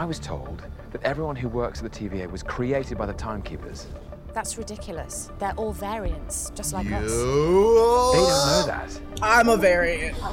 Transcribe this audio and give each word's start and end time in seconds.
I 0.00 0.06
was 0.06 0.18
told 0.18 0.62
that 0.92 1.02
everyone 1.02 1.36
who 1.36 1.46
works 1.46 1.82
at 1.82 1.92
the 1.92 2.08
TVA 2.08 2.30
was 2.30 2.42
created 2.42 2.96
by 2.96 3.04
the 3.04 3.12
Timekeepers. 3.12 3.86
That's 4.32 4.56
ridiculous. 4.56 5.30
They're 5.38 5.52
all 5.58 5.74
variants, 5.74 6.50
just 6.54 6.72
like 6.72 6.86
us. 6.86 7.12
They 7.12 7.18
don't 7.18 8.46
know 8.46 8.64
that. 8.66 8.98
I'm 9.20 9.50
a 9.50 9.58
variant. 9.58 10.16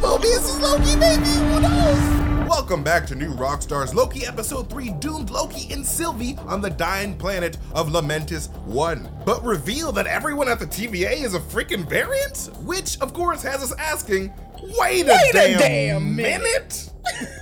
Mobius 0.00 0.48
is 0.48 0.58
Loki, 0.60 0.96
baby. 0.98 1.26
Who 1.26 1.60
knows? 1.60 2.21
Welcome 2.72 2.84
back 2.84 3.06
to 3.08 3.14
New 3.14 3.34
Rockstars 3.34 3.92
Loki 3.92 4.24
Episode 4.24 4.70
3 4.70 4.92
Doomed 4.92 5.28
Loki 5.28 5.70
and 5.74 5.84
Sylvie 5.84 6.38
on 6.46 6.62
the 6.62 6.70
dying 6.70 7.18
planet 7.18 7.58
of 7.74 7.90
Lamentis 7.90 8.50
1. 8.60 9.10
But 9.26 9.44
reveal 9.44 9.92
that 9.92 10.06
everyone 10.06 10.48
at 10.48 10.58
the 10.58 10.64
TVA 10.64 11.22
is 11.22 11.34
a 11.34 11.38
freaking 11.38 11.86
variant? 11.86 12.48
Which, 12.62 12.98
of 13.02 13.12
course, 13.12 13.42
has 13.42 13.62
us 13.62 13.78
asking, 13.78 14.32
wait 14.78 15.02
a, 15.06 15.08
Wait 15.08 15.34
a 15.34 15.58
damn, 15.58 15.58
damn 15.58 16.16
minute? 16.16 16.90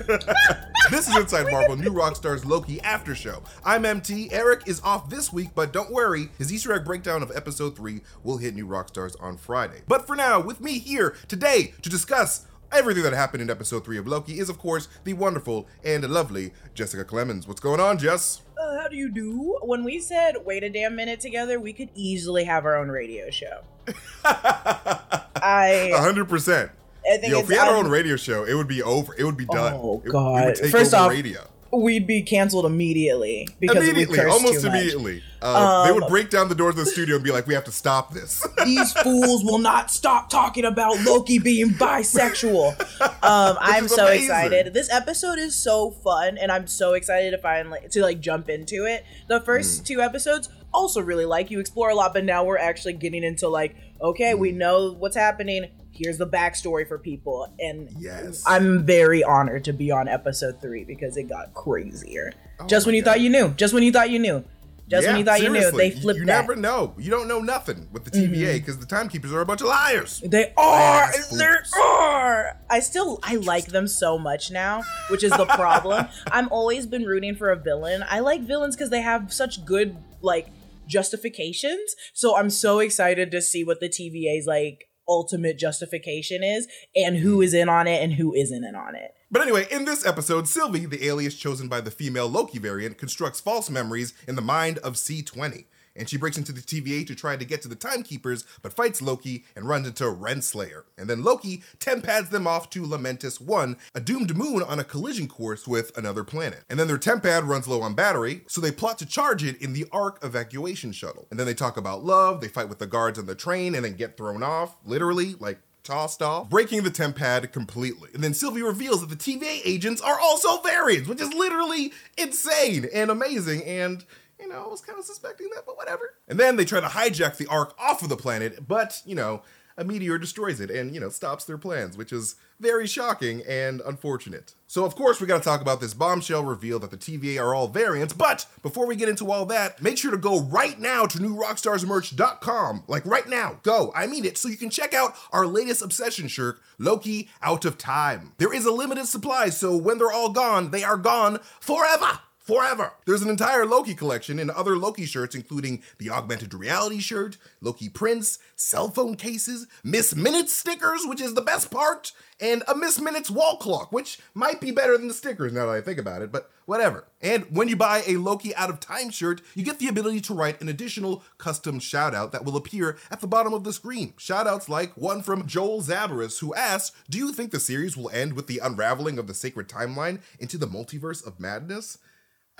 this 0.91 1.08
is 1.08 1.16
Inside 1.16 1.48
Marvel, 1.48 1.77
New 1.77 1.92
Rockstars 1.92 2.44
Loki 2.44 2.80
After 2.80 3.14
Show. 3.14 3.41
I'm 3.64 3.84
MT. 3.84 4.33
Eric 4.33 4.62
is 4.66 4.80
off 4.80 5.10
this 5.10 5.33
week, 5.33 5.50
but 5.55 5.72
don't 5.72 5.92
worry, 5.92 6.30
his 6.38 6.52
Easter 6.52 6.72
egg 6.72 6.84
breakdown 6.84 7.22
of 7.22 7.30
episode 7.36 7.77
3 7.77 8.00
will 8.24 8.38
hit 8.38 8.56
New 8.56 8.66
Rockstars 8.66 9.14
on 9.22 9.36
Friday. 9.36 9.83
But 9.86 10.08
for 10.08 10.16
now, 10.16 10.41
with 10.41 10.60
me 10.60 10.80
here 10.80 11.14
today 11.28 11.74
to 11.83 11.88
discuss 11.88 12.47
everything 12.73 13.02
that 13.02 13.12
happened 13.12 13.42
in 13.42 13.51
episode 13.51 13.84
3 13.84 13.98
of 13.98 14.06
Loki 14.06 14.38
is, 14.38 14.48
of 14.48 14.59
course, 14.59 14.88
the 15.05 15.12
wonderful 15.12 15.66
and 15.84 16.09
lovely 16.09 16.52
Jessica 16.74 17.05
Clemens. 17.05 17.47
What's 17.48 17.61
going 17.61 17.80
on, 17.80 17.98
Jess? 17.98 18.42
Uh, 18.61 18.78
how 18.80 18.88
do 18.88 18.97
you 18.97 19.11
do? 19.11 19.59
When 19.62 19.84
we 19.84 19.98
said 20.01 20.37
wait 20.45 20.62
a 20.62 20.69
damn 20.70 20.95
minute 20.97 21.20
together, 21.20 21.59
we 21.59 21.73
could 21.73 21.88
easily 21.95 22.45
have 22.45 22.64
our 22.64 22.77
own 22.77 22.88
radio 22.88 23.30
show. 23.30 23.61
I 24.25 25.91
100%. 25.95 26.70
I 27.11 27.16
think 27.16 27.33
Yo, 27.33 27.41
if 27.41 27.48
we 27.48 27.55
had 27.55 27.69
our 27.69 27.77
own 27.77 27.88
radio 27.88 28.16
show, 28.16 28.45
it 28.45 28.55
would 28.55 28.69
be 28.69 28.83
over. 28.83 29.14
It 29.19 29.25
would 29.25 29.37
be 29.37 29.47
done. 29.47 29.73
Oh, 29.75 29.97
It- 29.98 30.05
we 30.05 30.11
God. 30.11 30.45
would 30.45 30.55
take 30.56 30.70
First 30.70 30.92
over 30.95 31.05
off, 31.05 31.11
radio. 31.11 31.47
We'd 31.73 32.06
be 32.06 32.22
canceled 32.22 32.67
immediately 32.67 33.47
because 33.61 33.77
we 33.77 33.91
Immediately, 33.91 34.19
cursed 34.19 34.33
almost 34.34 34.61
too 34.62 34.69
much. 34.69 34.77
immediately. 34.81 35.22
Uh, 35.42 35.86
they 35.86 35.92
would 35.92 36.03
Um, 36.03 36.08
break 36.11 36.28
down 36.28 36.48
the 36.48 36.55
doors 36.55 36.77
of 36.78 36.84
the 36.84 36.91
studio 36.91 37.14
and 37.14 37.25
be 37.25 37.31
like, 37.31 37.47
"We 37.47 37.55
have 37.55 37.64
to 37.64 37.72
stop 37.72 38.12
this." 38.12 38.47
These 38.64 38.92
fools 38.92 39.42
will 39.44 39.58
not 39.58 39.91
stop 39.91 40.28
talking 40.28 40.64
about 40.67 41.00
Loki 41.05 41.39
being 41.39 41.70
bisexual. 41.70 42.78
Um, 43.22 43.56
I'm 43.61 43.89
so 43.89 44.06
amazing. 44.06 44.25
excited. 44.25 44.75
This 44.75 44.91
episode 44.92 45.39
is 45.39 45.55
so 45.55 45.91
fun, 45.91 46.36
and 46.39 46.53
I'm 46.53 46.67
so 46.67 46.92
excited 46.94 47.31
to 47.31 47.39
finally 47.39 47.81
to 47.91 48.03
like 48.03 48.20
jump 48.20 48.48
into 48.50 48.84
it. 48.84 49.05
The 49.28 49.41
Mm. 49.41 49.44
first 49.47 49.87
two 49.87 50.00
episodes 50.03 50.48
also 50.72 51.00
really 51.00 51.24
like 51.24 51.50
you 51.50 51.60
explore 51.60 51.90
a 51.90 51.94
lot, 51.94 52.12
but 52.14 52.24
now 52.24 52.44
we're 52.44 52.58
actually 52.58 52.92
getting 52.94 53.24
into 53.24 53.48
like, 53.48 53.76
okay, 54.00 54.32
Mm. 54.32 54.38
we 54.38 54.52
know 54.52 54.92
what's 54.92 55.16
happening. 55.16 55.66
Here's 55.92 56.18
the 56.18 56.26
backstory 56.26 56.86
for 56.88 56.98
people, 56.98 57.52
and 57.58 57.88
Yes. 57.98 58.42
I'm 58.46 58.84
very 58.86 59.22
honored 59.24 59.64
to 59.64 59.72
be 59.72 59.91
on 59.91 60.08
episode 60.08 60.60
three 60.62 60.84
because 60.84 61.16
it 61.16 61.24
got 61.24 61.52
crazier. 61.54 62.32
just 62.66 62.84
Oh 62.84 62.86
my 62.86 62.88
when 62.91 62.94
you 62.96 63.02
God. 63.02 63.10
thought 63.12 63.20
you 63.20 63.30
knew, 63.30 63.48
just 63.50 63.74
when 63.74 63.82
you 63.82 63.91
thought 63.92 64.10
you 64.10 64.18
knew, 64.18 64.44
just 64.88 65.06
when 65.06 65.16
you 65.18 65.24
thought 65.24 65.41
you 65.42 65.48
knew, 65.50 65.70
they 65.70 65.86
You- 65.92 66.00
flipped 66.00 66.18
You. 66.18 66.26
Mm-hmm. 66.26 66.26
never 66.26 66.56
know. 66.56 66.94
You 66.98 67.10
don't 67.10 67.26
know 67.28 67.41
nothing 67.41 67.88
with 67.92 68.04
the 68.04 68.10
TVA 68.10 68.54
because 68.54 68.78
the 68.78 68.86
timekeepers 68.86 69.32
are 69.32 69.41
a 69.41 69.46
bunch 69.46 69.60
of 69.60 69.68
liars. 69.68 70.20
They 70.24 70.52
are. 70.56 71.12
Fools. 71.12 71.72
are. 71.80 72.56
I 72.68 72.80
still 72.80 73.18
I 73.22 73.36
like 73.36 73.66
them 73.66 73.86
so 73.88 74.18
much 74.18 74.50
now, 74.50 74.82
which 75.10 75.22
is 75.24 75.30
the 75.32 75.46
problem. 75.46 76.06
I'm 76.32 76.48
always 76.50 76.86
been 76.86 77.04
rooting 77.04 77.34
for 77.34 77.50
a 77.50 77.56
villain. 77.56 78.04
I 78.08 78.20
like 78.20 78.41
villains 78.42 78.74
because 78.76 78.91
they 78.91 79.00
have 79.02 79.32
such 79.32 79.64
good 79.64 79.96
like 80.22 80.48
justifications. 80.91 81.94
So 82.12 82.36
I'm 82.36 82.50
so 82.50 82.80
excited 82.80 83.30
to 83.30 83.41
see 83.41 83.64
what 83.64 83.80
the 83.80 83.88
TVA's 83.88 84.46
like 84.46 84.91
ultimate 85.08 85.58
justification 85.58 86.44
is 86.44 86.69
and 86.94 87.16
who 87.16 87.38
mm. 87.38 87.44
is 87.44 87.55
in 87.55 87.69
on 87.69 87.86
it 87.86 88.02
and 88.02 88.14
who 88.14 88.34
isn't 88.34 88.64
in 88.64 88.74
on 88.74 88.94
it. 88.94 89.14
But 89.30 89.42
anyway, 89.42 89.66
in 89.70 89.84
this 89.84 90.05
episode, 90.05 90.48
Sylvie, 90.48 90.86
the 90.86 91.06
alias 91.06 91.36
chosen 91.36 91.69
by 91.69 91.80
the 91.80 91.91
female 91.91 92.28
Loki 92.28 92.58
variant, 92.58 92.98
constructs 92.98 93.41
false 93.41 93.70
memories 93.70 94.12
in 94.27 94.34
the 94.34 94.42
mind 94.42 94.78
of 94.78 94.94
C20. 94.94 95.66
And 95.96 96.08
she 96.08 96.16
breaks 96.16 96.38
into 96.38 96.53
the 96.53 96.60
TVA 96.60 97.06
to 97.06 97.15
try 97.15 97.37
to 97.37 97.44
get 97.44 97.62
to 97.62 97.69
the 97.69 97.75
Timekeepers, 97.75 98.44
but 98.62 98.72
fights 98.72 99.03
Loki 99.03 99.44
and 99.56 99.69
runs 99.69 99.87
into 99.87 100.04
Renslayer. 100.04 100.84
And 100.97 101.09
then 101.10 101.25
Loki 101.25 101.62
tempads 101.78 102.31
them 102.31 102.47
off 102.47 102.70
to 102.70 102.82
Lamentis 102.82 103.41
1, 103.41 103.76
a 103.94 104.00
doomed 104.00 104.37
moon 104.37 104.62
on 104.62 104.78
a 104.78 104.84
collision 104.84 105.28
course 105.28 105.66
with 105.66 105.97
another 105.97 106.25
planet. 106.25 106.65
And 106.70 106.78
then 106.78 106.87
their 106.87 106.98
tempad 106.98 107.47
runs 107.47 107.66
low 107.69 107.82
on 107.82 107.94
battery, 107.94 108.42
so 108.47 108.60
they 108.60 108.72
plot 108.72 108.98
to 108.98 109.06
charge 109.06 109.44
it 109.44 109.60
in 109.60 109.72
the 109.72 109.87
Ark 109.92 110.19
evacuation 110.22 110.92
shuttle. 110.92 111.26
And 111.31 111.38
then 111.38 111.47
they 111.47 111.54
talk 111.54 111.76
about 111.76 112.04
love, 112.04 112.41
they 112.41 112.48
fight 112.48 112.69
with 112.69 112.78
the 112.78 112.86
guards 112.86 113.19
on 113.19 113.26
the 113.26 113.34
train, 113.34 113.75
and 113.75 113.84
then 113.84 113.94
get 113.94 114.16
thrown 114.16 114.42
off, 114.42 114.76
literally, 114.84 115.34
like 115.38 115.59
tossed 115.82 116.22
off, 116.22 116.48
breaking 116.48 116.82
the 116.82 116.91
tempad 116.91 117.53
completely. 117.53 118.10
And 118.15 118.22
then 118.22 118.34
Sylvie 118.34 118.62
reveals 118.62 119.00
that 119.00 119.09
the 119.09 119.16
TVA 119.16 119.60
agents 119.65 120.00
are 120.00 120.19
also 120.20 120.60
variants, 120.62 121.09
which 121.09 121.20
is 121.20 121.32
literally 121.34 121.92
insane 122.16 122.86
and 122.92 123.10
amazing. 123.10 123.65
And 123.65 124.04
you 124.41 124.49
know, 124.49 124.65
I 124.65 124.69
was 124.69 124.81
kind 124.81 124.99
of 124.99 125.05
suspecting 125.05 125.49
that, 125.55 125.65
but 125.67 125.77
whatever. 125.77 126.15
And 126.28 126.39
then 126.39 126.56
they 126.56 126.65
try 126.65 126.81
to 126.81 126.87
hijack 126.87 127.37
the 127.37 127.47
Ark 127.47 127.75
off 127.78 128.03
of 128.03 128.09
the 128.09 128.17
planet, 128.17 128.67
but 128.67 129.03
you 129.05 129.15
know, 129.15 129.43
a 129.81 129.84
meteor 129.84 130.19
destroys 130.19 130.61
it 130.61 130.71
and 130.71 130.95
you 130.95 131.01
know 131.01 131.09
stops 131.09 131.45
their 131.45 131.59
plans, 131.59 131.97
which 131.97 132.12
is 132.12 132.37
very 132.61 132.87
shocking 132.87 133.43
and 133.49 133.81
unfortunate. 133.87 134.55
So 134.67 134.84
of 134.84 134.95
course 134.95 135.21
we 135.21 135.27
got 135.27 135.39
to 135.39 135.45
talk 135.45 135.62
about 135.62 135.81
this 135.81 135.95
bombshell 135.95 136.45
reveal 136.45 136.78
that 136.81 136.91
the 136.91 136.99
TVA 136.99 137.43
are 137.43 137.55
all 137.55 137.67
variants. 137.67 138.12
But 138.12 138.47
before 138.62 138.87
we 138.87 138.95
get 138.95 139.09
into 139.09 139.33
all 139.33 139.47
that, 139.47 139.83
make 139.83 139.97
sure 139.97 140.11
to 140.11 140.19
go 140.19 140.41
right 140.41 140.78
now 140.78 141.07
to 141.07 141.19
newrockstarsmerch.com. 141.19 142.84
Like 142.87 143.07
right 143.07 143.28
now, 143.28 143.59
go. 143.62 143.91
I 143.95 144.07
mean 144.07 144.27
it. 144.27 144.37
So 144.37 144.49
you 144.49 144.59
can 144.59 144.71
check 144.71 144.93
out 144.93 145.15
our 145.33 145.47
latest 145.47 145.83
obsession 145.83 146.28
shirt, 146.28 146.61
Loki 146.78 147.31
Out 147.43 147.65
of 147.65 147.78
Time. 147.78 148.33
There 148.37 148.53
is 148.53 148.67
a 148.67 148.72
limited 148.72 149.07
supply, 149.07 149.49
so 149.49 149.77
when 149.77 149.99
they're 149.99 150.12
all 150.12 150.31
gone, 150.31 150.71
they 150.71 150.84
are 150.84 150.99
gone 150.99 151.39
forever 151.61 152.21
forever. 152.50 152.93
There's 153.06 153.22
an 153.22 153.31
entire 153.31 153.65
Loki 153.65 153.94
collection 153.94 154.41
and 154.41 154.50
other 154.50 154.77
Loki 154.77 155.06
shirts, 155.06 155.37
including 155.37 155.83
the 155.99 156.11
augmented 156.11 156.53
reality 156.53 156.99
shirt, 156.99 157.37
Loki 157.61 157.88
prints, 157.88 158.41
cell 158.56 158.88
phone 158.88 159.15
cases, 159.15 159.69
Miss 159.84 160.16
Minutes 160.16 160.53
stickers, 160.53 161.03
which 161.06 161.21
is 161.21 161.34
the 161.34 161.43
best 161.43 161.71
part, 161.71 162.10
and 162.41 162.65
a 162.66 162.75
Miss 162.75 163.00
Minutes 163.00 163.31
wall 163.31 163.56
clock, 163.56 163.93
which 163.93 164.19
might 164.34 164.60
be 164.60 164.72
better 164.72 164.99
than 164.99 165.06
the 165.06 165.15
stickers 165.15 165.53
now 165.53 165.66
that 165.66 165.72
I 165.77 165.81
think 165.81 165.99
about 165.99 166.22
it, 166.22 166.33
but 166.33 166.50
whatever. 166.66 167.06
And 167.22 167.44
when 167.50 167.69
you 167.69 167.77
buy 167.77 168.03
a 168.06 168.16
Loki 168.16 168.55
Out 168.56 168.71
of 168.71 168.81
Time 168.81 169.10
shirt, 169.10 169.43
you 169.55 169.65
get 169.65 169.78
the 169.78 169.89
ability 169.89 170.21
to 170.22 170.34
write 170.34 170.60
an 170.60 170.69
additional 170.69 171.22
custom 171.39 171.78
shout 171.78 172.15
out 172.15 172.33
that 172.33 172.44
will 172.44 172.56
appear 172.56 172.97
at 173.10 173.21
the 173.21 173.27
bottom 173.27 173.53
of 173.53 173.62
the 173.62 173.72
screen. 173.72 174.15
Shout 174.19 174.47
outs 174.49 174.69
like 174.69 174.97
one 174.97 175.22
from 175.22 175.47
Joel 175.47 175.83
Zabaris, 175.83 176.41
who 176.41 176.55
asks, 176.55 176.97
Do 177.09 177.19
you 177.19 177.33
think 177.33 177.53
the 177.53 177.60
series 177.60 177.97
will 177.97 178.10
end 178.10 178.33
with 178.33 178.49
the 178.49 178.59
unraveling 178.59 179.19
of 179.19 179.28
the 179.28 179.34
sacred 179.34 179.69
timeline 179.69 180.21
into 180.41 180.59
the 180.59 180.66
multiverse 180.66 181.25
of 181.25 181.39
madness? 181.39 181.99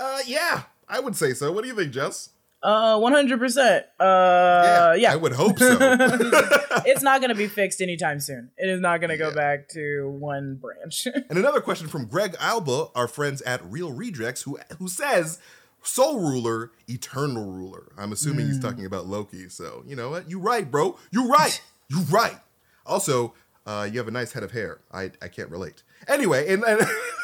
Uh, 0.01 0.19
yeah, 0.27 0.63
I 0.89 0.99
would 0.99 1.15
say 1.15 1.35
so. 1.35 1.53
What 1.53 1.63
do 1.63 1.69
you 1.69 1.77
think, 1.77 1.93
Jess? 1.93 2.31
Uh 2.63 2.99
100%. 2.99 3.85
Uh 3.99 4.95
yeah. 4.99 5.13
I 5.13 5.17
would 5.17 5.33
hope 5.33 5.59
so. 5.59 5.79
it's 6.85 7.03
not 7.03 7.21
going 7.21 7.31
to 7.31 7.35
be 7.35 7.47
fixed 7.47 7.81
anytime 7.81 8.21
soon. 8.21 8.51
It 8.59 8.69
is 8.69 8.81
not 8.81 9.01
going 9.01 9.09
to 9.09 9.17
go 9.17 9.35
back 9.35 9.69
to 9.71 10.11
one 10.11 10.57
branch. 10.57 11.07
and 11.31 11.39
another 11.39 11.63
question 11.63 11.89
from 11.89 12.05
Greg 12.05 12.37
Alba, 12.39 12.89
our 12.95 13.09
friends 13.09 13.41
at 13.43 13.65
Reel 13.65 13.93
Rejects, 13.93 14.43
who 14.43 14.59
who 14.79 14.89
says, 14.89 15.39
"Sole 15.83 16.21
Ruler, 16.21 16.73
Eternal 16.87 17.51
Ruler." 17.51 17.93
I'm 17.97 18.13
assuming 18.13 18.47
he's 18.47 18.61
talking 18.61 18.85
about 18.85 19.07
Loki. 19.07 19.49
So 19.49 19.83
you 19.87 19.97
know 19.97 20.11
what? 20.11 20.31
You 20.31 20.39
right, 20.39 20.71
bro. 20.71 20.99
You're 21.11 21.29
right. 21.29 21.63
You're 21.89 22.03
right. 22.03 22.41
Also, 22.85 23.33
uh, 23.65 23.89
you 23.91 23.99
have 23.99 24.09
a 24.09 24.13
nice 24.13 24.33
head 24.33 24.43
of 24.43 24.51
hair. 24.51 24.81
I 24.93 25.13
I 25.23 25.29
can't 25.29 25.49
relate. 25.49 25.83
Anyway, 26.07 26.53
and 26.53 26.63
and, 26.65 26.83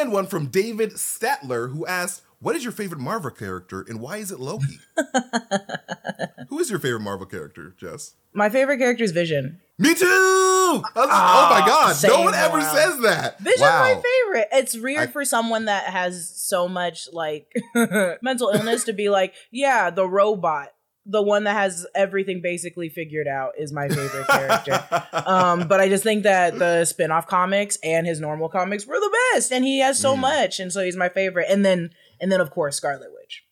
and 0.00 0.12
one 0.12 0.26
from 0.26 0.46
David 0.46 0.92
Statler, 0.92 1.72
who 1.72 1.86
asked. 1.86 2.22
What 2.42 2.56
is 2.56 2.64
your 2.64 2.72
favorite 2.72 3.00
Marvel 3.00 3.30
character 3.30 3.84
and 3.86 4.00
why 4.00 4.16
is 4.16 4.32
it 4.32 4.40
Loki? 4.40 4.78
Who 6.48 6.58
is 6.58 6.70
your 6.70 6.78
favorite 6.78 7.00
Marvel 7.00 7.26
character, 7.26 7.74
Jess? 7.78 8.14
My 8.32 8.48
favorite 8.48 8.78
character 8.78 9.04
is 9.04 9.12
Vision. 9.12 9.60
Me 9.78 9.94
too. 9.94 10.06
Was- 10.06 10.82
oh 10.96 11.48
my 11.50 11.60
ah, 11.60 11.64
god, 11.66 12.08
no 12.08 12.22
one 12.22 12.34
ever 12.34 12.58
around. 12.58 12.74
says 12.74 13.00
that. 13.00 13.38
Vision's 13.40 13.60
wow. 13.60 13.82
my 13.82 13.94
favorite. 13.94 14.48
It's 14.52 14.76
weird 14.76 15.00
I- 15.00 15.06
for 15.08 15.24
someone 15.24 15.66
that 15.66 15.84
has 15.84 16.30
so 16.34 16.66
much 16.66 17.08
like 17.12 17.52
mental 18.22 18.48
illness 18.48 18.84
to 18.84 18.94
be 18.94 19.10
like, 19.10 19.34
yeah, 19.50 19.90
the 19.90 20.06
robot, 20.06 20.72
the 21.06 21.22
one 21.22 21.44
that 21.44 21.54
has 21.54 21.86
everything 21.94 22.40
basically 22.42 22.88
figured 22.88 23.26
out 23.26 23.52
is 23.58 23.72
my 23.72 23.88
favorite 23.88 24.26
character. 24.28 24.84
um, 25.26 25.66
but 25.66 25.80
I 25.80 25.88
just 25.88 26.04
think 26.04 26.22
that 26.24 26.58
the 26.58 26.84
spin-off 26.84 27.26
comics 27.26 27.78
and 27.82 28.06
his 28.06 28.20
normal 28.20 28.48
comics 28.48 28.86
were 28.86 29.00
the 29.00 29.18
best, 29.34 29.50
and 29.52 29.64
he 29.64 29.80
has 29.80 29.98
so 29.98 30.14
Mm. 30.14 30.20
much, 30.20 30.60
and 30.60 30.72
so 30.72 30.84
he's 30.84 30.96
my 30.96 31.08
favorite. 31.08 31.46
And 31.48 31.64
then, 31.64 31.90
and 32.20 32.30
then 32.30 32.40
of 32.40 32.50
course, 32.50 32.76
Scarlet 32.76 33.10
Witch. 33.18 33.44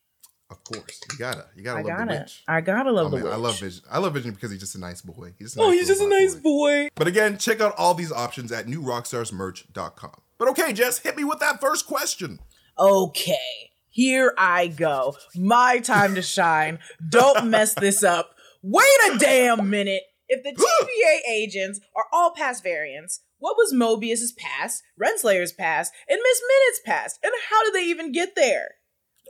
Of 0.51 0.65
course, 0.65 1.01
you 1.13 1.19
gotta, 1.19 1.45
you 1.57 1.63
gotta 1.63 1.81
I 1.81 1.83
love 1.83 1.99
the 1.99 2.05
gotta, 2.07 2.21
witch. 2.21 2.43
I 2.49 2.61
gotta 2.63 2.91
love 2.91 3.07
Oh, 3.07 3.11
the 3.11 3.17
man, 3.17 3.25
witch. 3.25 3.33
I 3.35 3.37
love 3.37 3.61
Vision. 3.61 3.83
I 3.91 3.99
love 3.99 4.15
Vision 4.15 4.31
because 4.33 4.51
he's 4.51 4.61
just 4.61 4.75
a 4.77 4.81
nice 4.81 5.03
boy. 5.03 5.33
He's 5.39 5.49
just 5.49 5.57
a 5.59 5.63
Oh, 5.63 5.69
nice 5.69 5.79
he's 5.79 5.89
just 5.89 6.01
a 6.03 6.09
nice 6.09 6.35
boy. 6.35 6.85
boy. 6.85 6.89
But 6.95 7.07
again, 7.07 7.37
check 7.39 7.61
out 7.61 7.75
all 7.77 7.93
these 7.95 8.11
options 8.13 8.51
at 8.53 8.67
newrockstarsmerch.com. 8.67 10.11
But 10.39 10.49
okay, 10.49 10.73
Jess, 10.73 10.99
hit 11.01 11.17
me 11.17 11.25
with 11.25 11.41
that 11.41 11.61
first 11.61 11.87
question. 11.87 12.41
okay, 12.79 13.68
here 13.91 14.35
I 14.39 14.69
go. 14.69 15.17
My 15.35 15.79
time 15.79 16.15
to 16.15 16.23
shine. 16.23 16.79
Don't 17.09 17.49
mess 17.51 17.75
this 17.75 18.03
up. 18.03 18.31
Wait 18.63 18.85
a 19.13 19.19
damn 19.19 19.69
minute. 19.71 20.03
If 20.29 20.43
the 20.45 20.51
TVA 20.53 21.33
agents 21.33 21.81
are 21.97 22.05
all 22.13 22.33
past 22.35 22.63
variants, 22.63 23.21
what 23.39 23.57
was 23.57 23.73
Mobius's 23.73 24.33
past, 24.33 24.83
Renslayer's 25.01 25.53
past, 25.53 25.93
and 26.09 26.19
Miss 26.23 26.41
Minute's 26.49 26.81
past, 26.85 27.19
and 27.23 27.33
how 27.51 27.65
did 27.65 27.75
they 27.75 27.85
even 27.87 28.13
get 28.13 28.35
there? 28.37 28.69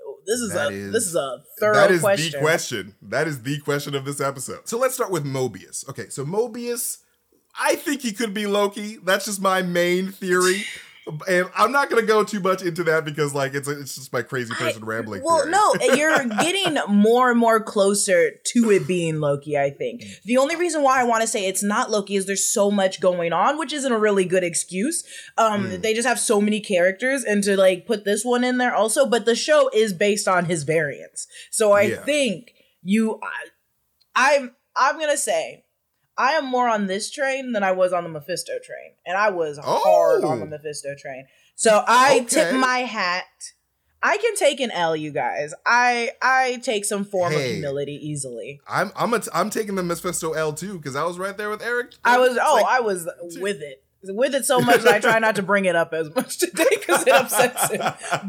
Oh, 0.04 0.16
this 0.26 0.40
is 0.40 0.52
That 0.54 0.72
a 0.72 0.74
is- 0.74 0.92
this 0.92 1.04
is 1.06 1.14
a 1.14 1.38
thorough 1.60 1.74
That 1.74 1.90
is 1.92 2.00
question. 2.00 2.32
the 2.32 2.38
question. 2.38 2.94
That 3.02 3.28
is 3.28 3.42
the 3.42 3.60
question 3.60 3.94
of 3.94 4.04
this 4.04 4.20
episode. 4.20 4.68
So 4.68 4.76
let's 4.78 4.94
start 4.94 5.10
with 5.10 5.24
Mobius. 5.24 5.88
Okay, 5.88 6.08
so 6.08 6.24
Mobius, 6.24 6.98
I 7.60 7.76
think 7.76 8.00
he 8.02 8.12
could 8.12 8.34
be 8.34 8.46
Loki. 8.46 8.96
That's 9.04 9.26
just 9.26 9.40
my 9.40 9.62
main 9.62 10.10
theory. 10.10 10.64
And 11.28 11.48
I'm 11.56 11.72
not 11.72 11.88
gonna 11.90 12.02
go 12.02 12.22
too 12.24 12.40
much 12.40 12.62
into 12.62 12.84
that 12.84 13.04
because 13.04 13.34
like 13.34 13.54
it's 13.54 13.66
it's 13.68 13.94
just 13.94 14.12
my 14.12 14.22
crazy 14.22 14.52
person 14.54 14.84
rambling. 14.84 15.22
Well, 15.24 15.40
theory. 15.42 15.50
no, 15.52 15.74
you're 15.96 16.24
getting 16.40 16.76
more 16.88 17.30
and 17.30 17.38
more 17.38 17.60
closer 17.60 18.32
to 18.46 18.70
it 18.70 18.86
being 18.86 19.20
Loki, 19.20 19.56
I 19.58 19.70
think. 19.70 20.04
The 20.24 20.36
only 20.36 20.56
reason 20.56 20.82
why 20.82 21.00
I 21.00 21.04
want 21.04 21.22
to 21.22 21.26
say 21.28 21.46
it's 21.46 21.62
not 21.62 21.90
Loki 21.90 22.16
is 22.16 22.26
there's 22.26 22.44
so 22.44 22.70
much 22.70 23.00
going 23.00 23.32
on, 23.32 23.58
which 23.58 23.72
isn't 23.72 23.90
a 23.92 23.98
really 23.98 24.24
good 24.24 24.44
excuse. 24.44 25.04
Um, 25.36 25.70
Hmm. 25.70 25.80
They 25.80 25.94
just 25.94 26.06
have 26.08 26.20
so 26.20 26.40
many 26.40 26.60
characters, 26.60 27.24
and 27.24 27.42
to 27.44 27.56
like 27.56 27.86
put 27.86 28.04
this 28.04 28.24
one 28.24 28.44
in 28.44 28.58
there 28.58 28.74
also, 28.74 29.06
but 29.06 29.24
the 29.24 29.34
show 29.34 29.70
is 29.74 29.92
based 29.92 30.28
on 30.28 30.44
his 30.44 30.62
variants. 30.64 31.26
So 31.50 31.72
I 31.72 31.82
Yeah. 31.82 32.04
think 32.04 32.52
you, 32.82 33.18
I, 33.22 34.36
I'm, 34.36 34.54
I'm 34.76 34.98
gonna 34.98 35.16
say. 35.16 35.64
I 36.18 36.32
am 36.32 36.46
more 36.46 36.68
on 36.68 36.86
this 36.86 37.10
train 37.10 37.52
than 37.52 37.62
I 37.62 37.72
was 37.72 37.92
on 37.92 38.02
the 38.02 38.10
Mephisto 38.10 38.54
train, 38.62 38.94
and 39.06 39.16
I 39.16 39.30
was 39.30 39.58
hard 39.62 40.24
on 40.24 40.40
the 40.40 40.46
Oh. 40.46 40.48
Mephisto 40.48 40.94
train. 40.98 41.26
So 41.54 41.82
I 41.86 42.20
tip 42.28 42.54
my 42.54 42.78
hat. 42.80 43.24
I 44.02 44.16
can 44.18 44.36
take 44.36 44.60
an 44.60 44.70
L, 44.70 44.94
you 44.94 45.10
guys. 45.10 45.54
I 45.66 46.10
I 46.22 46.60
take 46.62 46.84
some 46.84 47.04
form 47.04 47.34
of 47.34 47.40
humility 47.40 47.94
easily. 47.94 48.60
I'm 48.68 48.92
I'm 48.94 49.14
a, 49.14 49.22
I'm 49.32 49.50
taking 49.50 49.74
the 49.74 49.82
Mephisto 49.82 50.32
L 50.32 50.52
too 50.52 50.76
because 50.76 50.94
I 50.94 51.04
was 51.04 51.18
right 51.18 51.36
there 51.36 51.50
with 51.50 51.62
Eric. 51.62 51.94
I 52.04 52.18
was 52.18 52.38
oh 52.40 52.54
like- 52.54 52.66
I 52.66 52.80
was 52.80 53.08
with 53.40 53.60
it 53.60 53.82
with 54.04 54.34
it 54.34 54.44
so 54.44 54.60
much 54.60 54.82
that 54.82 54.94
I 54.94 54.98
try 55.00 55.18
not 55.18 55.36
to 55.36 55.42
bring 55.42 55.64
it 55.64 55.74
up 55.74 55.92
as 55.92 56.14
much 56.14 56.38
today 56.38 56.64
because 56.70 57.02
it 57.06 57.08
upsets 57.12 57.70
him. 57.70 57.82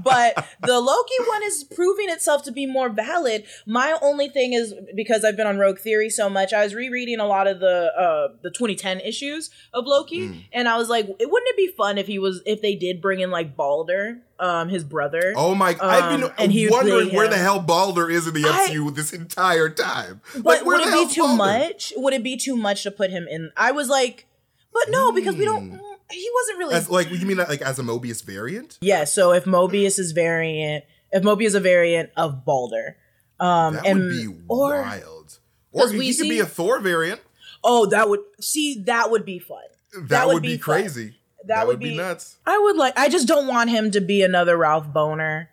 But 0.04 0.46
the 0.64 0.80
Loki 0.80 1.14
one 1.28 1.44
is 1.44 1.64
proving 1.64 2.10
itself 2.10 2.44
to 2.44 2.52
be 2.52 2.66
more 2.66 2.90
valid. 2.90 3.46
My 3.66 3.98
only 4.02 4.30
thing 4.30 4.54
is 4.54 4.74
because 4.96 5.24
I've 5.24 5.38
been 5.38 5.48
on 5.48 5.58
Rogue 5.58 5.78
Theory 5.80 6.10
so 6.10 6.30
much, 6.30 6.54
I 6.54 6.64
was 6.64 6.74
rereading 6.74 7.20
a 7.20 7.26
lot 7.28 7.48
of 7.48 7.60
the 7.60 7.92
uh 7.98 8.36
the 8.42 8.50
2010 8.50 9.00
issues 9.02 9.50
of 9.74 9.86
Loki, 9.86 10.20
Mm. 10.30 10.44
and 10.54 10.68
I 10.68 10.78
was 10.78 10.90
like, 10.90 11.06
it 11.08 11.30
wouldn't 11.32 11.50
it 11.50 11.58
be 11.58 11.68
fun 11.78 11.98
if 11.98 12.08
he 12.08 12.20
was 12.20 12.42
if 12.46 12.62
they 12.62 12.76
did 12.76 13.02
bring 13.02 13.20
in 13.20 13.30
like 13.32 13.56
Balder, 13.56 14.20
um, 14.40 14.70
his 14.70 14.84
brother. 14.84 15.34
Oh 15.38 15.54
my! 15.56 15.78
I've 15.82 16.04
Um, 16.14 16.22
been 16.22 16.32
and 16.38 16.52
he 16.52 16.68
wondering 16.70 17.14
where 17.16 17.28
the 17.28 17.38
hell 17.38 17.60
Balder 17.60 18.10
is 18.10 18.28
in 18.28 18.34
the 18.34 18.46
I- 18.48 18.68
MCU 18.70 18.94
this 18.96 19.14
entire 19.14 19.70
time. 19.70 20.22
But 20.36 20.44
Like, 20.46 20.66
would 20.66 20.82
it 20.82 20.92
be 21.08 21.14
too 21.14 21.22
Balder? 21.22 21.38
much? 21.38 21.94
Would 21.96 22.14
it 22.14 22.24
be 22.24 22.38
too 22.38 22.56
much 22.58 22.84
to 22.84 22.92
put 22.92 23.12
him 23.12 23.28
in? 23.30 23.52
I 23.56 23.72
was 23.72 23.88
like, 23.90 24.26
but 24.74 24.84
no, 24.90 25.12
because 25.12 25.36
we 25.36 25.46
don't. 25.46 25.72
Hmm. 25.72 25.78
He 26.12 26.30
wasn't 26.34 26.58
really. 26.60 26.76
As 26.76 26.90
like 26.90 27.10
you 27.12 27.26
mean 27.26 27.38
like 27.38 27.62
as 27.62 27.78
a 27.80 27.84
Mobius 27.84 28.24
variant? 28.24 28.78
yeah. 28.82 29.04
So 29.04 29.32
if 29.34 29.46
Mobius 29.46 30.00
is 30.00 30.12
variant, 30.12 30.84
if 31.12 31.24
Mobius 31.24 31.48
is 31.48 31.56
a 31.56 31.60
variant 31.60 32.10
of 32.18 32.46
Balder, 32.46 32.98
um, 33.40 33.76
That 33.76 33.86
and 33.86 34.00
would 34.00 34.10
be 34.10 34.28
or 34.48 34.82
wild. 34.82 35.40
Or 35.72 35.82
'Cause 35.82 35.92
he 35.92 36.00
we 36.00 36.16
could 36.16 36.24
be 36.30 36.40
a 36.40 36.46
Thor 36.48 36.80
variant. 36.80 37.22
oh, 37.64 37.86
that 37.88 38.10
would 38.10 38.22
see 38.40 38.82
that 38.86 39.12
would 39.12 39.24
be 39.26 39.38
fun. 39.40 39.60
That, 40.08 40.28
would 40.28 40.42
be, 40.44 40.58
fun. 40.58 40.82
crazy. 40.82 41.16
That 41.46 41.66
would 41.68 41.80
be- 41.80 41.96
nuts. 41.98 42.38
I 42.46 42.58
would 42.58 42.76
like. 42.76 42.98
I 42.98 43.10
just 43.10 43.28
don't 43.28 43.48
want 43.48 43.70
him 43.70 43.92
to 43.92 44.02
be 44.02 44.22
another 44.24 44.58
Ralph 44.58 44.88
Bohner. 44.88 45.48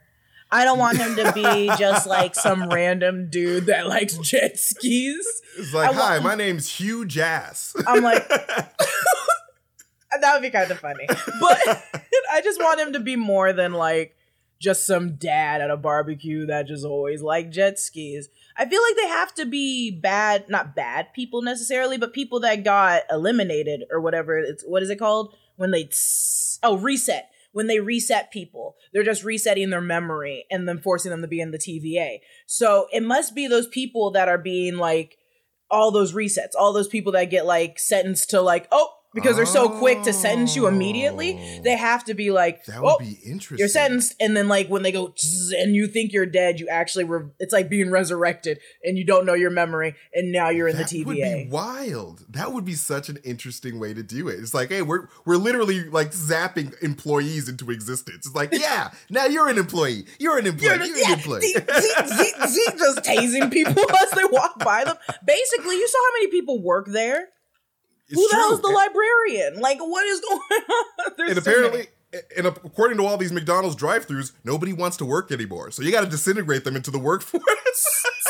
I 0.51 0.65
don't 0.65 0.79
want 0.79 0.99
him 0.99 1.17
to 1.17 1.33
be 1.33 1.67
just 1.79 2.07
like 2.07 2.35
some 2.35 2.69
random 2.69 3.29
dude 3.31 3.67
that 3.67 3.89
likes 3.89 4.17
jet 4.19 4.59
skis. 4.59 5.27
It's 5.59 5.75
like, 5.75 5.95
hi, 5.95 6.19
my 6.21 6.35
name's 6.35 6.69
Hugh 6.69 7.05
Jass. 7.05 7.75
I'm 7.87 8.03
like, 8.03 8.29
that 10.21 10.33
would 10.33 10.43
be 10.43 10.51
kind 10.51 10.71
of 10.71 10.79
funny. 10.79 11.07
But 11.09 11.59
I 12.33 12.41
just 12.43 12.61
want 12.61 12.81
him 12.81 12.93
to 12.93 13.01
be 13.01 13.17
more 13.17 13.53
than 13.53 13.73
like 13.73 14.17
just 14.61 14.87
some 14.87 15.17
dad 15.17 15.61
at 15.61 15.71
a 15.71 15.77
barbecue 15.77 16.47
that 16.47 16.67
just 16.67 16.85
always 16.85 17.23
like 17.23 17.51
jet 17.51 17.79
skis. 17.79 18.29
I 18.57 18.67
feel 18.67 18.81
like 18.83 18.97
they 18.97 19.09
have 19.09 19.35
to 19.35 19.47
be 19.47 19.91
bad, 19.91 20.49
not 20.49 20.75
bad 20.75 21.13
people 21.13 21.43
necessarily, 21.43 21.99
but 21.99 22.13
people 22.13 22.41
that 22.41 22.65
got 22.65 23.03
eliminated 23.11 23.85
or 23.91 24.01
whatever. 24.01 24.39
It's 24.39 24.65
what 24.65 24.83
is 24.83 24.91
it 24.91 24.99
called 24.99 25.35
when 25.57 25.73
they 25.73 25.85
tss- 25.85 26.59
oh 26.63 26.77
reset 26.79 27.31
when 27.57 27.69
they 27.69 27.81
reset 27.81 28.31
people. 28.31 28.77
They're 28.93 29.03
just 29.03 29.25
resetting 29.25 29.71
their 29.71 29.81
memory 29.81 30.45
and 30.51 30.69
then 30.69 30.79
forcing 30.79 31.11
them 31.11 31.23
to 31.23 31.27
be 31.27 31.41
in 31.41 31.53
the 31.53 31.59
TVA. 31.59 32.19
So 32.45 32.87
it 32.93 33.03
must 33.03 33.35
be 33.35 33.47
those 33.47 33.67
people 33.67 34.11
that 34.11 34.29
are 34.29 34.37
being 34.37 34.77
like 34.77 35.17
all 35.71 35.91
those 35.91 36.13
resets, 36.13 36.51
all 36.55 36.75
those 36.75 36.87
people 36.87 37.13
that 37.13 37.31
get 37.31 37.47
like 37.47 37.79
sentenced 37.79 38.29
to 38.29 38.43
like, 38.43 38.69
oh, 38.71 38.91
because 39.15 39.37
they're 39.37 39.47
so 39.47 39.69
quick 39.69 40.03
to 40.03 40.13
sentence 40.13 40.55
you 40.57 40.67
immediately, 40.67 41.39
Oh. 41.39 41.63
they 41.63 41.77
have 41.77 42.05
to 42.05 42.15
be 42.15 42.31
like, 42.31 42.65
that 42.67 42.83
would 42.83 42.89
oh, 42.89 42.99
be 42.99 43.19
interesting. 43.25 43.59
you're 43.59 43.69
sentenced, 43.69 44.15
and 44.21 44.37
then 44.37 44.49
like 44.49 44.69
when 44.69 44.83
they 44.83 44.93
go 44.93 45.15
and 45.59 45.75
you 45.75 45.87
think 45.87 46.13
you're 46.13 46.27
dead, 46.27 46.61
you 46.61 46.69
actually 46.69 47.05
re- 47.05 47.31
it's 47.39 47.53
like 47.53 47.69
being 47.69 47.91
resurrected, 47.91 48.59
and 48.85 48.99
you 48.99 49.05
don't 49.05 49.25
know 49.27 49.35
your 49.35 49.51
memory, 49.51 49.95
and 50.15 50.33
now 50.33 50.51
you're 50.51 50.69
in 50.69 50.77
that 50.77 50.89
the 50.89 51.05
would 51.05 51.17
TVA. 51.17 51.45
be 51.45 51.51
wild. 51.51 52.25
That 52.29 52.53
would 52.53 52.65
be 52.65 52.75
such 52.75 53.09
an 53.09 53.19
interesting 53.25 53.79
way 53.79 53.95
to 53.95 54.03
do 54.03 54.29
it. 54.29 54.39
It's 54.41 54.53
like, 54.55 54.69
hey, 54.71 54.83
we're 54.83 55.09
we're 55.25 55.37
literally 55.37 55.85
like 55.89 56.11
zapping 56.13 56.75
employees 56.83 57.49
into 57.49 57.71
existence. 57.71 58.27
It's 58.27 58.35
like, 58.35 58.53
yeah, 58.53 58.91
now 59.11 59.27
you're 59.27 59.49
an 59.49 59.59
employee. 59.59 60.05
You're 60.19 60.39
an 60.39 60.47
employee. 60.47 60.77
You're, 60.87 60.97
yeah, 60.99 61.13
an 61.13 61.19
employee. 61.19 61.41
zeke, 61.43 61.71
zeke, 61.71 62.07
zeke, 62.09 62.49
zeke, 62.49 62.79
just 62.79 62.99
tasing 62.99 63.51
people 63.51 63.85
as 64.03 64.11
they 64.13 64.25
walk 64.31 64.59
by 64.59 64.85
them. 64.85 64.97
Basically, 65.27 65.77
you 65.77 65.89
saw 65.89 65.99
how 65.99 66.13
many 66.21 66.31
people 66.31 66.63
work 66.63 66.87
there. 66.89 67.29
It's 68.09 68.15
Who 68.15 68.23
the 68.23 68.29
true. 68.31 68.39
hell's 68.41 68.61
the 68.63 68.69
librarian? 68.69 69.61
Like, 69.61 69.79
what 69.81 70.07
is 70.07 70.21
going 70.21 70.41
on? 70.51 71.13
There's 71.17 71.37
and 71.37 71.45
so 71.45 71.51
apparently, 71.51 71.87
and 72.37 72.47
according 72.47 72.99
to 72.99 73.05
all 73.05 73.17
these 73.17 73.33
McDonald's 73.33 73.77
drive-throughs, 73.77 74.33
nobody 74.45 74.73
wants 74.73 74.97
to 74.99 75.05
work 75.05 75.33
anymore. 75.33 75.71
So 75.73 75.83
you 75.83 75.91
got 75.91 76.05
to 76.05 76.11
disintegrate 76.11 76.65
them 76.65 76.77
into 76.77 76.91
the 76.91 76.99
workforce. 76.99 77.43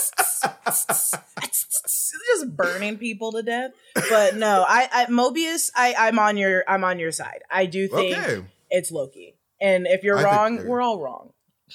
just 1.45 2.57
burning 2.57 2.99
people 2.99 3.33
to 3.33 3.43
death. 3.43 3.73
But 4.11 4.37
no, 4.37 4.65
I, 4.67 4.89
I 4.93 5.05
Mobius, 5.07 5.71
I, 5.75 5.95
I'm 5.99 6.19
on 6.19 6.37
your 6.37 6.65
I'm 6.69 6.85
on 6.85 6.99
your 6.99 7.13
side. 7.13 7.41
I 7.51 7.67
do 7.67 7.89
think 7.89 8.17
okay, 8.17 8.45
it's 8.71 8.91
Loki. 8.91 9.37
And 9.61 9.87
if 9.87 10.03
you're 10.03 10.19
I 10.19 10.23
think- 10.23 10.61
wrong, 10.61 10.67
we're 10.69 10.83
all 10.83 11.01
wrong. 11.01 11.31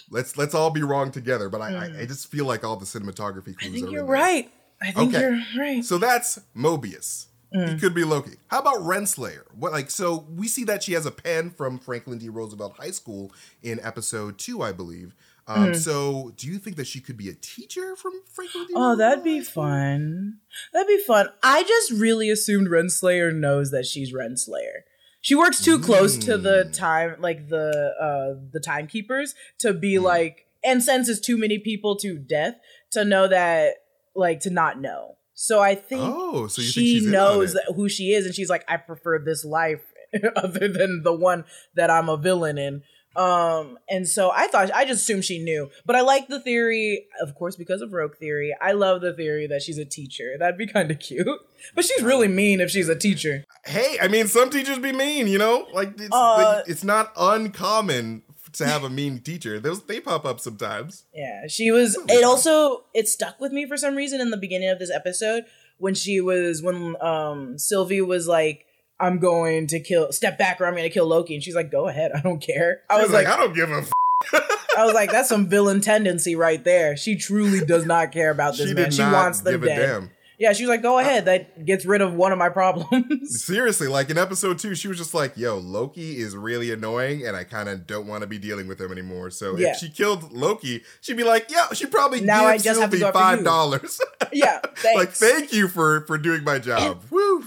let's 0.10 0.38
let's 0.38 0.54
all 0.54 0.70
be 0.70 0.84
wrong 0.84 1.12
together. 1.12 1.50
But 1.50 1.62
I, 1.62 1.72
Mm. 1.72 1.98
I, 1.98 2.02
I 2.02 2.06
just 2.06 2.30
feel 2.30 2.46
like 2.46 2.64
all 2.64 2.76
the 2.76 2.86
cinematography 2.86 3.56
clues 3.58 3.66
I 3.66 3.70
think 3.70 3.92
you're 3.92 4.06
right. 4.06 4.52
I 4.82 4.92
think 4.92 5.14
Okay. 5.14 5.22
you're 5.22 5.40
right. 5.64 5.84
So 5.86 5.98
that's 5.98 6.40
Mobius. 6.56 7.28
Mm. 7.54 7.74
He 7.74 7.80
could 7.80 7.94
be 7.94 8.04
Loki. 8.04 8.38
How 8.48 8.60
about 8.60 8.78
Renslayer? 8.78 9.44
What 9.54 9.72
like 9.74 9.90
so 9.92 10.26
we 10.36 10.48
see 10.48 10.64
that 10.66 10.84
she 10.84 10.94
has 10.94 11.06
a 11.06 11.12
pen 11.12 11.50
from 11.50 11.80
Franklin 11.80 12.18
D. 12.18 12.30
Roosevelt 12.30 12.78
High 12.78 12.92
School 12.92 13.32
in 13.62 13.80
episode 13.82 14.38
two, 14.38 14.62
I 14.62 14.72
believe. 14.72 15.14
Um, 15.48 15.72
Mm. 15.72 15.76
So 15.76 16.32
do 16.38 16.48
you 16.48 16.58
think 16.60 16.78
that 16.78 16.88
she 16.88 17.02
could 17.02 17.18
be 17.18 17.28
a 17.28 17.34
teacher 17.34 17.96
from 17.96 18.14
Franklin 18.32 18.68
D. 18.68 18.74
Oh, 18.76 18.96
that'd 18.96 19.24
be 19.24 19.42
fun. 19.42 20.38
That'd 20.72 20.88
be 20.88 21.04
fun. 21.04 21.28
I 21.44 21.64
just 21.64 21.92
really 21.92 22.30
assumed 22.30 22.68
Renslayer 22.70 23.36
knows 23.36 23.72
that 23.72 23.86
she's 23.86 24.14
Renslayer. 24.14 24.84
She 25.20 25.36
works 25.36 25.62
too 25.64 25.78
close 25.80 26.18
to 26.20 26.38
the 26.38 26.66
Mm. 26.70 26.74
time, 26.74 27.16
like 27.20 27.50
the 27.50 27.94
uh 28.00 28.40
the 28.52 28.60
timekeepers, 28.60 29.36
to 29.60 29.74
be 29.74 29.96
Mm. 29.96 30.04
like, 30.04 30.46
and 30.64 30.82
senses 30.84 31.20
too 31.20 31.38
many 31.38 31.60
people 31.60 31.96
to 31.98 32.18
death 32.18 32.56
to 32.92 33.04
know 33.04 33.28
that, 33.28 33.76
like, 34.16 34.40
to 34.42 34.50
not 34.50 34.80
know. 34.80 35.18
So 35.42 35.60
I 35.60 35.74
think 35.74 36.04
Oh, 36.06 36.46
so 36.46 36.62
you 36.62 36.70
think 36.70 36.86
she 36.86 37.00
knows 37.04 37.54
that 37.54 37.74
who 37.76 37.90
she 37.90 38.14
is, 38.14 38.28
and 38.28 38.36
she's 38.36 38.48
like, 38.48 38.64
I 38.68 38.78
prefer 38.78 39.18
this 39.18 39.44
life 39.44 39.82
other 40.36 40.68
than 40.68 41.02
the 41.04 41.14
one 41.14 41.46
that 41.74 41.90
I'm 41.90 42.10
a 42.10 42.18
villain 42.18 42.60
in. 42.60 42.84
Um, 43.16 43.80
and 43.90 44.08
so 44.08 44.30
I 44.32 44.46
thought 44.48 44.72
I 44.72 44.86
just 44.86 45.02
assumed 45.02 45.26
she 45.26 45.44
knew, 45.44 45.72
but 45.84 45.96
I 45.96 46.02
like 46.02 46.28
the 46.28 46.40
theory, 46.40 47.08
of 47.20 47.34
course, 47.34 47.56
because 47.56 47.82
of 47.82 47.92
Rogue 47.92 48.18
Theory. 48.18 48.56
I 48.62 48.74
love 48.74 49.02
the 49.02 49.14
theory 49.14 49.48
that 49.48 49.64
she's 49.64 49.80
a 49.80 49.84
teacher. 49.84 50.36
That'd 50.38 50.60
be 50.60 50.68
kind 50.68 50.92
of 50.92 51.00
cute. 51.00 51.28
But 51.76 51.86
she's 51.86 52.02
really 52.02 52.28
mean 52.28 52.60
if 52.60 52.72
she's 52.72 52.90
a 52.90 52.96
teacher. 52.96 53.46
Hey, 53.66 53.98
I 54.02 54.08
mean, 54.08 54.28
some 54.28 54.50
teachers 54.50 54.80
be 54.80 54.92
mean, 54.92 55.28
you 55.28 55.38
know. 55.38 55.68
Like 55.74 56.00
it's 56.00 56.10
Uh, 56.12 56.64
it's 56.68 56.84
not 56.84 57.12
uncommon 57.18 58.24
to 58.54 58.66
have 58.66 58.84
a 58.84 58.90
mean 58.90 59.20
teacher. 59.20 59.60
Those 59.60 59.84
they 59.84 60.00
pop 60.00 60.26
up 60.26 60.40
sometimes. 60.40 61.04
Yeah, 61.14 61.48
she 61.48 61.72
was. 61.72 61.98
It 62.08 62.24
also 62.24 62.84
it 62.94 63.08
stuck 63.08 63.40
with 63.40 63.52
me 63.52 63.66
for 63.66 63.78
some 63.78 63.96
reason 63.96 64.22
in 64.22 64.30
the 64.30 64.38
beginning 64.38 64.70
of 64.70 64.80
this 64.80 64.92
episode 64.92 65.46
when 65.78 65.96
she 65.96 66.22
was 66.22 66.62
when 66.62 66.96
um 67.02 67.58
Sylvie 67.58 68.02
was 68.02 68.28
like, 68.28 68.66
"I'm 69.00 69.20
going 69.20 69.68
to 69.68 69.80
kill, 69.80 70.12
step 70.12 70.38
back, 70.38 70.62
or 70.62 70.66
I'm 70.66 70.74
going 70.74 70.84
to 70.84 70.90
kill 70.90 71.08
Loki," 71.08 71.34
and 71.34 71.44
she's 71.44 71.56
like, 71.56 71.72
"Go 71.72 71.88
ahead, 71.88 72.12
I 72.16 72.22
don't 72.22 72.42
care." 72.42 72.82
I 72.90 73.02
was 73.02 73.12
like, 73.12 73.28
I 73.28 73.38
don't 73.38 73.54
give 73.54 73.72
a. 73.72 73.78
F- 73.78 73.92
I 74.78 74.86
was 74.86 74.94
like, 74.94 75.12
that's 75.12 75.28
some 75.28 75.48
villain 75.48 75.82
tendency 75.82 76.36
right 76.36 76.64
there. 76.64 76.96
She 76.96 77.16
truly 77.16 77.66
does 77.66 77.86
not 77.86 78.12
care 78.12 78.32
about 78.32 78.56
this 78.56 78.70
she 78.70 78.74
man. 78.74 78.92
She 78.92 79.02
wants 79.02 79.42
them 79.42 79.60
dead. 79.62 80.10
Yeah, 80.42 80.54
she 80.54 80.64
was 80.64 80.70
like, 80.70 80.82
go 80.82 80.98
ahead. 80.98 81.26
That 81.26 81.66
gets 81.66 81.86
rid 81.86 82.02
of 82.02 82.16
one 82.16 82.32
of 82.32 82.40
my 82.40 82.50
problems. 82.50 83.44
Seriously, 83.46 83.88
like 83.88 84.10
in 84.10 84.18
episode 84.18 84.58
two, 84.58 84.74
she 84.74 84.88
was 84.88 84.98
just 84.98 85.14
like, 85.14 85.38
"Yo, 85.38 85.58
Loki 85.60 86.18
is 86.18 86.36
really 86.36 86.72
annoying, 86.72 87.28
and 87.28 87.38
I 87.38 87.44
kind 87.44 87.70
of 87.70 87.86
don't 87.86 88.08
want 88.08 88.22
to 88.22 88.28
be 88.28 88.40
dealing 88.40 88.68
with 88.68 88.82
him 88.82 88.92
anymore." 88.92 89.30
So 89.30 89.56
Yeah. 89.56 89.70
if 89.74 89.78
she 89.78 89.90
killed 89.90 90.32
Loki, 90.34 90.82
she'd 91.02 91.16
be 91.18 91.24
like, 91.24 91.52
"Yeah, 91.52 91.68
she 91.74 91.86
probably 91.86 92.22
Now 92.22 92.46
I 92.46 92.58
just 92.58 92.82
have 92.82 92.90
to 92.90 92.98
go 92.98 93.12
five 93.12 93.44
dollars. 93.44 94.02
yeah, 94.34 94.60
thanks. 94.78 94.96
like, 94.98 95.10
thank 95.12 95.54
you 95.54 95.68
for 95.68 96.02
for 96.08 96.18
doing 96.18 96.44
my 96.44 96.58
job." 96.58 97.04
Woo! 97.12 97.44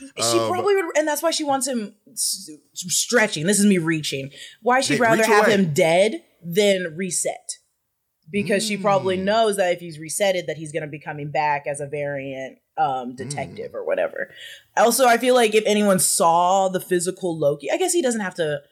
She 0.00 0.38
Um, 0.38 0.50
probably 0.50 0.76
would, 0.76 0.96
and 0.96 1.06
that's 1.06 1.22
why 1.22 1.30
she 1.30 1.44
wants 1.44 1.66
him 1.68 1.94
stretching. 2.14 3.44
This 3.46 3.60
is 3.60 3.66
me 3.66 3.76
reaching. 3.78 4.30
Why 4.62 4.80
she'd 4.80 4.94
Hey, 4.94 5.00
rather 5.00 5.24
have 5.26 5.44
away. 5.46 5.54
him 5.54 5.74
dead 5.74 6.22
than 6.42 6.94
reset, 6.96 7.58
because 8.30 8.64
she 8.66 8.76
probably 8.76 9.16
Mm. 9.18 9.24
knows 9.24 9.56
that 9.56 9.72
if 9.72 9.80
he's 9.80 9.98
resetted, 9.98 10.46
that 10.46 10.56
he's 10.56 10.72
going 10.72 10.82
to 10.82 10.88
be 10.88 10.98
coming 10.98 11.30
back 11.30 11.66
as 11.66 11.80
a 11.80 11.86
variant 11.86 12.58
Mm. 12.78 12.82
um, 13.02 13.16
detective 13.16 13.74
or 13.74 13.84
whatever. 13.84 14.30
Also, 14.76 15.06
I 15.06 15.18
feel 15.18 15.34
like 15.34 15.54
if 15.54 15.64
anyone 15.66 15.98
saw 15.98 16.68
the 16.68 16.80
physical 16.80 17.36
Loki, 17.38 17.70
I 17.70 17.76
guess 17.76 17.92
he 17.92 18.02
doesn't 18.02 18.20
have 18.20 18.34
to. 18.36 18.62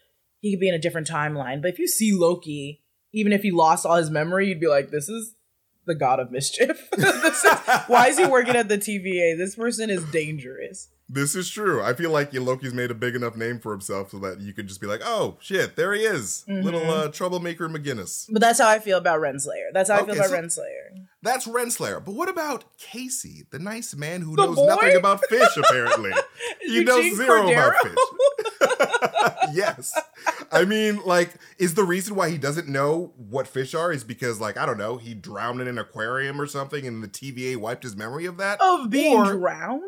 He 0.40 0.52
could 0.52 0.60
be 0.60 0.68
in 0.68 0.74
a 0.74 0.78
different 0.78 1.08
timeline, 1.08 1.60
but 1.60 1.68
if 1.70 1.78
you 1.80 1.88
see 1.88 2.12
Loki, 2.12 2.82
even 3.12 3.32
if 3.32 3.42
he 3.42 3.50
lost 3.50 3.84
all 3.84 3.96
his 3.96 4.08
memory, 4.10 4.48
you'd 4.48 4.60
be 4.60 4.68
like, 4.68 4.90
"This 4.90 5.08
is." 5.08 5.34
The 5.86 5.94
god 5.94 6.20
of 6.20 6.30
mischief. 6.30 6.86
Is- 6.98 7.44
why 7.86 8.08
is 8.08 8.18
he 8.18 8.26
working 8.26 8.56
at 8.56 8.68
the 8.68 8.76
TVA? 8.76 9.38
This 9.38 9.54
person 9.54 9.88
is 9.88 10.04
dangerous. 10.12 10.88
This 11.10 11.34
is 11.34 11.48
true. 11.48 11.82
I 11.82 11.94
feel 11.94 12.10
like 12.10 12.32
Loki's 12.34 12.74
made 12.74 12.90
a 12.90 12.94
big 12.94 13.14
enough 13.16 13.34
name 13.34 13.58
for 13.60 13.72
himself 13.72 14.10
so 14.10 14.18
that 14.18 14.40
you 14.40 14.52
could 14.52 14.66
just 14.68 14.78
be 14.80 14.86
like, 14.86 15.00
oh 15.02 15.38
shit, 15.40 15.74
there 15.74 15.94
he 15.94 16.02
is, 16.02 16.44
Mhm. 16.46 16.62
little 16.62 16.90
uh, 16.90 17.08
troublemaker 17.08 17.66
McGinnis. 17.68 18.26
But 18.30 18.40
that's 18.42 18.60
how 18.60 18.68
I 18.68 18.78
feel 18.78 18.98
about 18.98 19.20
Renslayer. 19.20 19.72
That's 19.72 19.88
how 19.88 19.96
I 19.96 20.04
feel 20.04 20.14
about 20.16 20.28
so- 20.28 20.36
Renslayer. 20.36 21.06
That's 21.22 21.46
Renslayer. 21.48 22.04
But 22.04 22.12
what 22.14 22.28
about 22.28 22.64
Casey, 22.76 23.46
the 23.50 23.58
nice 23.58 23.96
man 23.96 24.20
who 24.20 24.36
The 24.36 24.46
knows 24.46 24.56
boy? 24.56 24.66
nothing 24.66 24.96
about 24.96 25.24
fish? 25.28 25.56
Apparently, 25.56 26.12
he 26.60 26.84
knows 26.84 27.04
Eugene 27.04 27.16
zero 27.16 27.50
about 27.50 27.74
fish. 27.82 27.94
yes, 29.52 29.98
I 30.52 30.64
mean, 30.64 31.00
like, 31.04 31.34
is 31.58 31.74
the 31.74 31.84
reason 31.84 32.14
why 32.14 32.30
he 32.30 32.38
doesn't 32.38 32.68
know 32.68 33.12
what 33.16 33.48
fish 33.48 33.74
are 33.74 33.90
is 33.92 34.04
because, 34.04 34.40
like, 34.40 34.56
I 34.56 34.66
don't 34.66 34.78
know, 34.78 34.96
he 34.98 35.14
drowned 35.14 35.60
in 35.60 35.68
an 35.68 35.78
aquarium 35.78 36.40
or 36.40 36.46
something, 36.46 36.86
and 36.86 37.02
the 37.02 37.08
TVA 37.08 37.56
wiped 37.56 37.82
his 37.84 37.96
memory 37.96 38.26
of 38.26 38.36
that. 38.36 38.60
Of 38.60 38.90
being 38.90 39.16
Or- 39.16 39.32
drowned? 39.34 39.82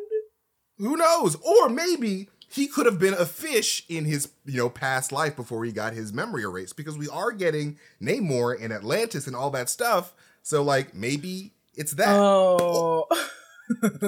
Who 0.80 0.96
knows? 0.96 1.36
Or 1.36 1.68
maybe 1.68 2.28
he 2.48 2.66
could 2.66 2.86
have 2.86 2.98
been 2.98 3.14
a 3.14 3.24
fish 3.26 3.84
in 3.88 4.04
his, 4.06 4.28
you 4.44 4.56
know, 4.56 4.68
past 4.68 5.12
life 5.12 5.36
before 5.36 5.64
he 5.64 5.70
got 5.72 5.92
his 5.92 6.12
memory 6.12 6.42
erased 6.42 6.76
because 6.76 6.98
we 6.98 7.08
are 7.08 7.30
getting 7.30 7.78
Namor 8.02 8.60
and 8.60 8.72
Atlantis 8.72 9.26
and 9.28 9.36
all 9.36 9.50
that 9.50 9.68
stuff. 9.68 10.12
So 10.42 10.62
like 10.62 10.94
maybe 10.94 11.52
it's 11.74 11.92
that. 11.94 12.08
Oh. 12.18 13.06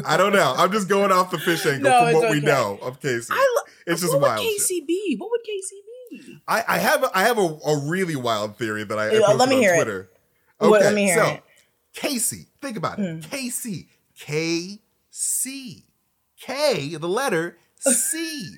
I 0.05 0.17
don't 0.17 0.33
know. 0.33 0.55
I'm 0.57 0.73
just 0.73 0.89
going 0.89 1.13
off 1.13 1.31
the 1.31 1.39
fish 1.39 1.65
angle 1.67 1.89
No, 1.89 2.05
from 2.11 2.15
what 2.15 2.31
we 2.33 2.41
know 2.41 2.79
of 2.83 3.01
Casey. 3.01 3.33
I 3.33 3.55
lo- 3.57 3.73
it's 3.87 4.01
just 4.01 4.13
what 4.13 4.23
wild. 4.23 4.39
would. 4.41 4.45
Casey 4.45 4.81
be? 4.81 5.15
What 5.19 5.31
would 5.31 5.43
Casey 5.45 5.77
be? 6.11 6.39
I, 6.49 6.65
I 6.67 6.79
have 6.79 7.05
a, 7.05 7.11
I 7.17 7.23
have 7.23 7.39
a, 7.39 7.43
a 7.43 7.79
really 7.89 8.17
wild 8.17 8.57
theory 8.57 8.83
that 8.85 8.99
I, 8.99 9.07
I 9.09 9.19
posted 9.21 9.37
let 9.37 9.49
me 9.49 9.55
on 9.57 9.61
hear 9.63 9.75
it. 9.75 9.89
Okay, 9.89 10.09
What- 10.71 10.81
let 10.83 10.95
me 10.95 11.05
hear 11.05 11.15
so 11.17 11.27
it. 11.35 11.43
Casey, 11.95 12.47
think 12.61 12.77
about 12.77 12.99
it. 12.99 13.09
Hmm. 13.15 13.21
Casey, 13.21 13.89
K 14.19 14.81
C, 15.11 15.85
K 16.43 16.97
the 16.97 17.09
letter 17.09 17.57
C, 17.83 18.49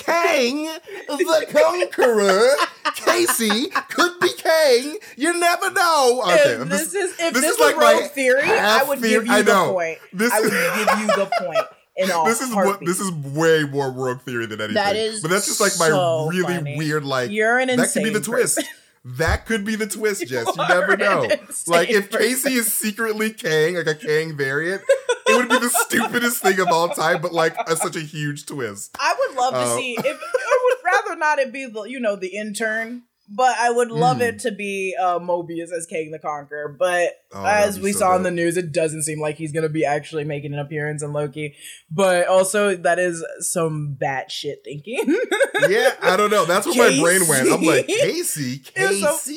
Kang 0.00 0.64
the 1.08 1.46
Conqueror. 1.50 2.50
Casey 2.94 3.68
could 3.88 4.20
be 4.20 4.28
Kang. 4.36 4.98
You 5.16 5.38
never 5.38 5.70
know. 5.70 6.22
Okay, 6.24 6.34
if 6.52 6.60
I'm 6.60 6.68
this 6.68 6.94
is 6.94 7.12
if 7.18 7.32
this 7.32 7.42
this, 7.42 7.44
is 7.54 7.58
was 7.58 7.74
like 7.74 7.76
my 7.76 8.06
theory, 8.08 8.42
I 8.50 8.82
would 8.82 8.98
theory- 9.00 9.12
give 9.24 9.26
you 9.28 9.32
I 9.32 9.42
the 9.42 9.52
know. 9.54 9.72
point. 9.72 9.98
This 10.12 10.30
I 10.32 10.38
is- 10.38 10.44
would 10.44 10.50
give 10.52 10.98
you 11.00 11.06
the 11.06 11.30
point 11.40 11.66
in 11.96 12.10
a 12.10 12.24
this 12.24 12.42
is 12.42 12.54
what 12.54 12.80
this 12.80 13.00
is 13.00 13.10
way 13.10 13.64
more 13.64 13.90
rogue 13.90 14.20
theory 14.20 14.44
than 14.44 14.60
anything. 14.60 14.74
That 14.74 14.96
is 14.96 15.22
but 15.22 15.30
that's 15.30 15.46
just 15.46 15.60
like 15.60 15.72
my 15.78 15.88
so 15.88 16.26
really 16.28 16.42
funny. 16.56 16.76
weird 16.76 17.04
like 17.04 17.30
You're 17.30 17.58
an 17.58 17.68
that 17.68 17.90
could 17.92 18.02
be 18.02 18.10
the 18.10 18.18
insane 18.18 18.34
twist. 18.34 18.62
That 19.08 19.46
could 19.46 19.64
be 19.64 19.76
the 19.76 19.86
twist, 19.86 20.26
Jess. 20.26 20.48
You 20.56 20.68
never 20.68 20.96
know. 20.96 21.28
Like 21.68 21.88
if. 21.90 22.10
Casey 22.10 22.54
is 22.54 22.72
secretly 22.72 23.30
Kang, 23.30 23.76
like 23.76 23.86
a 23.86 23.94
Kang 23.94 24.36
variant, 24.36 24.82
it 25.28 25.36
would 25.36 25.48
be 25.48 25.58
the 25.58 25.68
stupidest 25.86 26.42
thing 26.42 26.58
of 26.58 26.68
all 26.68 26.88
time, 26.88 27.20
but 27.20 27.32
like 27.32 27.54
a, 27.68 27.76
such 27.76 27.94
a 27.94 28.00
huge 28.00 28.46
twist. 28.46 28.96
I 28.98 29.14
would 29.18 29.36
love 29.36 29.54
to 29.54 29.60
Uh, 29.60 29.76
see 29.76 29.92
if 29.96 30.04
I 30.06 30.58
would 30.64 30.78
rather 30.84 31.16
not 31.18 31.38
it 31.38 31.52
be 31.52 31.66
the 31.66 31.82
you 31.82 32.00
know 32.00 32.16
the 32.16 32.28
intern, 32.36 33.02
but 33.28 33.56
I 33.58 33.70
would 33.70 33.90
love 33.90 34.16
Hmm. 34.18 34.22
it 34.22 34.38
to 34.40 34.52
be 34.52 34.94
uh, 35.00 35.18
Mobius 35.18 35.72
as 35.76 35.86
Kang 35.86 36.10
the 36.10 36.18
Conqueror. 36.18 36.76
But 36.78 37.10
Oh, 37.32 37.44
as 37.44 37.78
we 37.80 37.92
so 37.92 37.98
saw 38.00 38.16
in 38.16 38.22
the 38.22 38.30
news, 38.30 38.56
it 38.56 38.72
doesn't 38.72 39.02
seem 39.02 39.20
like 39.20 39.36
he's 39.36 39.52
gonna 39.52 39.68
be 39.68 39.84
actually 39.84 40.24
making 40.24 40.52
an 40.54 40.58
appearance 40.60 41.02
in 41.02 41.12
Loki. 41.12 41.54
But 41.90 42.28
also 42.28 42.76
that 42.76 42.98
is 42.98 43.24
some 43.40 43.96
batshit 44.00 44.64
thinking. 44.64 45.18
Yeah, 45.70 45.94
I 46.02 46.16
don't 46.18 46.30
know. 46.30 46.44
That's 46.44 46.66
where 46.66 46.90
my 46.92 47.00
brain 47.00 47.26
went. 47.28 47.50
I'm 47.50 47.62
like, 47.62 47.86
Casey. 47.86 48.58
Casey, 48.58 48.62
It 48.76 49.00
so- 49.00 49.32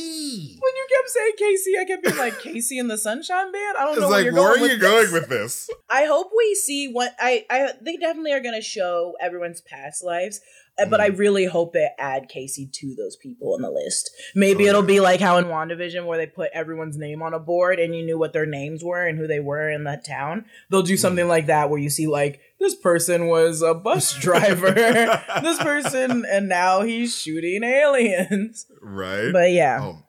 when 0.62 0.76
you 0.76 0.88
kept 0.94 1.10
saying 1.10 1.32
Casey, 1.38 1.78
I 1.80 1.86
kept 1.86 2.04
being 2.04 2.18
like 2.18 2.34
KC 2.42 2.80
and 2.80 2.92
the 2.92 2.98
Sunshine 2.98 3.52
Band. 3.54 3.78
I 3.78 3.84
don't 3.86 3.92
It's 3.94 4.02
know 4.02 4.10
where 4.10 4.18
like, 4.18 4.26
you're 4.26 4.34
where 4.34 4.44
going 4.58 4.62
are 4.62 4.66
you 4.66 4.72
with 4.74 4.82
going 4.82 5.04
this. 5.06 5.14
with 5.14 5.30
this? 5.30 5.70
I 5.90 6.06
hope 6.06 6.32
we 6.38 6.56
see 6.56 6.92
what 6.92 7.16
I 7.20 7.46
I 7.50 7.72
they 7.82 7.96
definitely 7.98 8.34
are 8.34 8.42
going 8.42 8.54
to 8.56 8.62
show 8.62 9.16
everyone's 9.22 9.62
past 9.62 10.04
lives, 10.04 10.42
uh, 10.78 10.86
but 10.86 11.00
I 11.00 11.08
really 11.08 11.46
hope 11.46 11.72
they 11.74 11.88
add 11.98 12.28
Casey 12.28 12.70
to 12.72 12.96
those 12.96 13.16
people 13.16 13.56
in 13.56 13.62
the 13.62 13.72
list. 13.84 14.12
Maybe. 14.36 14.66
Oh, 14.66 14.70
it'll 14.70 14.82
be 14.84 15.00
like 15.00 15.20
how 15.22 15.38
in 15.38 15.46
WandaVision 15.46 16.06
where 16.06 16.18
they 16.18 16.28
put 16.28 16.50
everyone's 16.54 16.98
name 16.98 17.22
on 17.22 17.34
a 17.34 17.40
board 17.40 17.80
and 17.80 17.96
you 17.96 18.04
knew 18.06 18.18
what 18.18 18.34
their 18.34 18.46
names 18.46 18.84
were 18.84 19.06
and 19.08 19.18
who 19.18 19.28
they 19.28 19.40
were 19.40 19.70
in 19.70 19.84
that 19.86 20.06
town. 20.06 20.46
They'll 20.70 20.82
do 20.82 20.98
something 20.98 21.26
Mm. 21.26 21.30
like 21.30 21.46
that 21.48 21.70
where 21.70 21.80
you 21.80 21.90
see 21.90 22.08
like 22.08 22.42
this 22.60 22.76
person 22.76 23.28
was 23.28 23.62
a 23.62 23.74
bus 23.74 24.14
driver, 24.20 24.72
this 24.72 25.58
person 25.60 26.26
and 26.30 26.50
now 26.50 26.82
he's 26.82 27.16
shooting 27.18 27.64
aliens. 27.64 28.66
Right? 28.82 29.32
But 29.32 29.52
yeah, 29.52 29.80
Oh, 29.82 30.04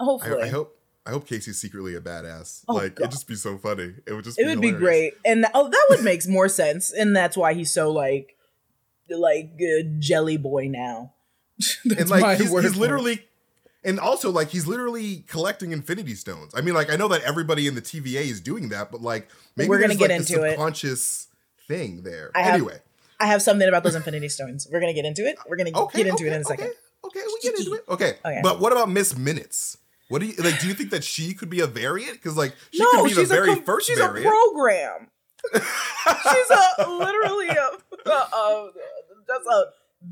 I, 0.00 0.04
hopefully. 0.04 0.42
I 0.42 0.48
hope 0.48 0.72
I 1.06 1.10
hope 1.10 1.26
Casey's 1.28 1.60
secretly 1.60 1.94
a 1.94 2.00
badass. 2.00 2.64
Oh, 2.68 2.74
like 2.74 2.96
God. 2.96 3.04
it'd 3.04 3.12
just 3.12 3.28
be 3.28 3.36
so 3.36 3.56
funny. 3.58 3.94
It 4.06 4.12
would 4.12 4.24
just 4.24 4.38
it 4.38 4.46
would 4.46 4.60
be 4.60 4.72
great 4.72 5.14
and 5.24 5.44
th- 5.44 5.52
oh 5.54 5.68
that 5.68 5.86
would 5.90 6.02
make 6.02 6.26
more 6.28 6.48
sense 6.48 6.92
and 6.92 7.14
that's 7.14 7.36
why 7.36 7.54
he's 7.54 7.70
so 7.70 7.90
like 7.92 8.36
like 9.08 9.52
uh, 9.60 9.84
jelly 10.00 10.36
boy 10.36 10.66
now 10.68 11.12
that's 11.14 11.15
and 11.84 12.10
like 12.10 12.22
my 12.22 12.34
he's, 12.36 12.50
he's 12.50 12.76
literally 12.76 13.26
and 13.84 14.00
also 14.00 14.30
like 14.30 14.48
he's 14.48 14.66
literally 14.66 15.24
collecting 15.28 15.72
infinity 15.72 16.14
stones. 16.14 16.52
I 16.54 16.60
mean 16.60 16.74
like 16.74 16.90
i 16.90 16.96
know 16.96 17.08
that 17.08 17.22
everybody 17.22 17.66
in 17.66 17.74
the 17.74 17.82
tva 17.82 18.20
is 18.20 18.40
doing 18.40 18.68
that 18.70 18.90
but 18.90 19.00
like 19.00 19.28
maybe 19.56 19.68
We're 19.68 19.78
gonna 19.78 19.94
there's, 19.94 19.98
get 19.98 20.10
like, 20.10 20.20
into 20.20 20.42
it. 20.44 20.50
subconscious 20.50 21.28
thing 21.68 22.02
there. 22.02 22.30
I 22.34 22.42
have- 22.42 22.54
anyway. 22.54 22.80
I 23.18 23.28
have 23.28 23.40
something 23.40 23.66
about 23.66 23.82
those 23.82 23.94
infinity 23.94 24.28
stones. 24.28 24.68
We're 24.70 24.80
gonna 24.80 24.92
get 24.92 25.06
into 25.06 25.26
it. 25.26 25.38
We're 25.48 25.56
gonna 25.56 25.70
okay 25.74 25.98
get 26.02 26.06
into 26.08 26.24
okay, 26.24 26.32
it 26.32 26.34
in 26.34 26.40
a 26.42 26.44
second. 26.44 26.66
okay, 26.66 27.20
okay 27.20 27.20
we 27.26 27.40
get 27.42 27.58
into 27.58 27.72
it. 27.72 27.84
Okay. 27.88 28.14
Okay. 28.22 28.40
but 28.42 28.60
what 28.60 28.72
about 28.72 28.90
miss 28.90 29.16
minutes? 29.16 29.78
What 30.08 30.20
do 30.20 30.26
you 30.26 30.34
like 30.38 30.60
do 30.60 30.68
you 30.68 30.74
think 30.74 30.90
that 30.90 31.02
she 31.02 31.32
could 31.32 31.48
be 31.48 31.60
a 31.60 31.66
variant? 31.66 32.12
Because 32.12 32.36
like 32.36 32.54
she 32.70 32.80
no 32.80 32.90
could 33.02 33.08
be 33.08 33.14
the 33.14 33.24
very 33.24 33.52
a 33.52 33.54
com- 33.54 33.64
first 33.64 33.86
she's 33.86 33.98
variant. 33.98 34.26
a 34.26 34.28
program. 34.28 35.08
She's 35.54 36.50
a 36.50 36.90
literally 36.90 37.48
a, 37.48 37.70
a, 38.10 38.10
a 38.12 38.70
that's 39.26 39.46
a 39.46 39.64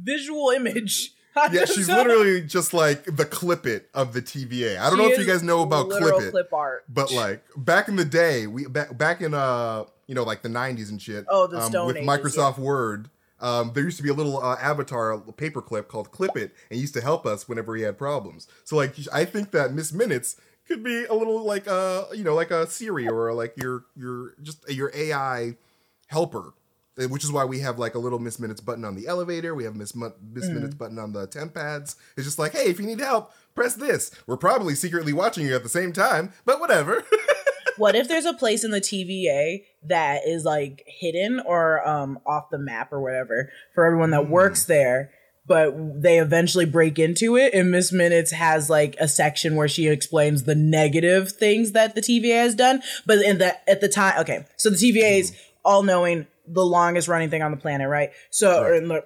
visual 0.03 0.51
image 0.51 1.13
I 1.13 1.24
yeah 1.53 1.65
she's 1.65 1.89
literally 1.89 2.41
just 2.41 2.73
like 2.73 3.05
the 3.05 3.25
clip 3.25 3.67
it 3.67 3.89
of 3.95 4.13
the 4.13 4.23
tva 4.23 4.79
i 4.79 4.89
don't 4.89 4.99
know 4.99 5.07
if 5.09 5.19
you 5.19 5.27
guys 5.27 5.43
know 5.43 5.63
about 5.63 5.91
clip 5.91 6.23
it 6.23 6.31
clip 6.31 6.53
art 6.53 6.85
But 6.89 7.13
like 7.13 7.43
back 7.57 7.89
in 7.89 7.97
the 7.97 8.05
day, 8.05 8.47
we 8.47 8.67
back 8.67 8.97
back 8.97 9.21
in 9.21 9.35
uh 9.35 9.85
you 10.07 10.15
know 10.15 10.23
like 10.23 10.43
the 10.43 10.49
'90s 10.49 10.91
and 10.91 11.01
shit. 11.01 11.25
Oh, 11.29 11.47
the 11.47 11.61
um, 11.61 11.71
Stone 11.71 11.87
with 11.87 11.97
Ages, 11.97 12.09
Microsoft 12.09 12.59
Word. 12.59 13.11
Um, 13.41 13.73
there 13.75 13.83
used 13.85 13.97
to 13.97 14.03
be 14.03 14.09
a 14.09 14.15
little 14.15 14.43
uh, 14.43 14.57
avatar 14.61 15.13
a 15.13 15.19
paperclip 15.19 15.89
called 15.89 16.11
Clippit, 16.13 16.51
and 16.71 16.71
he 16.71 16.79
used 16.79 16.95
to 16.95 17.01
help 17.01 17.27
us 17.27 17.49
whenever 17.49 17.73
we 17.73 17.83
had 17.83 17.99
problems. 17.99 18.47
So 18.63 18.77
like, 18.77 18.95
I 19.13 19.25
think 19.25 19.51
that 19.51 19.73
Miss 19.73 19.93
Minutes 19.93 20.37
could 20.67 20.83
be 20.83 21.05
a 21.05 21.15
little 21.15 21.45
like 21.45 21.69
uh 21.69 22.05
you 22.15 22.25
know 22.25 22.35
like 22.35 22.51
a 22.51 22.67
Siri 22.67 23.09
or 23.09 23.33
like 23.35 23.55
your 23.57 23.85
your 23.97 24.35
just 24.43 24.69
your 24.71 24.91
AI 24.95 25.57
helper. 26.07 26.55
Uh, 26.99 27.09
Which 27.09 27.25
is 27.25 27.33
why 27.33 27.45
we 27.45 27.59
have 27.61 27.79
like 27.79 27.95
a 27.95 27.99
little 27.99 28.19
Miss 28.19 28.39
Minutes 28.39 28.61
button 28.61 28.85
on 28.85 28.95
the 28.95 29.07
elevator. 29.07 29.55
We 29.55 29.65
have 29.65 29.75
Miss 29.75 29.95
Mu- 29.97 30.13
Miss 30.33 30.47
Mm. 30.49 30.55
Minutes 30.55 30.75
button 30.77 30.99
on 30.99 31.13
the 31.13 31.27
tempads. 31.27 31.97
It's 32.17 32.25
just 32.27 32.39
like, 32.39 32.53
hey, 32.53 32.67
if 32.71 32.79
you 32.79 32.87
need 32.87 33.01
help, 33.01 33.33
press 33.55 33.75
this. 33.75 34.11
We're 34.27 34.37
probably 34.37 34.75
secretly 34.77 35.13
watching 35.13 35.45
you 35.47 35.55
at 35.57 35.63
the 35.65 35.69
same 35.69 35.93
time, 35.93 36.33
but 36.45 36.61
whatever. 36.61 37.05
What 37.77 37.97
if 37.97 38.07
there's 38.07 38.25
a 38.25 38.33
place 38.33 38.63
in 38.63 38.71
the 38.71 38.81
TVA 38.81 39.65
that 39.89 40.25
is 40.29 40.45
like 40.45 40.85
hidden 40.87 41.41
or 41.45 41.85
um 41.89 42.21
off 42.25 42.49
the 42.51 42.59
map 42.59 42.93
or 42.93 43.01
whatever 43.01 43.51
for 43.75 43.85
everyone 43.85 44.11
that 44.11 44.27
Hmm. 44.27 44.31
works 44.31 44.65
there, 44.67 45.11
but 45.45 45.75
they 46.01 46.21
eventually 46.21 46.67
break 46.67 47.01
into 47.01 47.37
it 47.37 47.53
and 47.53 47.73
Miss 47.73 47.91
Minutes 47.93 48.31
has 48.31 48.71
like 48.71 48.95
a 49.01 49.09
section 49.09 49.57
where 49.57 49.67
she 49.67 49.89
explains 49.89 50.45
the 50.45 50.55
negative 50.55 51.33
things 51.33 51.73
that 51.73 51.97
the 51.97 52.01
TVA 52.01 52.43
has 52.43 52.55
done, 52.55 52.81
but 53.07 53.19
in 53.19 53.39
the 53.39 53.69
at 53.69 53.81
the 53.81 53.89
time 53.89 54.21
okay, 54.21 54.47
so 54.57 54.71
the 54.71 54.77
TVA 54.77 55.19
is 55.19 55.37
all 55.65 55.83
knowing 55.83 56.29
the 56.47 56.65
longest 56.65 57.09
running 57.09 57.31
thing 57.31 57.43
on 57.43 57.51
the 57.51 57.57
planet, 57.57 57.89
right? 57.89 58.11
So 58.31 58.63
or 58.63 58.75
in 58.75 58.89
the 58.89 59.05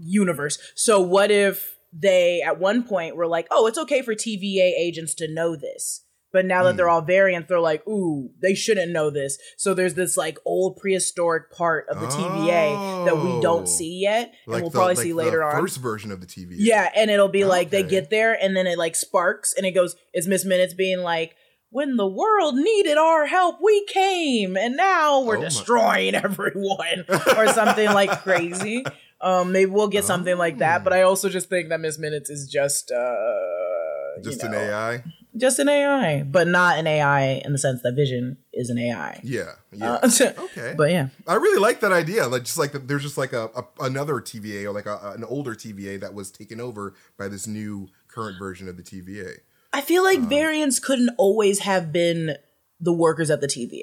universe. 0.00 0.58
So 0.74 1.00
what 1.00 1.30
if 1.30 1.78
they 1.92 2.42
at 2.42 2.58
one 2.58 2.82
point 2.84 3.16
were 3.16 3.26
like, 3.26 3.46
"Oh, 3.50 3.66
it's 3.66 3.78
okay 3.78 4.02
for 4.02 4.14
TVA 4.14 4.74
agents 4.76 5.14
to 5.14 5.28
know 5.28 5.56
this." 5.56 6.02
But 6.30 6.44
now 6.44 6.62
that 6.64 6.72
Hmm. 6.72 6.76
they're 6.76 6.88
all 6.90 7.00
variants, 7.00 7.48
they're 7.48 7.58
like, 7.58 7.86
"Ooh, 7.88 8.30
they 8.42 8.54
shouldn't 8.54 8.92
know 8.92 9.08
this." 9.08 9.38
So 9.56 9.72
there's 9.72 9.94
this 9.94 10.16
like 10.18 10.36
old 10.44 10.76
prehistoric 10.76 11.50
part 11.50 11.88
of 11.88 12.00
the 12.00 12.06
TVA 12.06 13.04
that 13.06 13.14
we 13.22 13.30
Oh. 13.30 13.40
don't 13.40 13.66
see 13.66 14.00
yet, 14.02 14.34
and 14.46 14.60
we'll 14.60 14.68
the, 14.68 14.70
probably 14.76 14.94
like 14.96 15.04
see 15.04 15.14
later 15.14 15.42
on. 15.42 15.58
First 15.58 15.78
version 15.80 16.12
of 16.12 16.20
the 16.20 16.26
TV. 16.26 16.54
Yeah, 16.58 16.90
and 16.94 17.10
it'll 17.10 17.28
be 17.28 17.44
like 17.46 17.70
they 17.70 17.82
get 17.82 18.10
there 18.10 18.34
and 18.34 18.54
then 18.54 18.66
it 18.66 18.76
like 18.76 18.94
sparks 18.94 19.54
and 19.54 19.64
it 19.64 19.70
goes, 19.72 19.96
it's 20.12 20.26
Miss 20.26 20.44
Minutes 20.44 20.74
being 20.74 20.98
like, 21.00 21.34
when 21.70 21.96
the 21.96 22.06
world 22.06 22.54
needed 22.54 22.96
our 22.96 23.26
help, 23.26 23.58
we 23.62 23.84
came, 23.86 24.56
and 24.56 24.76
now 24.76 25.22
we're 25.22 25.38
Oh 25.38 25.42
destroying 25.42 26.14
everyone, 26.14 27.04
or 27.36 27.48
something 27.48 27.86
like 27.92 28.10
crazy. 28.22 28.84
Um, 29.20 29.52
maybe 29.52 29.70
we'll 29.70 29.88
get 29.88 30.04
something 30.04 30.38
like 30.38 30.58
that. 30.58 30.84
But 30.84 30.92
I 30.92 31.02
also 31.02 31.28
just 31.28 31.48
think 31.48 31.70
that 31.70 31.80
Miss 31.80 31.98
Minutes 31.98 32.30
is 32.30 32.48
just 32.48 32.90
uh, 32.90 34.22
Just 34.22 34.42
you 34.42 34.48
an 34.48 34.54
AI. 34.54 35.02
just 35.36 35.58
an 35.58 35.68
AI, 35.68 36.22
but 36.22 36.46
not 36.46 36.78
an 36.78 36.86
AI 36.86 37.42
in 37.44 37.52
the 37.52 37.58
sense 37.58 37.82
that 37.82 37.94
Vision 37.94 38.38
is 38.52 38.70
an 38.70 38.78
AI. 38.78 39.20
Yeah, 39.24 39.52
yeah. 39.72 39.94
Uh, 39.94 40.10
okay. 40.38 40.74
But 40.76 40.90
yeah, 40.92 41.08
I 41.26 41.34
really 41.34 41.60
like 41.60 41.80
that 41.80 41.92
idea. 41.92 42.28
Like 42.28 42.44
just 42.44 42.58
like 42.58 42.72
the, 42.72 42.78
there's 42.78 43.02
just 43.02 43.18
like 43.18 43.32
a, 43.32 43.50
a 43.56 43.64
another 43.80 44.14
TVA 44.14 44.64
or 44.64 44.72
like 44.72 44.86
a, 44.86 45.12
an 45.16 45.24
older 45.24 45.54
TVA 45.54 46.00
that 46.00 46.14
was 46.14 46.30
taken 46.30 46.60
over 46.60 46.94
by 47.18 47.28
this 47.28 47.46
new 47.46 47.88
current 48.06 48.38
version 48.38 48.68
of 48.68 48.76
the 48.76 48.82
TVA. 48.84 49.38
I 49.72 49.80
feel 49.80 50.02
like 50.02 50.20
variants 50.20 50.78
couldn't 50.78 51.10
always 51.18 51.60
have 51.60 51.92
been 51.92 52.36
the 52.80 52.92
workers 52.92 53.30
at 53.30 53.40
the 53.40 53.46
TVA. 53.46 53.82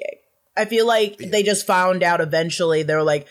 I 0.56 0.64
feel 0.64 0.86
like 0.86 1.18
they 1.18 1.42
just 1.42 1.66
found 1.66 2.02
out 2.02 2.20
eventually. 2.20 2.82
They're 2.82 3.02
like, 3.02 3.26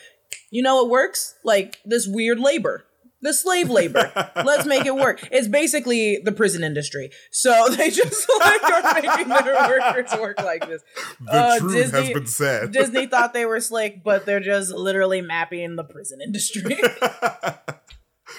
you 0.52 0.62
know 0.62 0.76
what 0.78 0.90
works? 0.90 1.36
Like 1.44 1.80
this 1.86 2.08
weird 2.08 2.40
labor, 2.40 2.86
the 3.22 3.34
slave 3.34 3.70
labor. 3.70 4.12
Let's 4.36 4.66
make 4.66 4.86
it 4.86 4.96
work. 4.96 5.28
It's 5.32 5.48
basically 5.48 6.20
the 6.24 6.32
prison 6.32 6.64
industry. 6.64 7.10
So 7.32 7.68
they 7.72 7.90
just 7.90 8.28
like 8.40 8.64
are 8.64 8.94
making 9.02 9.28
their 9.30 9.56
workers 9.68 10.12
work 10.20 10.40
like 10.42 10.68
this. 10.68 10.82
The 11.20 11.34
Uh, 11.34 11.60
truth 11.60 11.74
Disney- 11.74 12.00
has 12.00 12.10
been 12.14 12.28
said. 12.28 12.72
Disney 12.72 13.08
thought 13.08 13.34
they 13.34 13.46
were 13.46 13.60
slick, 13.60 14.04
but 14.04 14.26
they're 14.26 14.40
just 14.40 14.72
literally 14.72 15.22
mapping 15.22 15.76
the 15.76 15.84
prison 15.84 16.20
industry. 16.22 16.78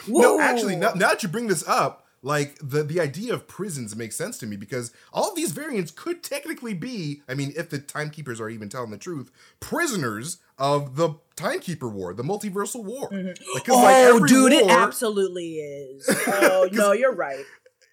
No, 0.09 0.39
actually, 0.41 0.77
now, 0.77 0.93
now 0.93 1.09
that 1.11 1.23
you 1.23 1.29
bring 1.29 1.49
this 1.49 1.67
up, 1.67 2.06
like 2.27 2.57
the 2.61 2.83
the 2.83 3.01
idea 3.01 3.33
of 3.33 3.47
prisons 3.47 3.95
makes 3.95 4.17
sense 4.17 4.37
to 4.39 4.47
me 4.47 4.57
because 4.57 4.91
all 5.13 5.29
of 5.31 5.37
these 5.37 5.53
variants 5.53 5.93
could 5.93 6.23
technically 6.25 6.75
be, 6.75 7.23
I 7.29 7.35
mean, 7.35 7.53
if 7.57 7.71
the 7.71 7.79
timekeepers 7.79 8.41
are 8.41 8.49
even 8.49 8.69
telling 8.69 8.91
the 8.91 8.99
truth, 8.99 9.31
prisoners 9.61 10.39
of 10.59 10.97
the 10.97 11.11
timekeeper 11.37 11.89
war, 11.89 12.13
the 12.15 12.25
multiversal 12.25 12.83
war. 12.83 13.09
Like, 13.13 13.37
'cause, 13.65 13.69
like, 13.69 13.69
Oh, 13.69 14.15
every 14.17 14.29
dude, 14.29 14.53
it 14.53 14.69
absolutely 14.69 15.55
is. 15.61 16.09
Oh 16.27 16.69
no, 16.73 16.93
you're 16.93 17.15
right. 17.15 17.45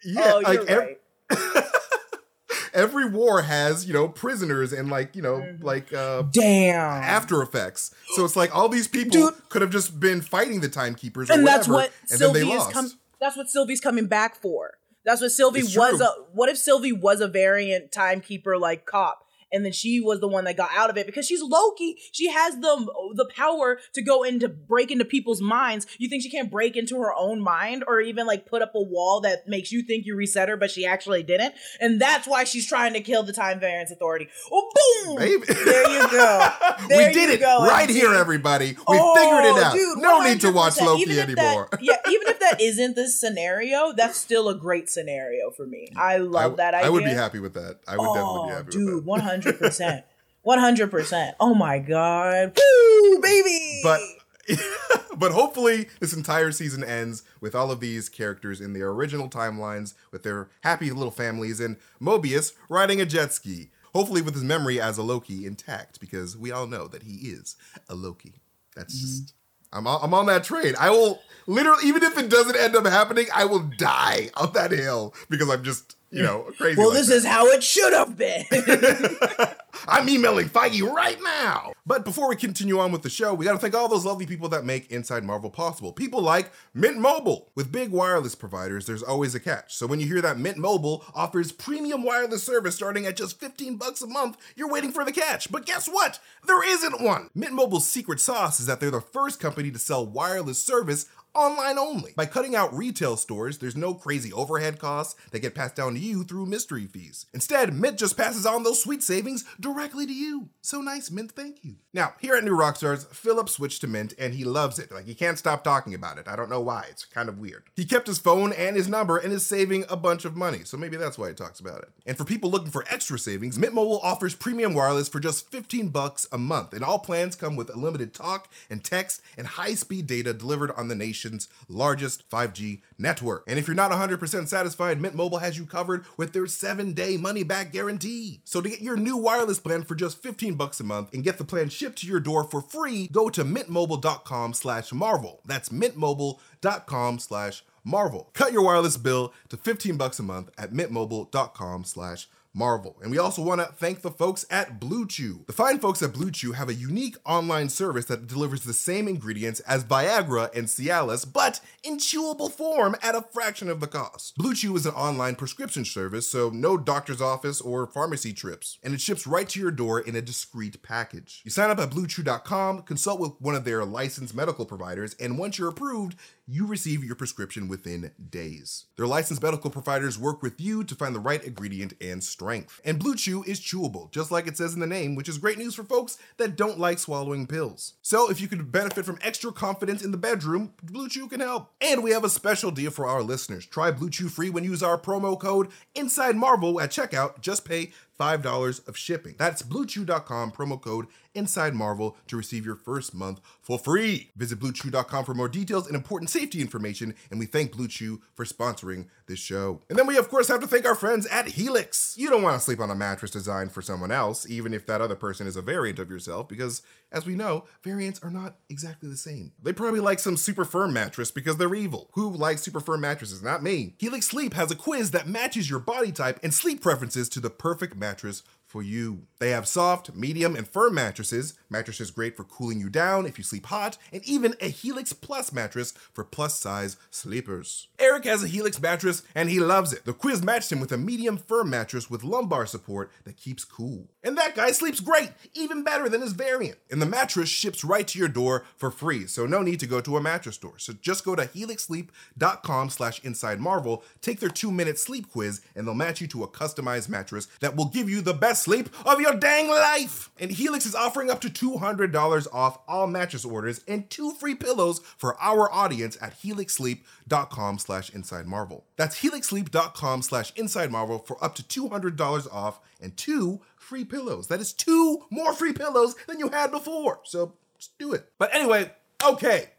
yeah, 0.04 0.34
oh, 0.36 0.40
like 0.40 0.60
you're 0.68 0.70
ev- 0.70 0.80
right. 0.80 1.66
every 2.74 3.06
war 3.08 3.44
has 3.44 3.86
you 3.86 3.94
know 3.94 4.08
prisoners 4.08 4.74
and 4.74 4.90
like 4.90 5.16
you 5.16 5.22
know 5.22 5.36
Mm-hmm. 5.38 5.64
like 5.64 5.94
uh 5.94 6.24
Damn. 6.24 6.76
after 7.04 7.42
effects. 7.42 7.94
So 8.16 8.26
it's 8.26 8.36
like 8.36 8.56
all 8.56 8.70
these 8.70 8.88
people 8.88 9.12
Dude. 9.30 9.50
could 9.50 9.62
have 9.62 9.72
just 9.72 10.00
been 10.00 10.22
fighting 10.22 10.62
the 10.62 10.70
timekeepers, 10.70 11.30
or 11.30 11.34
and 11.34 11.46
that's 11.48 11.68
what 11.68 11.92
and 12.10 12.20
then 12.20 12.34
they 12.34 12.44
lost. 12.44 12.72
com- 12.72 12.92
That's 13.24 13.38
what 13.38 13.50
Sylvie's 13.50 13.80
coming 13.80 14.08
back 14.08 14.36
for. 14.36 14.80
That's 15.06 15.22
what 15.22 15.32
Sylvie 15.32 15.62
It's 15.62 15.78
was. 15.78 15.98
true. 15.98 16.06
A, 16.06 16.26
what 16.34 16.50
if 16.50 16.58
Sylvie 16.58 16.92
was 16.92 17.22
a 17.22 17.28
variant 17.30 17.94
timekeeper 17.94 18.58
like 18.58 18.86
cop? 18.86 19.24
And 19.54 19.64
then 19.64 19.72
she 19.72 20.02
was 20.02 20.20
the 20.20 20.28
one 20.28 20.44
that 20.46 20.58
got 20.58 20.72
out 20.76 20.90
of 20.90 20.98
it 20.98 21.06
because 21.06 21.26
she's 21.28 21.42
Loki. 21.42 21.98
She 22.12 22.30
has 22.32 22.56
the 22.60 22.76
the 23.16 23.30
power 23.36 23.80
to 23.94 24.02
go 24.02 24.24
into 24.24 24.50
break 24.50 24.92
into 24.92 25.06
people's 25.06 25.42
minds. 25.42 25.86
You 26.00 26.10
think 26.10 26.24
she 26.24 26.30
can't 26.30 26.52
break 26.52 26.76
into 26.76 26.98
her 27.00 27.14
own 27.14 27.40
mind 27.42 27.84
or 27.88 28.02
even 28.02 28.26
like 28.28 28.46
put 28.46 28.62
up 28.62 28.74
a 28.76 28.82
wall 28.82 29.22
that 29.22 29.48
makes 29.48 29.72
you 29.72 29.84
think 29.84 30.06
you 30.06 30.16
reset 30.16 30.50
her, 30.50 30.58
but 30.58 30.72
she 30.72 30.86
actually 30.86 31.24
didn't? 31.24 31.54
And 31.80 32.02
that's 32.02 32.28
why 32.28 32.44
she's 32.44 32.68
trying 32.68 32.94
to 32.94 33.02
kill 33.02 33.24
the 33.24 33.34
Time 33.34 33.60
Variance 33.60 33.92
Authority. 33.92 34.28
Oh, 34.52 34.72
boom! 35.06 35.18
Baby. 35.18 35.44
There 35.48 35.90
you 35.92 36.10
go. 36.12 36.50
There 36.90 37.08
we 37.08 37.14
did 37.14 37.30
it 37.30 37.40
go, 37.40 37.66
right 37.66 37.88
MG. 37.88 37.94
here, 37.94 38.14
everybody. 38.14 38.72
We 38.72 38.78
Oh, 39.00 39.16
figured 39.16 39.46
it 39.58 39.64
out. 39.64 39.74
dude, 39.74 40.00
no 40.00 40.22
need 40.22 40.42
to 40.42 40.52
watch 40.52 40.82
Loki 40.82 41.20
anymore. 41.20 41.70
That, 41.72 41.82
yeah, 41.82 41.96
even 42.10 42.28
if 42.28 42.40
that 42.40 42.60
isn't 42.60 42.96
the 42.96 43.08
scenario, 43.08 43.94
that's 43.94 44.18
still 44.18 44.50
a 44.50 44.56
great 44.56 44.90
scenario 44.90 45.52
for 45.52 45.66
me. 45.66 45.88
I 45.96 46.18
love 46.18 46.54
I, 46.54 46.56
that 46.58 46.74
idea. 46.74 46.88
I 46.88 46.90
would 46.90 47.04
be 47.06 47.12
happy 47.12 47.40
with 47.40 47.54
that. 47.54 47.78
I 47.88 47.98
would 47.98 48.06
definitely 48.14 48.48
be 48.48 48.52
Oh, 48.54 48.56
happy 48.56 48.72
dude, 48.72 48.96
with 48.96 49.04
one 49.06 49.22
hundred 49.44 49.60
percent, 49.60 50.06
one 50.42 50.60
hundred 50.60 50.92
percent. 50.92 51.36
Oh 51.40 51.54
my 51.54 51.80
god, 51.80 52.58
woo, 52.58 53.22
baby. 53.22 53.82
But 53.84 54.00
but 55.18 55.32
hopefully 55.32 55.88
this 56.00 56.14
entire 56.14 56.52
season 56.52 56.84
ends 56.84 57.24
with 57.40 57.56
all 57.56 57.72
of 57.72 57.80
these 57.80 58.10
characters 58.10 58.60
in 58.60 58.74
their 58.74 58.90
original 58.90 59.30
timelines 59.30 59.94
with 60.12 60.24
their 60.24 60.50
happy 60.62 60.92
little 60.92 61.12
families 61.12 61.60
and 61.60 61.78
Mobius 62.02 62.54
riding 62.70 63.00
a 63.00 63.06
jet 63.06 63.32
ski. 63.34 63.70
Hopefully 63.94 64.22
with 64.24 64.34
his 64.34 64.44
memory 64.44 64.82
as 64.82 64.98
a 64.98 65.04
Loki 65.04 65.46
intact 65.46 66.00
because 66.00 66.36
we 66.36 66.52
all 66.52 66.66
know 66.66 66.88
that 66.88 67.04
he 67.04 67.28
is 67.30 67.56
a 67.88 67.96
Loki. 67.96 68.42
That's 68.76 68.94
Mm-hmm. 68.96 69.06
just 69.06 69.34
I'm 69.72 69.88
on, 69.88 70.00
I'm 70.04 70.14
on 70.14 70.26
that 70.28 70.44
train. 70.44 70.74
I 70.80 70.90
will 70.92 71.20
literally 71.48 71.88
even 71.88 72.04
if 72.04 72.18
it 72.18 72.30
doesn't 72.30 72.56
end 72.58 72.76
up 72.76 72.86
happening, 72.86 73.28
I 73.34 73.46
will 73.46 73.60
die 73.78 74.30
on 74.36 74.52
that 74.54 74.72
hill 74.72 75.14
because 75.30 75.50
I'm 75.50 75.64
just 75.64 75.96
you 76.14 76.24
know 76.24 76.52
crazy. 76.58 76.78
well, 76.78 76.90
like 76.90 76.98
this 76.98 77.08
that. 77.08 77.16
is 77.16 77.26
how 77.26 77.48
it 77.48 77.64
should 77.64 77.94
have 77.94 78.18
been. 78.18 78.46
I'm 79.88 80.08
emailing 80.08 80.48
Feige 80.50 80.88
right 80.88 81.18
now. 81.24 81.74
But 81.86 82.06
before 82.06 82.30
we 82.30 82.36
continue 82.36 82.80
on 82.80 82.92
with 82.92 83.02
the 83.02 83.10
show, 83.10 83.34
we 83.34 83.46
got 83.46 83.54
to 83.54 83.58
thank 83.58 83.76
all 83.76 83.90
those 83.90 84.06
lovely 84.06 84.26
people 84.26 84.48
that 84.50 84.64
make 84.64 84.90
Inside 84.92 85.24
Marvel 85.24 85.50
possible. 85.50 85.92
People 85.92 86.22
like 86.22 86.52
Mint 86.74 86.98
Mobile. 86.98 87.52
With 87.56 87.72
big 87.72 87.90
wireless 87.92 88.36
providers, 88.36 88.86
there's 88.86 89.04
always 89.04 89.36
a 89.36 89.40
catch. 89.40 89.76
So 89.76 89.88
when 89.88 90.00
you 90.00 90.06
hear 90.06 90.22
that 90.22 90.38
Mint 90.38 90.58
Mobile 90.58 91.04
offers 91.14 91.52
premium 91.52 92.04
wireless 92.04 92.44
service 92.44 92.76
starting 92.76 93.06
at 93.06 93.18
just 93.18 93.40
15 93.40 93.76
bucks 93.76 94.02
a 94.02 94.08
month, 94.08 94.38
you're 94.56 94.70
waiting 94.70 94.92
for 94.92 95.04
the 95.04 95.12
catch. 95.12 95.52
But 95.52 95.66
guess 95.66 95.88
what? 95.88 96.20
There 96.46 96.68
isn't 96.68 97.02
one. 97.02 97.30
Mint 97.36 97.54
Mobile's 97.54 97.88
secret 97.88 98.20
sauce 98.20 98.60
is 98.60 98.68
that 98.68 98.80
they're 98.80 98.92
the 98.92 99.02
first 99.02 99.40
company 99.40 99.72
to 99.72 99.80
sell 99.80 100.06
wireless 100.06 100.64
service 100.64 101.08
online 101.36 101.78
only. 101.78 102.14
By 102.16 102.26
cutting 102.26 102.56
out 102.56 102.76
retail 102.76 103.18
stores, 103.18 103.58
there's 103.58 103.76
no 103.76 103.94
crazy 103.94 104.32
overhead 104.32 104.80
costs 104.80 105.16
that 105.32 105.40
get 105.40 105.56
passed 105.56 105.76
down 105.76 105.94
to 105.94 106.00
you 106.00 106.24
through 106.24 106.46
mystery 106.46 106.86
fees. 106.86 107.26
Instead, 107.34 107.74
Mint 107.74 107.98
just 107.98 108.18
passes 108.18 108.46
on 108.46 108.64
those 108.64 108.82
sweet 108.82 109.04
savings 109.04 109.44
directly 109.60 110.06
to 110.06 110.14
you. 110.14 110.50
So 110.62 110.82
nice, 110.82 111.12
Mint, 111.12 111.32
thank 111.32 111.64
you. 111.64 111.76
Now, 111.94 112.14
here 112.20 112.36
at 112.36 112.44
New 112.44 112.56
Rockstars, 112.56 113.08
Philip 113.14 113.50
switched 113.50 113.82
to 113.82 113.88
Mint 113.88 114.14
and 114.18 114.34
he 114.34 114.44
loves 114.44 114.80
it. 114.80 114.92
Like, 114.92 115.06
he 115.06 115.16
can't 115.16 115.38
stop 115.38 115.64
talking 115.64 115.94
about 115.94 116.18
it. 116.18 116.28
I 116.28 116.36
don't 116.36 116.50
know 116.50 116.62
why. 116.62 116.86
It's 116.90 117.06
kind 117.06 117.30
of 117.30 117.40
weird. 117.40 117.64
He 117.76 117.86
kept 117.86 118.08
his 118.08 118.20
phone 118.20 118.54
and 118.54 118.76
his 118.76 118.88
number 118.88 119.18
and 119.18 119.34
is 119.34 119.46
saving 119.46 119.86
a 119.90 119.98
bunch 119.98 120.26
of 120.26 120.36
money. 120.36 120.64
So 120.64 120.78
maybe 120.78 120.98
that's 120.98 121.18
why 121.18 121.30
he 121.30 121.34
talks 121.34 121.60
about 121.60 121.80
it. 121.80 121.90
And 122.06 122.18
for 122.18 122.26
people 122.26 122.50
looking 122.50 122.72
for 122.72 122.86
extra 122.90 123.20
savings, 123.20 123.60
Mint 123.60 123.74
Mobile 123.74 124.00
offers 124.02 124.36
premium 124.36 124.74
wireless 124.74 125.10
for 125.10 125.20
just 125.20 125.52
15 125.52 125.90
bucks 125.90 126.28
a 126.32 126.38
month. 126.38 126.74
And 126.74 126.84
all 126.84 127.00
plans 127.00 127.36
come 127.36 127.56
with 127.56 127.70
unlimited 127.70 128.14
talk 128.14 128.50
and 128.70 128.84
text 128.84 129.22
and 129.38 129.48
high-speed 129.48 130.08
data 130.08 130.34
delivered 130.34 130.72
on 130.72 130.88
the 130.88 130.96
nation's 131.24 131.48
largest 131.68 132.30
5G 132.30 132.82
network. 132.98 133.44
And 133.48 133.60
if 133.60 133.68
you're 133.68 133.76
not 133.76 133.92
100% 133.92 134.48
satisfied, 134.48 135.02
Mint 135.02 135.16
Mobile 135.16 135.40
has 135.40 135.58
you 135.58 135.66
covered 135.66 136.06
with 136.18 136.34
their 136.34 136.44
7-day 136.44 137.18
money-back 137.18 137.72
guarantee. 137.72 138.42
So 138.44 138.62
to 138.62 138.70
get 138.70 138.82
your 138.82 138.98
new 138.98 139.18
wireless 139.18 139.60
plan 139.60 139.84
for 139.84 139.96
just 139.96 140.22
15 140.22 140.56
bucks 140.56 140.80
a 140.80 140.84
month 140.84 141.14
and 141.14 141.24
get 141.24 141.38
the 141.38 141.44
plan 141.46 141.70
shipped 141.70 142.00
to 142.00 142.08
your 142.08 142.20
door 142.20 142.44
for 142.44 142.62
free, 142.62 143.08
go 143.08 143.30
to 143.30 143.44
mintmobile.com 143.44 144.54
slash 144.54 144.94
marvel. 144.94 145.42
That's 145.46 145.70
mintmobile.com 145.70 147.20
slash 147.20 147.64
marvel. 147.84 148.30
Cut 148.34 148.54
your 148.54 148.64
wireless 148.64 148.98
bill 148.98 149.34
to 149.50 149.58
15 149.58 149.98
bucks 149.98 150.20
a 150.20 150.24
month 150.24 150.50
at 150.58 150.72
mintmobile.com 150.72 151.84
slash 151.84 152.28
Marvel. 152.54 152.98
And 153.02 153.12
we 153.12 153.18
also 153.18 153.42
want 153.42 153.62
to 153.62 153.68
thank 153.68 154.02
the 154.02 154.12
folks 154.12 154.46
at 154.50 154.80
Blue 154.80 155.08
Chew. 155.08 155.44
The 155.48 155.54
fine 155.54 155.80
folks 155.80 156.02
at 156.02 156.14
Blue 156.14 156.32
Chew 156.32 156.52
have 156.52 156.70
a 156.70 156.74
unique 156.74 157.16
online 157.26 157.70
service 157.70 158.06
that 158.06 158.28
delivers 158.28 158.64
the 158.64 158.74
same 158.74 159.08
ingredients 159.08 159.60
as 159.62 159.84
Viagra 159.84 160.54
and 160.56 160.68
Cialis, 160.68 161.32
but 161.32 161.60
in 161.84 161.98
chewable 161.98 162.52
form 162.52 162.96
at 163.02 163.16
a 163.16 163.26
fraction 163.34 163.70
of 163.70 163.80
the 163.80 163.88
cost. 163.88 164.36
Blue 164.36 164.54
Chew 164.54 164.76
is 164.76 164.86
an 164.86 164.94
online 164.94 165.36
prescription 165.36 165.86
service, 165.86 166.28
so 166.28 166.50
no 166.50 166.78
doctor's 166.78 167.22
office 167.22 167.60
or 167.60 167.88
pharmacy 167.88 168.34
trips, 168.34 168.78
and 168.84 168.94
it 168.94 169.02
ships 169.02 169.26
right 169.26 169.50
to 169.50 169.60
your 169.60 169.72
door 169.72 170.00
in 170.00 170.16
a 170.16 170.22
discreet 170.22 170.82
package. 170.84 171.42
You 171.44 171.52
sign 171.52 171.70
up 171.70 171.80
at 171.80 171.90
bluechew.com, 171.90 172.84
consult 172.84 173.20
with 173.20 173.32
one 173.40 173.56
of 173.56 173.66
their 173.66 173.84
licensed 173.84 174.36
medical 174.36 174.66
providers, 174.66 175.16
and 175.20 175.38
once 175.38 175.58
you're 175.58 175.70
approved, 175.70 176.16
you 176.46 176.68
receive 176.68 177.04
your 177.04 177.16
prescription 177.16 177.68
within 177.70 178.12
days. 178.30 178.86
Their 178.98 179.08
licensed 179.08 179.42
medical 179.42 179.70
providers 179.70 180.20
work 180.20 180.42
with 180.42 180.60
you 180.60 180.84
to 180.84 180.96
find 180.96 181.16
the 181.16 181.20
right 181.20 181.44
ingredient 181.44 181.94
and 182.02 182.24
strength. 182.24 182.82
And 182.84 183.00
Blue 183.00 183.16
Chew 183.16 183.44
is 183.44 183.62
chewable, 183.62 184.12
just 184.12 184.30
like 184.30 184.46
it 184.48 184.58
says 184.58 184.74
in 184.74 184.82
the 184.82 184.88
name, 184.88 185.16
which 185.16 185.30
is 185.30 185.38
great 185.38 185.58
news 185.58 185.76
for 185.76 185.84
folks 185.84 186.18
that 186.38 186.58
don't 186.58 186.80
like 186.80 187.00
swallowing 187.00 187.48
pills. 187.48 187.94
So 188.02 188.30
if 188.30 188.42
you 188.42 188.48
could 188.50 188.72
benefit 188.72 189.06
from 189.06 189.20
extra 189.22 189.54
confidence 189.54 190.04
in 190.04 190.12
the 190.12 190.18
bedroom, 190.18 190.74
Blue 190.84 191.08
Chew 191.08 191.28
can 191.28 191.40
help. 191.40 191.72
And 191.80 192.04
we 192.04 192.12
have 192.12 192.26
a 192.26 192.30
special 192.30 192.72
deal 192.72 192.92
for 192.92 193.08
our 193.08 193.24
listeners. 193.24 193.66
Try 193.66 193.92
Blue 193.92 194.10
Chew 194.10 194.28
free 194.28 194.50
when 194.50 194.66
you 194.66 194.72
use 194.72 194.84
our 194.84 194.98
promo 194.98 195.40
code 195.40 195.70
Inside 195.96 196.36
Marvel 196.36 196.82
at 196.82 196.92
checkout. 196.92 197.40
Just 197.40 197.64
pay 197.64 197.92
$5 198.20 198.88
of 198.88 198.98
shipping. 198.98 199.36
That's 199.38 199.62
bluechew.com, 199.62 200.52
promo 200.52 200.82
code 200.82 201.08
Inside 201.36 201.74
Marvel 201.74 202.16
to 202.28 202.38
receive 202.38 202.66
your 202.66 202.76
first 202.76 203.16
month 203.16 203.42
for 203.60 203.80
free. 203.80 204.32
Visit 204.36 204.60
bluechew.com 204.60 205.26
for 205.26 205.34
more 205.34 205.50
details 205.50 205.88
and 205.88 205.96
important 205.96 206.30
safety 206.30 206.62
information, 206.62 207.16
and 207.32 207.40
we 207.40 207.48
thank 207.48 207.72
Blue 207.72 207.88
Chew 207.88 208.22
for 208.36 208.46
sponsoring 208.46 209.08
this 209.28 209.40
show. 209.40 209.82
And 209.90 209.98
then 209.98 210.06
we, 210.06 210.18
of 210.18 210.30
course, 210.30 210.48
have 210.50 210.62
to 210.62 210.68
thank 210.68 210.86
our 210.86 210.96
friends 210.96 211.26
at 211.28 211.48
Helix. 211.48 212.16
You 212.18 212.30
don't 212.30 212.44
want 212.44 212.56
to 212.56 212.64
sleep 212.64 212.80
on 212.80 212.92
a 212.92 212.96
mattress 212.96 213.32
designed 213.32 213.72
for 213.72 213.82
someone 213.82 214.12
else, 214.12 214.48
even 214.48 214.74
if 214.74 214.86
that 214.86 215.02
other 215.02 215.16
person 215.16 215.48
is 215.48 215.56
a 215.56 215.62
variant 215.62 215.98
of 215.98 216.12
yourself, 216.12 216.48
because 216.48 216.84
as 217.12 217.26
we 217.26 217.36
know, 217.36 217.66
variants 217.84 218.20
are 218.24 218.30
not 218.30 218.58
exactly 218.70 219.10
the 219.10 219.18
same. 219.18 219.54
They 219.62 219.74
probably 219.74 220.00
like 220.00 220.20
some 220.20 220.38
super 220.38 220.66
firm 220.66 220.94
mattress 220.94 221.32
because 221.32 221.58
they're 221.58 221.74
evil. 221.74 222.10
Who 222.14 222.30
likes 222.30 222.62
super 222.62 222.80
firm 222.80 223.02
mattresses? 223.02 223.42
Not 223.44 223.64
me. 223.64 223.96
Helix 224.00 224.28
Sleep 224.28 224.54
has 224.54 224.72
a 224.72 224.76
quiz 224.76 225.12
that 225.12 225.28
matches 225.28 225.70
your 225.70 225.80
body 225.80 226.12
type 226.12 226.40
and 226.44 226.54
sleep 226.54 226.82
preferences 226.82 227.30
to 227.30 227.40
the 227.40 227.50
perfect 227.50 227.96
mattress 228.04 228.44
for 228.74 228.82
you. 228.82 229.28
They 229.38 229.52
have 229.52 229.68
soft, 229.68 230.16
medium, 230.16 230.56
and 230.56 230.68
firm 230.68 230.96
mattresses. 230.96 231.54
Mattresses 231.70 232.10
great 232.10 232.36
for 232.36 232.44
cooling 232.44 232.80
you 232.80 232.90
down 232.90 233.28
if 233.28 233.38
you 233.38 233.44
sleep 233.44 233.68
hot, 233.68 234.00
and 234.12 234.24
even 234.26 234.56
a 234.60 234.68
Helix 234.68 235.14
Plus 235.14 235.54
mattress 235.54 235.92
for 236.12 236.24
plus 236.24 236.58
size 236.60 236.98
sleepers. 237.12 237.88
Eric 238.00 238.26
has 238.26 238.44
a 238.44 238.48
Helix 238.48 238.82
mattress 238.82 239.22
and 239.36 239.50
he 239.50 239.60
loves 239.60 239.94
it. 239.94 240.06
The 240.06 240.14
quiz 240.14 240.42
matched 240.42 240.72
him 240.72 240.80
with 240.80 240.92
a 240.92 240.98
medium 240.98 241.38
firm 241.38 241.70
mattress 241.70 242.10
with 242.10 242.24
lumbar 242.24 242.66
support 242.66 243.12
that 243.26 243.38
keeps 243.38 243.64
cool. 243.64 244.08
And 244.24 244.36
that 244.38 244.56
guy 244.56 244.72
sleeps 244.72 245.00
great, 245.00 245.32
even 245.54 245.84
better 245.84 246.10
than 246.10 246.22
his 246.22 246.34
variant. 246.34 246.80
And 246.90 247.00
the 247.00 247.06
mattress 247.06 247.50
ships 247.50 247.84
right 247.84 248.08
to 248.08 248.18
your 248.18 248.28
door 248.28 248.66
for 248.76 248.90
free, 248.90 249.28
so 249.28 249.46
no 249.46 249.62
need 249.62 249.80
to 249.82 249.88
go 249.88 250.02
to 250.02 250.18
a 250.18 250.22
mattress 250.22 250.56
store. 250.56 250.80
So 250.80 250.94
just 250.94 251.24
go 251.24 251.36
to 251.36 251.46
helixsleep.com 251.46 252.90
slash 252.90 253.24
inside 253.24 253.60
marvel, 253.60 254.04
take 254.22 254.40
their 254.40 254.50
two-minute 254.50 254.98
sleep 254.98 255.30
quiz, 255.30 255.62
and 255.76 255.86
they'll 255.86 255.94
match 255.94 256.22
you 256.22 256.28
to 256.28 256.44
a 256.44 256.48
customized 256.48 257.10
mattress 257.10 257.48
that 257.60 257.76
will 257.76 257.90
give 257.90 258.10
you 258.10 258.22
the 258.22 258.34
best 258.34 258.63
sleep 258.64 258.90
of 259.06 259.20
your 259.20 259.36
dang 259.36 259.70
life. 259.70 260.32
And 260.40 260.52
Helix 260.52 260.86
is 260.86 260.96
offering 260.96 261.30
up 261.30 261.42
to 261.42 261.50
$200 261.50 262.48
off 262.54 262.80
all 262.88 263.08
mattress 263.08 263.46
orders 263.46 263.82
and 263.88 264.10
two 264.10 264.32
free 264.32 264.56
pillows 264.56 265.00
for 265.18 265.40
our 265.42 265.72
audience 265.72 266.18
at 266.22 266.40
helixsleep.com 266.42 267.80
slash 267.80 268.10
inside 268.14 268.48
marvel. 268.48 268.86
That's 268.96 269.22
helixsleep.com 269.22 270.22
slash 270.22 270.54
inside 270.56 270.92
marvel 270.92 271.20
for 271.20 271.44
up 271.44 271.56
to 271.56 271.64
$200 271.64 272.54
off 272.54 272.80
and 273.02 273.16
two 273.18 273.62
free 273.76 274.06
pillows. 274.06 274.48
That 274.48 274.62
is 274.62 274.74
two 274.74 275.26
more 275.30 275.54
free 275.54 275.74
pillows 275.74 276.16
than 276.28 276.40
you 276.40 276.50
had 276.50 276.72
before. 276.72 277.20
So 277.24 277.54
just 277.78 277.98
do 277.98 278.14
it. 278.14 278.30
But 278.38 278.56
anyway, 278.56 278.92
okay, 279.24 279.72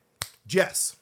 Jess. 0.47 0.97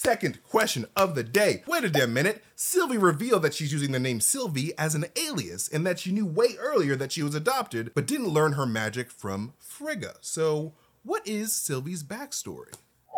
Second 0.00 0.38
question 0.44 0.86
of 0.94 1.16
the 1.16 1.24
day. 1.24 1.64
Wait 1.66 1.82
a 1.82 1.90
damn 1.90 2.14
minute. 2.14 2.44
Sylvie 2.54 2.96
revealed 2.96 3.42
that 3.42 3.52
she's 3.52 3.72
using 3.72 3.90
the 3.90 3.98
name 3.98 4.20
Sylvie 4.20 4.72
as 4.78 4.94
an 4.94 5.06
alias 5.16 5.68
and 5.68 5.84
that 5.84 5.98
she 5.98 6.12
knew 6.12 6.24
way 6.24 6.54
earlier 6.60 6.94
that 6.94 7.10
she 7.10 7.20
was 7.20 7.34
adopted, 7.34 7.90
but 7.96 8.06
didn't 8.06 8.28
learn 8.28 8.52
her 8.52 8.64
magic 8.64 9.10
from 9.10 9.54
Frigga. 9.58 10.14
So, 10.20 10.74
what 11.02 11.26
is 11.26 11.52
Sylvie's 11.52 12.04
backstory? 12.04 12.72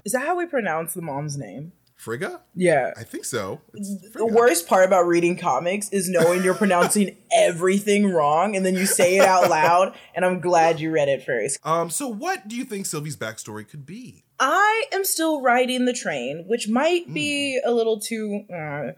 Is 0.07 0.13
that 0.13 0.23
how 0.23 0.39
we 0.39 0.47
pronounce 0.47 0.95
the 0.95 1.03
mom's 1.03 1.37
name? 1.37 1.73
Frigga? 1.97 2.41
Yeah. 2.55 2.95
I 2.97 3.05
think 3.05 3.27
so. 3.27 3.61
The 3.75 4.25
worst 4.25 4.67
part 4.67 4.87
about 4.87 5.07
reading 5.07 5.37
comics 5.37 5.91
is 5.91 6.09
knowing 6.09 6.43
you're 6.43 6.55
pronouncing 6.55 7.19
everything 7.31 8.11
wrong 8.11 8.57
and 8.57 8.65
then 8.65 8.75
you 8.75 8.87
say 8.87 9.19
it 9.19 9.27
out 9.27 9.51
loud, 9.51 9.95
and 10.15 10.25
I'm 10.25 10.41
glad 10.41 10.81
you 10.81 10.91
read 10.91 11.11
it 11.11 11.25
first. 11.25 11.59
Um, 11.63 11.91
so 11.91 12.09
what 12.09 12.49
do 12.49 12.57
you 12.57 12.65
think 12.65 12.87
Sylvie's 12.87 13.19
backstory 13.19 13.69
could 13.69 13.85
be? 13.85 14.25
I 14.41 14.85
am 14.91 15.05
still 15.05 15.43
riding 15.43 15.85
the 15.85 15.93
train, 15.93 16.47
which 16.49 16.67
might 16.67 17.13
be 17.13 17.61
a 17.63 17.73
little 17.73 18.01
too 18.01 18.47
uh, 18.53 18.93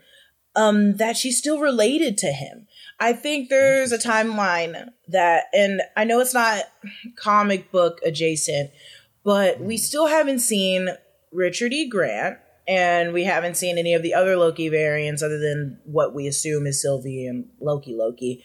um 0.54 0.96
that 0.96 1.16
she's 1.16 1.36
still 1.36 1.58
related 1.58 2.16
to 2.18 2.28
him. 2.28 2.68
I 3.00 3.12
think 3.12 3.48
there's 3.48 3.90
a 3.90 3.98
timeline 3.98 4.90
that 5.08 5.46
and 5.52 5.82
I 5.96 6.04
know 6.04 6.20
it's 6.20 6.34
not 6.34 6.62
comic 7.16 7.72
book 7.72 7.98
adjacent, 8.06 8.70
but 9.24 9.60
we 9.60 9.76
still 9.76 10.06
haven't 10.06 10.38
seen 10.38 10.90
Richard 11.32 11.72
E. 11.72 11.88
Grant 11.88 12.38
and 12.68 13.12
we 13.12 13.24
haven't 13.24 13.56
seen 13.56 13.76
any 13.78 13.94
of 13.94 14.02
the 14.02 14.14
other 14.14 14.36
Loki 14.36 14.68
variants 14.68 15.22
other 15.22 15.38
than 15.38 15.80
what 15.84 16.14
we 16.14 16.28
assume 16.28 16.66
is 16.68 16.80
Sylvie 16.80 17.26
and 17.26 17.48
Loki 17.60 17.94
Loki. 17.94 18.44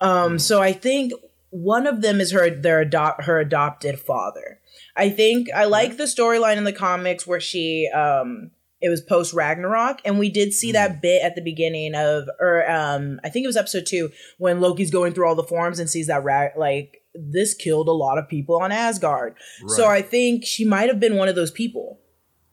Um 0.00 0.38
so 0.38 0.62
I 0.62 0.72
think 0.72 1.12
one 1.50 1.86
of 1.86 2.00
them 2.00 2.20
is 2.20 2.30
her 2.32 2.48
their 2.48 2.80
adopt 2.80 3.24
her 3.24 3.38
adopted 3.38 4.00
father. 4.00 4.57
I 4.98 5.08
think 5.10 5.48
I 5.54 5.64
like 5.66 5.96
the 5.96 6.04
storyline 6.04 6.56
in 6.56 6.64
the 6.64 6.72
comics 6.72 7.26
where 7.26 7.40
she 7.40 7.88
um 7.94 8.50
it 8.80 8.88
was 8.88 9.00
post 9.00 9.32
Ragnarok 9.32 10.00
and 10.04 10.18
we 10.18 10.28
did 10.28 10.52
see 10.52 10.72
that 10.72 11.00
bit 11.00 11.22
at 11.22 11.34
the 11.34 11.40
beginning 11.42 11.94
of 11.94 12.28
or 12.40 12.68
um 12.70 13.20
I 13.24 13.28
think 13.28 13.44
it 13.44 13.48
was 13.48 13.56
episode 13.56 13.86
2 13.86 14.10
when 14.38 14.60
Loki's 14.60 14.90
going 14.90 15.14
through 15.14 15.26
all 15.28 15.34
the 15.34 15.42
forms 15.44 15.78
and 15.78 15.88
sees 15.88 16.08
that 16.08 16.24
like 16.58 17.02
this 17.14 17.54
killed 17.54 17.88
a 17.88 17.92
lot 17.92 18.18
of 18.18 18.28
people 18.28 18.60
on 18.60 18.70
Asgard. 18.70 19.34
So 19.68 19.86
I 19.88 20.02
think 20.02 20.44
she 20.44 20.64
might 20.64 20.88
have 20.88 21.00
been 21.00 21.16
one 21.16 21.28
of 21.28 21.34
those 21.34 21.50
people. 21.50 22.00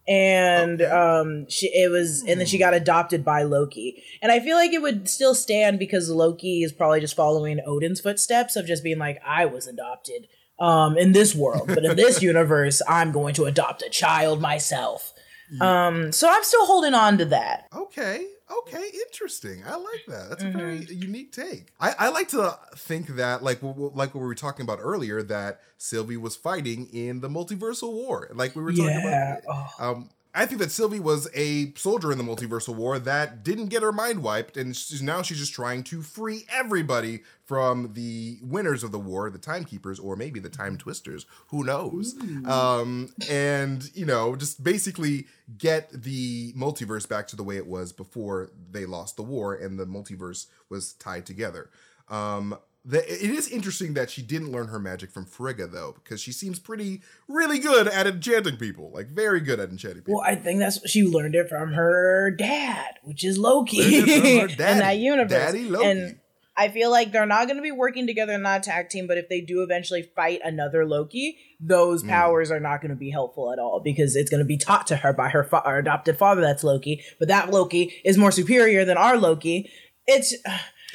And 0.08 0.82
Okay. 0.82 0.92
um 0.92 1.48
she 1.50 1.68
it 1.68 1.90
was 1.90 2.24
and 2.28 2.40
then 2.40 2.46
she 2.48 2.60
got 2.60 2.74
adopted 2.76 3.26
by 3.26 3.42
Loki. 3.44 4.04
And 4.22 4.32
I 4.32 4.40
feel 4.40 4.56
like 4.56 4.72
it 4.72 4.82
would 4.82 5.10
still 5.10 5.34
stand 5.34 5.80
because 5.80 6.10
Loki 6.10 6.62
is 6.64 6.72
probably 6.72 7.00
just 7.02 7.16
following 7.16 7.60
Odin's 7.66 8.02
footsteps 8.02 8.56
of 8.56 8.68
just 8.68 8.84
being 8.84 9.00
like 9.00 9.20
I 9.26 9.46
was 9.46 9.66
adopted 9.68 10.28
um 10.60 10.98
in 10.98 11.12
this 11.12 11.36
world, 11.36 11.68
but 11.68 11.84
in 11.86 11.96
this 12.04 12.22
universe 12.22 12.82
I'm 12.88 13.12
going 13.12 13.34
to 13.36 13.46
adopt 13.46 13.82
a 13.84 13.90
child 13.90 14.42
myself. 14.42 15.14
Um 15.62 16.12
so 16.12 16.28
I'm 16.30 16.44
still 16.44 16.66
holding 16.66 16.94
on 16.94 17.18
to 17.20 17.26
that. 17.26 17.68
Okay. 17.76 18.26
Okay. 18.62 18.90
Interesting. 19.08 19.64
I 19.68 19.76
like 19.76 20.06
that. 20.08 20.30
That's 20.30 20.44
Mm-hmm. 20.44 20.60
a 20.60 20.62
very 20.62 20.86
unique 20.86 21.32
take. 21.32 21.68
I, 21.80 21.94
I 21.98 22.10
like 22.10 22.28
to 22.30 22.58
think 22.76 23.08
that, 23.16 23.42
like, 23.44 23.60
like 23.64 24.14
what 24.14 24.22
we 24.22 24.28
were 24.28 24.36
talking 24.36 24.64
about 24.64 24.78
earlier, 24.82 25.24
that 25.24 25.62
Sylvie 25.80 26.18
was 26.18 26.36
fighting 26.36 26.88
in 26.94 27.22
the 27.22 27.28
multiversal 27.28 27.92
war. 27.94 28.30
Like 28.34 28.56
we 28.56 28.62
were 28.62 28.72
talking 28.72 28.86
Yeah. 28.92 29.38
about. 29.40 29.68
Oh. 29.80 29.92
Um, 29.92 30.10
I 30.36 30.46
think 30.46 30.60
that 30.60 30.72
Sylvie 30.72 31.00
was 31.00 31.30
a 31.34 31.74
soldier 31.76 32.12
in 32.12 32.18
the 32.18 32.24
multiversal 32.24 32.76
war 32.76 33.00
that 33.00 33.44
didn't 33.44 33.68
get 33.68 33.82
her 33.82 33.94
mind 33.94 34.22
wiped, 34.22 34.58
and 34.58 34.76
she's, 34.76 35.02
now 35.02 35.22
she's 35.22 35.40
just 35.40 35.54
trying 35.54 35.84
to 35.86 36.02
free 36.02 36.46
everybody 36.52 37.22
from 37.46 37.94
the 37.94 38.40
winners 38.42 38.84
of 38.84 38.92
the 38.92 39.00
war, 39.00 39.30
the 39.30 39.38
timekeepers, 39.38 40.00
or 40.00 40.16
maybe 40.16 40.40
the 40.40 40.50
time 40.50 40.78
twisters. 40.78 41.26
Who 41.48 41.64
knows? 41.64 42.16
Um, 42.46 43.10
and 43.30 43.90
you 43.96 44.06
know, 44.06 44.36
just 44.36 44.64
basically 44.64 45.28
get 45.58 45.90
the 45.92 46.52
multiverse 46.54 47.08
back 47.08 47.28
to 47.30 47.36
the 47.36 47.44
way 47.44 47.56
it 47.56 47.68
was 47.68 47.94
before 47.94 48.50
they 48.72 48.86
lost 48.86 49.16
the 49.16 49.24
war, 49.24 49.56
and 49.56 49.80
the 49.80 49.86
multiverse 49.86 50.48
was 50.70 50.94
tied 50.94 51.26
together. 51.26 51.70
Um, 52.10 52.58
the, 52.88 53.00
it 53.12 53.32
is 53.32 53.48
interesting 53.48 53.96
that 53.96 54.12
she 54.12 54.22
didn't 54.22 54.52
learn 54.52 54.68
her 54.68 54.80
magic 54.80 55.12
from 55.12 55.26
Frigga 55.26 55.68
though, 55.68 55.96
because 56.04 56.22
she 56.22 56.32
seems 56.32 56.60
pretty, 56.60 57.02
really 57.28 57.58
good 57.60 57.88
at 57.88 58.06
enchanting 58.08 58.58
people, 58.58 58.92
like 58.94 59.08
very 59.08 59.40
good 59.40 59.60
at 59.60 59.70
enchanting 59.70 60.04
people. 60.04 60.20
Well, 60.20 60.24
I 60.30 60.36
think 60.36 60.60
that's 60.60 60.88
she 60.90 61.04
learned 61.04 61.36
it 61.36 61.50
from 61.50 61.74
her 61.74 62.32
dad, 62.32 63.00
which 63.04 63.24
is 63.24 63.38
Loki 63.38 63.82
Learned 63.82 64.10
it 64.10 64.52
from 64.52 64.60
her 64.60 64.72
in 64.72 64.78
that 64.80 64.98
universe. 64.98 65.32
Daddy 65.32 65.64
Loki. 65.68 65.86
And 65.88 66.20
I 66.58 66.70
feel 66.70 66.90
like 66.90 67.12
they're 67.12 67.26
not 67.26 67.48
going 67.48 67.58
to 67.58 67.62
be 67.62 67.72
working 67.72 68.08
together 68.08 68.32
in 68.32 68.44
that 68.44 68.64
tag 68.64 68.88
team, 68.90 69.08
but 69.08 69.18
if 69.18 69.28
they 69.28 69.42
do 69.42 69.62
eventually 69.62 70.04
fight 70.16 70.40
another 70.44 70.86
Loki, 70.86 71.38
those 71.60 72.02
Hmm. 72.02 72.10
powers 72.10 72.50
are 72.52 72.62
not 72.62 72.82
going 72.82 72.92
to 72.92 72.96
be 72.96 73.10
helpful 73.10 73.52
at 73.52 73.60
all 73.60 73.82
because 73.84 74.16
it's 74.16 74.30
going 74.30 74.40
to 74.40 74.46
be 74.46 74.58
taught 74.58 74.88
to 74.88 74.96
her 74.98 75.12
by 75.12 75.30
her, 75.30 75.44
fa- 75.44 75.64
her 75.66 75.80
adopted 75.80 76.18
father. 76.18 76.40
That's 76.42 76.64
Loki, 76.64 77.04
but 77.20 77.28
that 77.30 77.50
Loki 77.50 77.94
is 78.06 78.18
more 78.18 78.32
superior 78.32 78.86
than 78.86 78.96
our 78.96 79.18
Loki. 79.18 79.70
It's, 80.08 80.34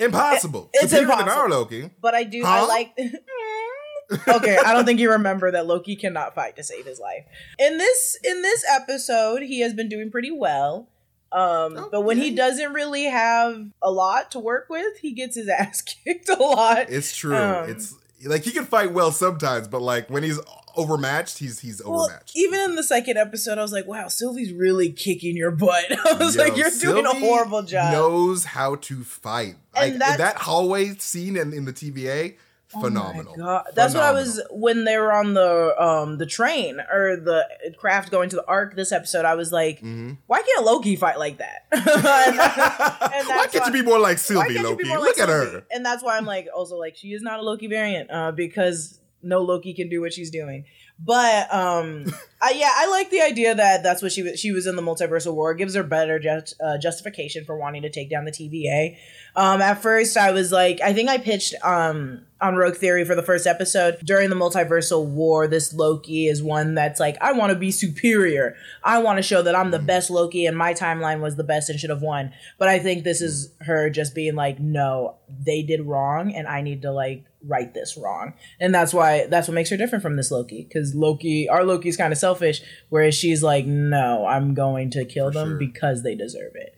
Impossible. 0.01 0.71
It's 0.73 0.91
Superior 0.91 1.09
than 1.09 1.19
impossible. 1.21 1.43
our 1.43 1.49
Loki. 1.51 1.91
but 2.01 2.15
I 2.15 2.25
do. 2.25 2.43
I 2.45 2.67
like. 2.67 2.99
okay, 4.29 4.59
I 4.65 4.73
don't 4.73 4.85
think 4.85 4.99
you 5.01 5.11
remember 5.13 5.51
that 5.53 5.67
Loki 5.67 5.97
cannot 5.97 6.35
fight 6.35 6.57
to 6.57 6.63
save 6.63 6.87
his 6.87 6.99
life. 6.99 7.25
In 7.59 7.79
this 7.79 8.19
in 8.25 8.43
this 8.43 8.65
episode, 8.71 9.43
he 9.43 9.61
has 9.61 9.75
been 9.75 9.89
doing 9.89 10.11
pretty 10.11 10.31
well. 10.31 10.89
Um, 11.33 11.89
but 11.93 12.01
when 12.01 12.19
he 12.19 12.35
doesn't 12.35 12.73
really 12.73 13.05
have 13.05 13.69
a 13.81 13.91
lot 13.91 14.33
to 14.33 14.41
work 14.41 14.67
with, 14.69 14.99
he 14.99 15.13
gets 15.13 15.37
his 15.37 15.49
ass 15.61 15.81
kicked 15.83 16.29
a 16.29 16.35
lot. 16.35 16.91
It's 16.91 17.15
true. 17.15 17.37
Um, 17.37 17.71
it's 17.71 17.95
like 18.25 18.43
he 18.45 18.51
can 18.51 18.65
fight 18.67 18.93
well 18.93 19.13
sometimes, 19.13 19.69
but 19.69 19.83
like 19.83 20.11
when 20.11 20.23
he's 20.23 20.39
overmatched, 20.77 21.39
he's 21.39 21.61
he's 21.61 21.83
Well, 21.85 22.03
overmatched. 22.05 22.37
even 22.37 22.61
in 22.61 22.77
the 22.77 22.83
second 22.83 23.17
episode, 23.17 23.59
I 23.59 23.63
was 23.63 23.73
like, 23.73 23.87
"Wow, 23.87 24.09
Sylvie's 24.09 24.53
really 24.53 24.93
kicking 24.93 25.37
your 25.37 25.51
butt." 25.51 25.85
I 26.07 26.15
was 26.15 26.37
Yo, 26.37 26.43
like, 26.45 26.57
"You're 26.57 26.71
doing 26.71 27.07
a 27.07 27.15
horrible 27.15 27.63
job." 27.63 27.93
Knows 27.93 28.45
how 28.45 28.77
to 28.77 29.03
fight. 29.05 29.57
And 29.75 29.99
Like 29.99 30.19
that 30.19 30.37
hallway 30.37 30.95
scene 30.99 31.37
in, 31.37 31.53
in 31.53 31.65
the 31.65 31.73
TVA, 31.73 32.35
phenomenal. 32.71 33.35
Oh 33.37 33.41
my 33.41 33.45
God. 33.45 33.65
That's 33.75 33.95
what 33.95 34.03
I 34.03 34.13
was 34.13 34.41
when 34.51 34.85
they 34.85 34.97
were 34.99 35.13
on 35.13 35.35
the 35.35 35.75
um 35.83 36.19
the 36.19 36.27
train 36.27 36.79
or 36.93 37.17
the 37.17 37.49
craft 37.77 38.11
going 38.11 38.31
to 38.31 38.37
the 38.37 38.47
arc 38.47 38.77
this 38.77 38.93
episode. 38.93 39.25
I 39.25 39.35
was 39.35 39.53
like, 39.53 39.81
Mhm. 39.81 40.19
why 40.27 40.43
can't 40.43 40.65
Loki 40.65 40.97
fight 40.97 41.19
like 41.19 41.39
that? 41.39 41.67
And 41.73 41.85
and 43.15 43.29
Why 43.29 43.47
can't 43.51 43.67
you 43.67 43.73
be 43.73 43.83
more 43.83 43.99
like 43.99 44.19
Sylvie, 44.19 44.59
Loki? 44.59 44.89
more 44.89 44.99
Look 44.99 45.19
like 45.19 45.29
at 45.29 45.29
her. 45.29 45.65
And 45.71 45.85
that's 45.85 46.03
why 46.03 46.17
I'm 46.17 46.27
like, 46.27 46.49
also 46.55 46.77
like, 46.77 46.97
she 46.97 47.09
is 47.13 47.23
not 47.23 47.41
a 47.41 47.43
Loki 47.43 47.67
variant 47.67 48.11
uh, 48.11 48.33
because 48.33 49.01
no 49.23 49.41
Loki 49.43 49.75
can 49.75 49.89
do 49.89 50.01
what 50.01 50.13
she's 50.13 50.31
doing. 50.31 50.65
But 50.99 51.53
um, 51.53 52.07
I, 52.43 52.53
yeah, 52.53 52.71
I 52.75 52.89
like 52.89 53.11
the 53.11 53.21
idea 53.21 53.55
that 53.55 53.83
that's 53.83 54.03
what 54.03 54.13
she 54.13 54.23
was. 54.23 54.41
She 54.41 54.51
was 54.51 54.67
in 54.67 54.77
the 54.77 54.83
multiversal 54.83 55.35
war. 55.35 55.53
It 55.53 55.59
gives 55.59 55.75
her 55.75 55.83
better 55.83 56.19
just, 56.19 56.55
uh, 56.61 56.79
justification 56.79 57.45
for 57.45 57.57
wanting 57.57 57.83
to 57.83 57.91
take 57.91 58.09
down 58.09 58.25
the 58.25 58.31
TVA. 58.31 58.97
Um, 59.37 59.61
at 59.61 59.83
first, 59.83 60.17
I 60.17 60.33
was 60.33 60.51
like, 60.51 60.81
I 60.81 60.93
think 60.93 61.09
I 61.09 61.19
pitched 61.19 61.55
um 61.63 62.23
on 62.41 62.57
Rogue 62.57 62.77
Theory 62.77 63.05
for 63.05 63.15
the 63.15 63.23
first 63.23 63.47
episode 63.47 63.99
during 64.05 64.31
the 64.31 64.37
multiversal 64.37 65.07
war. 65.07 65.47
This 65.47 65.75
Loki 65.75 66.27
is 66.27 66.43
one 66.43 66.75
that's 66.75 66.99
like, 66.99 67.17
I 67.21 67.33
want 67.33 67.53
to 67.53 67.59
be 67.59 67.71
superior. 67.71 68.57
I 68.83 69.03
want 69.03 69.19
to 69.19 69.23
show 69.23 69.43
that 69.43 69.55
I'm 69.55 69.71
the 69.71 69.79
best 69.79 70.11
Loki, 70.11 70.47
and 70.47 70.57
my 70.57 70.73
timeline 70.73 71.21
was 71.21 71.37
the 71.37 71.45
best 71.45 71.69
and 71.69 71.79
should 71.79 71.91
have 71.91 72.03
won. 72.03 72.33
But 72.59 72.69
I 72.69 72.79
think 72.79 73.05
this 73.05 73.21
is 73.21 73.53
her 73.61 73.91
just 73.91 74.15
being 74.15 74.35
like, 74.35 74.59
no, 74.59 75.17
they 75.29 75.63
did 75.63 75.83
wrong, 75.83 76.35
and 76.35 76.49
I 76.49 76.63
need 76.63 76.83
to 76.83 76.93
like 76.93 77.25
right 77.47 77.73
this 77.73 77.97
wrong, 77.97 78.35
and 78.59 78.75
that's 78.75 78.93
why 78.93 79.27
that's 79.27 79.49
what 79.49 79.55
makes 79.55 79.71
her 79.71 79.77
different 79.77 80.03
from 80.03 80.17
this 80.17 80.31
Loki. 80.31 80.65
Because 80.65 80.95
Loki, 80.95 81.49
our 81.49 81.65
Loki's 81.65 81.97
kind 81.97 82.13
of 82.13 82.19
selfish, 82.31 82.63
whereas 82.89 83.15
she's 83.15 83.43
like, 83.43 83.67
no, 83.67 84.25
I'm 84.27 84.55
going 84.55 84.91
to 84.91 85.05
kill 85.05 85.31
For 85.33 85.39
them 85.39 85.49
sure. 85.51 85.59
because 85.59 86.03
they 86.03 86.15
deserve 86.15 86.53
it. 86.55 86.75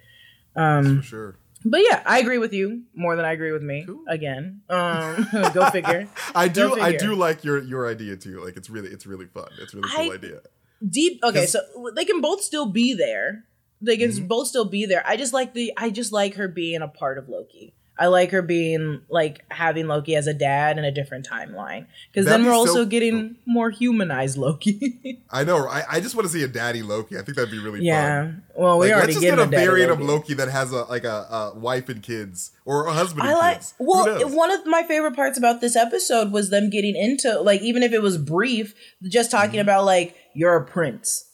Um, 0.56 0.98
For 0.98 1.02
sure. 1.02 1.36
But 1.64 1.82
yeah, 1.88 2.02
I 2.04 2.18
agree 2.18 2.38
with 2.38 2.52
you 2.52 2.82
more 2.94 3.14
than 3.14 3.24
I 3.24 3.32
agree 3.32 3.52
with 3.52 3.62
me. 3.62 3.86
Again, 4.08 4.62
um, 4.68 5.28
go 5.54 5.70
figure. 5.70 6.08
I 6.34 6.48
do 6.48 6.74
Go 6.74 6.80
I 6.82 6.96
do 6.96 7.14
like 7.14 7.44
your 7.44 7.62
your 7.62 7.88
idea 7.88 8.16
too. 8.16 8.42
Like 8.44 8.56
it's 8.56 8.68
really 8.68 8.88
it's 8.88 9.06
really 9.06 9.26
fun. 9.26 9.46
It's 9.60 9.72
a 9.72 9.76
really 9.76 9.88
cool 9.94 10.10
I- 10.10 10.14
idea. 10.14 10.40
Deep. 10.88 11.20
Okay, 11.22 11.46
so 11.46 11.60
they 11.94 12.04
can 12.04 12.20
both 12.20 12.42
still 12.42 12.66
be 12.66 12.94
there. 12.94 13.44
They 13.80 13.96
can 13.96 14.10
Mhm. 14.10 14.26
both 14.26 14.48
still 14.48 14.64
be 14.64 14.86
there. 14.86 15.04
I 15.06 15.16
just 15.16 15.32
like 15.32 15.54
the. 15.54 15.72
I 15.76 15.90
just 15.90 16.10
like 16.12 16.34
her 16.34 16.48
being 16.48 16.82
a 16.82 16.88
part 16.88 17.16
of 17.18 17.28
Loki. 17.28 17.74
I 17.98 18.06
like 18.06 18.30
her 18.30 18.40
being 18.42 19.02
like 19.10 19.44
having 19.50 19.86
Loki 19.86 20.16
as 20.16 20.26
a 20.26 20.32
dad 20.32 20.78
in 20.78 20.84
a 20.84 20.90
different 20.90 21.28
timeline 21.28 21.86
because 22.10 22.24
then 22.26 22.44
we're 22.44 22.52
so- 22.52 22.58
also 22.58 22.84
getting 22.86 23.36
more 23.46 23.68
humanized 23.70 24.38
Loki. 24.38 25.20
I 25.30 25.44
know. 25.44 25.68
I, 25.68 25.82
I 25.88 26.00
just 26.00 26.14
want 26.16 26.26
to 26.26 26.32
see 26.32 26.42
a 26.42 26.48
daddy 26.48 26.82
Loki. 26.82 27.16
I 27.18 27.22
think 27.22 27.36
that'd 27.36 27.50
be 27.50 27.58
really 27.58 27.78
fun. 27.80 27.84
yeah. 27.84 28.32
Well, 28.56 28.78
we 28.78 28.86
Like, 28.86 28.94
already 28.96 29.12
let's 29.12 29.24
just 29.24 29.36
get 29.36 29.38
a 29.38 29.42
a 29.42 29.46
variant 29.46 29.90
Loki. 29.90 30.02
of 30.02 30.08
Loki 30.08 30.34
that 30.34 30.48
has 30.48 30.72
a 30.72 30.84
like 30.84 31.04
a, 31.04 31.52
a 31.54 31.58
wife 31.58 31.88
and 31.90 32.02
kids 32.02 32.52
or 32.64 32.86
a 32.86 32.92
husband 32.92 33.24
I 33.28 33.30
and 33.32 33.38
like. 33.38 33.56
kids. 33.58 33.74
Well, 33.78 34.28
one 34.30 34.50
of 34.50 34.66
my 34.66 34.82
favorite 34.84 35.14
parts 35.14 35.36
about 35.36 35.60
this 35.60 35.76
episode 35.76 36.32
was 36.32 36.48
them 36.50 36.70
getting 36.70 36.96
into 36.96 37.40
like 37.40 37.60
even 37.60 37.82
if 37.82 37.92
it 37.92 38.00
was 38.02 38.16
brief, 38.18 38.74
just 39.02 39.30
talking 39.30 39.50
Mm-hmm. 39.60 39.60
about 39.60 39.84
like 39.84 40.16
you're 40.34 40.56
a 40.56 40.64
prince, 40.64 41.28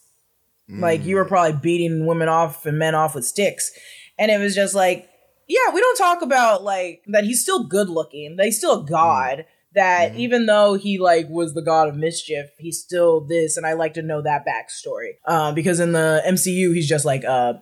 like 0.69 1.05
you 1.05 1.15
were 1.17 1.25
Mm. 1.25 1.29
probably 1.29 1.61
beating 1.61 2.05
women 2.05 2.29
off 2.29 2.67
and 2.67 2.79
men 2.79 2.95
off 2.97 3.15
with 3.15 3.25
sticks, 3.25 3.71
and 4.19 4.31
it 4.31 4.39
was 4.39 4.55
just 4.57 4.75
like, 4.75 5.09
yeah, 5.49 5.73
we 5.73 5.81
don't 5.81 5.97
talk 5.99 6.23
about 6.23 6.63
like 6.63 7.03
that 7.09 7.25
he's 7.25 7.43
still 7.43 7.65
good 7.65 7.89
looking, 7.89 8.37
that 8.37 8.45
he's 8.47 8.59
still 8.59 8.83
a 8.83 8.87
god. 8.87 9.47
That 9.75 10.13
Mhm. 10.15 10.19
even 10.19 10.47
though 10.47 10.75
he 10.75 10.99
like 10.99 11.29
was 11.29 11.55
the 11.55 11.63
god 11.63 11.89
of 11.89 11.95
mischief, 11.97 12.47
he's 12.59 12.81
still 12.81 13.21
this, 13.21 13.57
and 13.57 13.67
I 13.67 13.75
like 13.75 13.95
to 13.95 14.03
know 14.03 14.23
that 14.23 14.45
backstory. 14.47 15.17
Uh, 15.27 15.53
because 15.53 15.79
in 15.79 15.93
the 15.93 16.23
MCU, 16.27 16.73
he's 16.73 16.89
just 16.89 17.05
like 17.05 17.25
uh, 17.25 17.55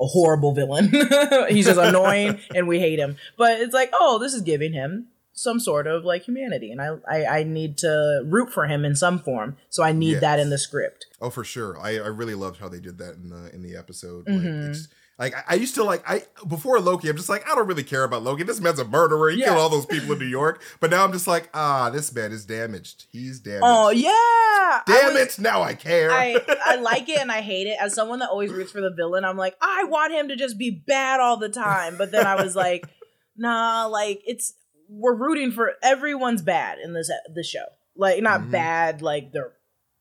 a 0.00 0.06
horrible 0.06 0.54
villain. 0.54 0.88
He's 1.50 1.66
just 1.66 1.78
annoying 1.78 2.40
and 2.54 2.66
we 2.66 2.80
hate 2.80 2.98
him. 2.98 3.16
But 3.36 3.60
it's 3.60 3.74
like, 3.74 3.90
oh, 3.92 4.18
this 4.18 4.32
is 4.32 4.40
giving 4.40 4.72
him 4.72 5.08
some 5.34 5.60
sort 5.60 5.86
of 5.86 6.04
like 6.04 6.24
humanity, 6.24 6.72
and 6.72 6.80
I 6.80 6.96
I, 7.08 7.26
I 7.40 7.42
need 7.44 7.76
to 7.78 8.22
root 8.24 8.50
for 8.52 8.66
him 8.66 8.84
in 8.86 8.96
some 8.96 9.18
form. 9.18 9.56
So 9.68 9.82
I 9.82 9.92
need 9.92 10.20
that 10.20 10.40
in 10.40 10.48
the 10.50 10.58
script. 10.58 11.06
Oh, 11.20 11.30
for 11.30 11.44
sure. 11.44 11.78
I, 11.78 11.96
I 11.98 12.08
really 12.08 12.34
loved 12.34 12.58
how 12.60 12.68
they 12.68 12.80
did 12.80 12.96
that 12.98 13.14
in 13.16 13.28
the 13.28 13.54
in 13.54 13.62
the 13.62 13.76
episode. 13.76 14.24
Mhm. 14.26 14.60
Like, 14.62 14.70
it's, 14.70 14.88
like 15.22 15.34
I, 15.34 15.42
I 15.48 15.54
used 15.54 15.74
to 15.76 15.84
like 15.84 16.02
I 16.08 16.24
before 16.48 16.78
Loki. 16.80 17.08
I'm 17.08 17.16
just 17.16 17.28
like 17.28 17.48
I 17.48 17.54
don't 17.54 17.66
really 17.66 17.84
care 17.84 18.04
about 18.04 18.22
Loki. 18.22 18.42
This 18.42 18.60
man's 18.60 18.78
a 18.78 18.84
murderer. 18.84 19.30
He 19.30 19.38
Yeah. 19.38 19.46
killed 19.46 19.58
all 19.58 19.68
those 19.68 19.86
people 19.86 20.12
in 20.12 20.18
New 20.18 20.26
York. 20.26 20.62
But 20.80 20.90
now 20.90 21.04
I'm 21.04 21.12
just 21.12 21.26
like 21.26 21.48
ah, 21.54 21.90
this 21.90 22.12
man 22.14 22.32
is 22.32 22.44
damaged. 22.44 23.06
He's 23.10 23.40
damaged. 23.40 23.62
Oh 23.64 23.90
yeah, 23.90 24.80
Damn 24.86 25.14
was- 25.14 25.38
it! 25.38 25.42
Now 25.42 25.62
I 25.62 25.74
care. 25.74 26.10
I, 26.10 26.36
I 26.64 26.76
like 26.80 27.08
it 27.08 27.18
and 27.18 27.30
I 27.32 27.40
hate 27.40 27.66
it. 27.66 27.76
As 27.80 27.94
someone 27.94 28.18
that 28.18 28.28
always 28.30 28.50
roots 28.52 28.72
for 28.72 28.80
the 28.80 28.90
villain, 28.96 29.24
I'm 29.24 29.36
like, 29.36 29.56
I 29.60 29.84
want 29.84 30.12
him 30.12 30.28
to 30.28 30.36
just 30.36 30.58
be 30.58 30.70
bad 30.70 31.20
all 31.20 31.36
the 31.36 31.48
time. 31.48 31.96
But 31.96 32.10
then 32.12 32.26
I 32.26 32.34
was 32.42 32.54
like, 32.56 32.84
nah, 33.36 33.86
like 33.86 34.20
it's 34.26 34.54
we're 34.88 35.14
rooting 35.14 35.52
for 35.52 35.72
everyone's 35.82 36.42
bad 36.42 36.78
in 36.78 36.92
this 36.92 37.10
this 37.34 37.48
show. 37.48 37.64
Like 37.96 38.22
not 38.22 38.40
Mhm. 38.42 38.50
bad, 38.50 39.02
like 39.02 39.32
they're 39.32 39.52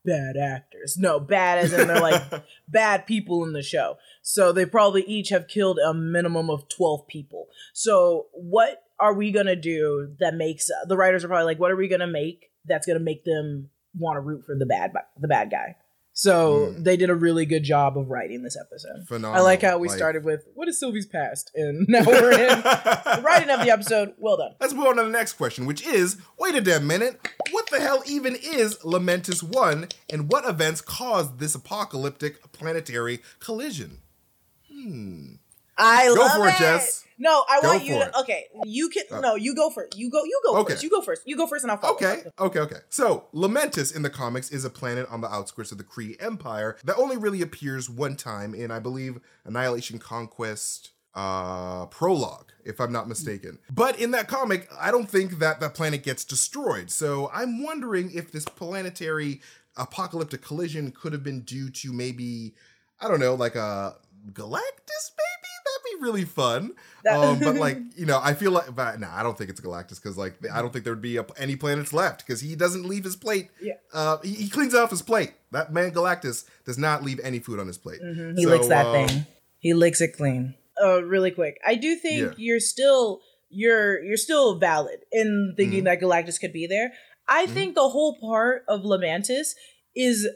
bad 0.05 0.35
actors. 0.37 0.97
No, 0.97 1.19
bad 1.19 1.59
as 1.59 1.73
in 1.73 1.87
they're 1.87 1.99
like 1.99 2.23
bad 2.67 3.05
people 3.05 3.43
in 3.43 3.53
the 3.53 3.63
show. 3.63 3.97
So 4.21 4.51
they 4.51 4.65
probably 4.65 5.03
each 5.03 5.29
have 5.29 5.47
killed 5.47 5.79
a 5.79 5.93
minimum 5.93 6.49
of 6.49 6.67
12 6.69 7.07
people. 7.07 7.47
So 7.73 8.27
what 8.33 8.83
are 8.99 9.13
we 9.13 9.31
going 9.31 9.47
to 9.47 9.55
do 9.55 10.15
that 10.19 10.35
makes 10.35 10.69
the 10.87 10.97
writers 10.97 11.23
are 11.23 11.27
probably 11.27 11.45
like 11.45 11.59
what 11.59 11.71
are 11.71 11.75
we 11.75 11.87
going 11.87 12.01
to 12.01 12.07
make 12.07 12.51
that's 12.65 12.85
going 12.85 12.97
to 12.97 13.03
make 13.03 13.25
them 13.25 13.69
want 13.97 14.15
to 14.15 14.21
root 14.21 14.45
for 14.45 14.55
the 14.55 14.65
bad 14.65 14.93
the 15.19 15.27
bad 15.27 15.51
guy. 15.51 15.75
So 16.21 16.67
Mm. 16.67 16.83
they 16.83 16.97
did 16.97 17.09
a 17.09 17.15
really 17.15 17.47
good 17.47 17.63
job 17.63 17.97
of 17.97 18.07
writing 18.11 18.43
this 18.43 18.55
episode. 18.55 19.07
Phenomenal. 19.07 19.41
I 19.41 19.43
like 19.43 19.63
how 19.63 19.79
we 19.79 19.87
Like- 19.87 19.97
started 19.97 20.23
with 20.23 20.43
what 20.53 20.67
is 20.67 20.79
Sylvie's 20.79 21.07
past 21.07 21.49
and 21.55 21.85
now 21.89 22.03
we're 22.05 22.31
in 22.33 22.37
the 22.61 23.21
writing 23.23 23.49
of 23.49 23.61
the 23.61 23.71
episode. 23.71 24.13
Well 24.19 24.37
done. 24.37 24.51
Let's 24.61 24.73
move 24.73 24.85
on 24.85 24.97
to 24.97 25.03
the 25.03 25.09
next 25.09 25.33
question, 25.33 25.65
which 25.65 25.83
is 25.83 26.17
wait 26.37 26.53
a 26.53 26.61
damn 26.61 26.85
minute. 26.85 27.19
What 27.49 27.71
the 27.71 27.79
hell 27.79 28.03
even 28.05 28.35
is 28.35 28.77
Lamentis 28.83 29.41
1 29.41 29.87
and 30.11 30.31
what 30.31 30.47
events 30.47 30.79
caused 30.81 31.39
this 31.39 31.55
apocalyptic 31.55 32.51
planetary 32.51 33.21
collision? 33.39 33.97
Hmm. 34.71 35.33
I 35.75 36.05
Go 36.09 36.13
love 36.21 36.31
for 36.33 36.47
it, 36.49 36.51
it. 36.53 36.57
Jess. 36.59 37.03
No, 37.21 37.45
I 37.47 37.61
Go 37.61 37.67
want 37.67 37.85
you 37.85 37.93
to. 37.93 38.19
Okay, 38.21 38.45
you 38.63 38.89
can. 38.89 39.03
Uh, 39.11 39.19
no, 39.19 39.35
you 39.35 39.53
go 39.53 39.69
first. 39.69 39.95
You 39.95 40.09
go. 40.09 40.23
You 40.23 40.41
go 40.43 40.57
Okay. 40.57 40.73
first. 40.73 40.83
You 40.83 40.89
go 40.89 41.01
first. 41.01 41.21
You 41.27 41.37
go 41.37 41.45
first, 41.45 41.63
and 41.63 41.71
I'll 41.71 41.77
follow. 41.77 41.93
Okay, 41.93 42.23
okay, 42.39 42.59
okay. 42.59 42.77
So, 42.89 43.25
Lamentis 43.31 43.95
in 43.95 44.01
the 44.01 44.09
comics 44.09 44.49
is 44.49 44.65
a 44.65 44.71
planet 44.71 45.07
on 45.07 45.21
the 45.21 45.27
outskirts 45.31 45.71
of 45.71 45.77
the 45.77 45.83
Kree 45.83 46.15
Empire 46.19 46.77
that 46.83 46.97
only 46.97 47.17
really 47.17 47.43
appears 47.43 47.91
one 47.91 48.15
time 48.15 48.55
in, 48.55 48.71
I 48.71 48.79
believe, 48.79 49.19
Annihilation 49.45 49.99
Conquest 49.99 50.89
uh 51.13 51.87
prologue 51.87 52.53
if 52.63 52.79
i'm 52.79 52.89
not 52.93 53.05
mistaken 53.05 53.57
but 53.69 53.99
in 53.99 54.11
that 54.11 54.29
comic 54.29 54.69
i 54.79 54.89
don't 54.89 55.09
think 55.09 55.39
that 55.39 55.59
that 55.59 55.73
planet 55.73 56.03
gets 56.03 56.23
destroyed 56.23 56.89
so 56.89 57.29
i'm 57.33 57.61
wondering 57.61 58.09
if 58.13 58.31
this 58.31 58.45
planetary 58.45 59.41
apocalyptic 59.75 60.41
collision 60.41 60.89
could 60.89 61.11
have 61.11 61.21
been 61.21 61.41
due 61.41 61.69
to 61.69 61.91
maybe 61.91 62.53
i 63.01 63.09
don't 63.09 63.19
know 63.19 63.35
like 63.35 63.55
a 63.55 63.93
galactus 64.33 65.05
maybe 65.17 65.51
that'd 65.65 65.97
be 65.99 66.03
really 66.03 66.25
fun 66.25 66.71
That- 67.03 67.17
um, 67.19 67.39
but 67.39 67.55
like 67.55 67.77
you 67.95 68.05
know, 68.05 68.19
I 68.21 68.33
feel 68.33 68.51
like, 68.51 68.73
but 68.75 68.99
nah, 68.99 69.09
I 69.13 69.23
don't 69.23 69.37
think 69.37 69.49
it's 69.49 69.59
Galactus 69.61 70.01
because 70.01 70.17
like 70.17 70.35
I 70.51 70.61
don't 70.61 70.71
think 70.71 70.85
there 70.85 70.93
would 70.93 71.01
be 71.01 71.17
a, 71.17 71.25
any 71.37 71.55
planets 71.55 71.91
left 71.93 72.25
because 72.25 72.41
he 72.41 72.55
doesn't 72.55 72.85
leave 72.85 73.03
his 73.03 73.15
plate. 73.15 73.49
Yeah. 73.61 73.73
uh, 73.93 74.17
he, 74.23 74.33
he 74.33 74.49
cleans 74.49 74.73
off 74.75 74.89
his 74.91 75.01
plate. 75.01 75.33
That 75.51 75.73
man 75.73 75.91
Galactus 75.91 76.45
does 76.65 76.77
not 76.77 77.03
leave 77.03 77.19
any 77.23 77.39
food 77.39 77.59
on 77.59 77.67
his 77.67 77.77
plate. 77.77 77.99
Mhm, 78.03 78.37
He 78.37 78.43
So, 78.43 78.49
licks 78.49 78.67
that 78.67 78.85
um, 78.85 79.07
thing. 79.07 79.25
He 79.59 79.73
licks 79.73 80.01
it 80.01 80.15
clean. 80.17 80.53
Uh, 80.83 81.03
really 81.03 81.31
quick. 81.31 81.59
I 81.65 81.75
do 81.75 81.95
think 81.95 82.21
Yeah. 82.21 82.33
you're 82.37 82.59
still 82.59 83.21
you're 83.49 84.01
you're 84.03 84.17
still 84.17 84.57
valid 84.59 84.99
in 85.11 85.53
thinking 85.57 85.81
Mhm. 85.81 85.85
that 85.85 85.99
Galactus 86.01 86.39
could 86.39 86.53
be 86.53 86.67
there. 86.67 86.93
I 87.27 87.45
Mhm. 87.47 87.53
think 87.53 87.75
the 87.75 87.89
whole 87.89 88.17
part 88.19 88.63
of 88.67 88.81
Lamentis 88.81 89.55
is, 89.95 90.27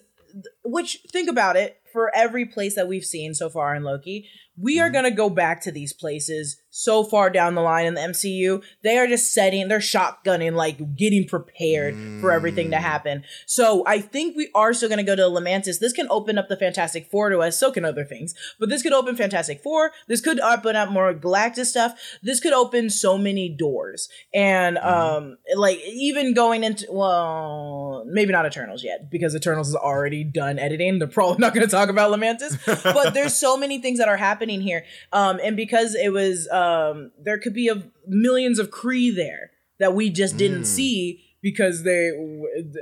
which 0.64 1.00
think 1.12 1.30
about 1.30 1.56
it. 1.56 1.78
For 1.96 2.14
every 2.14 2.44
place 2.46 2.76
that 2.76 2.90
we've 2.90 3.06
seen 3.06 3.34
so 3.34 3.50
far 3.50 3.74
in 3.74 3.84
Loki, 3.84 4.28
we 4.58 4.80
are 4.82 4.90
Mhm. 4.90 4.94
gonna 4.94 5.12
go 5.12 5.30
back 5.30 5.62
to 5.62 5.72
these 5.72 5.94
places 5.94 6.58
so 6.70 7.06
far 7.06 7.30
down 7.30 7.56
the 7.56 7.62
line 7.62 7.86
in 7.86 7.94
the 7.94 8.02
MCU. 8.02 8.62
They 8.84 8.98
are 8.98 9.08
just 9.08 9.34
setting, 9.34 9.70
they're 9.70 9.80
shotgunning, 9.80 10.56
like 10.56 10.96
getting 10.98 11.26
prepared 11.26 11.96
for 12.20 12.34
everything 12.34 12.70
to 12.72 12.78
Mm. 12.78 12.82
happen. 12.82 13.24
So 13.46 13.84
I 13.88 14.00
think 14.00 14.36
we 14.36 14.50
are 14.54 14.74
still 14.74 14.90
gonna 14.90 15.04
go 15.04 15.16
to 15.16 15.22
Lamentis. 15.24 15.80
This 15.80 15.94
can 15.94 16.08
open 16.10 16.38
up 16.38 16.50
the 16.50 16.58
Fantastic 16.58 17.08
Four 17.10 17.30
to 17.30 17.40
us. 17.40 17.58
So 17.58 17.72
can 17.72 17.86
other 17.86 18.04
things, 18.04 18.34
but 18.60 18.68
this 18.70 18.82
could 18.82 18.92
open 18.94 19.16
Fantastic 19.16 19.62
Four. 19.64 19.92
This 20.10 20.20
could 20.20 20.42
open 20.42 20.76
up 20.76 20.90
more 20.90 21.14
Galactus 21.14 21.68
stuff. 21.68 21.98
This 22.22 22.42
could 22.42 22.54
open 22.54 22.90
so 22.90 23.18
many 23.18 23.48
doors, 23.50 24.10
and 24.34 24.76
Mhm. 24.78 24.86
um, 24.86 25.38
like 25.56 25.80
even 25.86 26.34
going 26.34 26.66
into 26.66 26.86
well, 26.92 28.04
maybe 28.06 28.34
not 28.34 28.46
Eternals 28.46 28.84
yet 28.84 29.10
because 29.10 29.34
Eternals 29.36 29.70
is 29.70 29.76
already 29.76 30.24
done 30.26 30.60
editing. 30.60 31.00
They're 31.00 31.08
probably 31.08 31.38
not 31.40 31.54
gonna 31.54 31.68
talk 31.68 31.85
about 31.90 32.12
Lamentis 32.12 32.58
but 32.84 33.14
there's 33.14 33.34
so 33.46 33.58
many 33.58 33.80
things 33.80 34.00
that 34.00 34.08
are 34.08 34.18
happening 34.18 34.62
here 34.62 34.84
um 35.12 35.40
and 35.44 35.56
because 35.56 35.96
it 35.96 36.10
was 36.12 36.48
um 36.50 37.12
there 37.24 37.38
could 37.40 37.54
be 37.54 37.68
a 37.70 37.84
millions 38.08 38.60
of 38.60 38.70
Kree 38.72 39.16
there 39.16 39.52
that 39.80 39.94
we 39.94 40.10
just 40.10 40.38
didn't 40.38 40.62
Mm. 40.62 40.66
see 40.66 41.22
because 41.42 41.84
they 41.84 42.10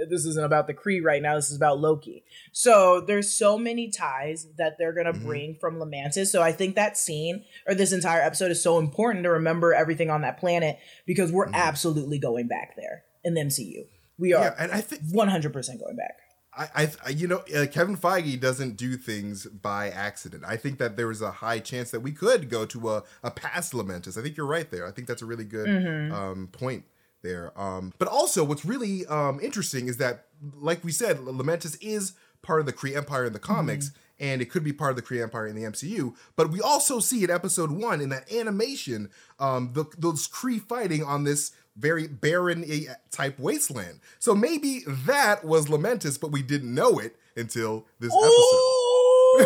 this 0.09 0.23
isn't 0.25 0.45
about 0.45 0.67
the 0.67 0.73
Kree 0.73 1.03
right 1.03 1.21
now 1.21 1.35
this 1.35 1.49
is 1.49 1.57
about 1.57 1.79
Loki 1.79 2.23
so 2.51 3.01
there's 3.01 3.29
so 3.31 3.57
many 3.57 3.89
ties 3.89 4.47
that 4.57 4.77
they're 4.77 4.93
gonna 4.93 5.11
Mhm. 5.13 5.25
bring 5.25 5.55
from 5.59 5.75
Lamentis 5.77 6.27
so 6.27 6.41
I 6.41 6.51
think 6.51 6.75
that 6.75 6.97
scene 6.97 7.43
or 7.67 7.73
this 7.75 7.91
entire 7.91 8.21
episode 8.21 8.51
is 8.51 8.61
so 8.61 8.79
important 8.79 9.23
to 9.23 9.29
remember 9.31 9.73
everything 9.73 10.09
on 10.09 10.21
that 10.21 10.37
planet 10.39 10.77
because 11.05 11.31
we're 11.31 11.47
Mhm. 11.47 11.55
absolutely 11.55 12.19
going 12.19 12.47
back 12.47 12.75
there 12.77 13.03
in 13.23 13.33
the 13.33 13.41
MCU 13.41 13.85
we 14.17 14.31
are 14.33 14.43
yeah, 14.45 14.55
and 14.59 14.71
I 14.71 14.79
think 14.81 15.01
100% 15.11 15.79
going 15.79 15.95
back 15.97 16.17
I, 16.57 16.91
I, 17.05 17.09
you 17.09 17.27
know, 17.27 17.43
uh, 17.55 17.65
Kevin 17.71 17.97
Feige 17.97 18.39
doesn't 18.39 18.77
do 18.77 18.95
things 18.95 19.45
by 19.47 19.89
accident. 19.89 20.43
I 20.45 20.55
think 20.57 20.77
that 20.79 20.97
there 20.97 21.09
is 21.09 21.21
a 21.21 21.31
high 21.31 21.59
chance 21.59 21.89
that 21.91 22.01
we 22.01 22.11
could 22.11 22.49
go 22.49 22.65
to 22.65 22.89
a, 22.91 23.03
a 23.23 23.31
past 23.31 23.73
Lamentis. 23.73 24.17
I 24.17 24.21
think 24.21 24.37
you're 24.37 24.45
right 24.45 24.69
there. 24.69 24.85
I 24.87 24.91
think 24.91 25.07
that's 25.07 25.21
a 25.21 25.25
really 25.25 25.45
good 25.45 25.67
Mhm. 25.67 26.11
um, 26.13 26.47
point 26.51 26.85
there. 27.23 27.51
Um, 27.59 27.93
but 27.97 28.07
also, 28.07 28.43
what's 28.43 28.65
really 28.65 29.05
um, 29.07 29.39
interesting 29.41 29.87
is 29.87 29.97
that, 29.97 30.25
like 30.55 30.83
we 30.83 30.91
said, 30.91 31.17
Lamentis 31.19 31.77
is 31.81 32.13
part 32.41 32.59
of 32.59 32.65
the 32.65 32.73
Kree 32.73 32.95
Empire 32.95 33.25
in 33.25 33.33
the 33.33 33.39
comics, 33.39 33.91
and 34.19 34.41
it 34.41 34.49
could 34.51 34.63
be 34.63 34.73
part 34.73 34.91
of 34.91 34.95
the 34.97 35.01
Kree 35.01 35.23
Empire 35.23 35.47
in 35.47 35.55
the 35.55 35.63
MCU. 35.63 36.13
But 36.35 36.51
we 36.51 36.59
also 36.61 36.99
see 36.99 37.23
in 37.23 37.31
Episode 37.31 37.71
One 37.71 38.01
in 38.01 38.09
that 38.09 38.31
animation, 38.31 39.09
um, 39.39 39.71
the, 39.73 39.85
those 39.97 40.27
Kree 40.27 40.61
fighting 40.61 41.03
on 41.03 41.23
this 41.23 41.51
very 41.75 42.07
barren 42.07 42.63
eh, 42.67 42.93
type 43.11 43.39
wasteland. 43.39 43.99
So 44.19 44.35
maybe 44.35 44.83
that 44.87 45.43
was 45.43 45.67
Lamentis, 45.67 46.19
but 46.19 46.31
we 46.31 46.41
didn't 46.41 46.73
know 46.73 46.99
it 46.99 47.15
until 47.35 47.85
this 47.99 48.13
episode. 48.13 48.29
Ooh, 48.29 49.45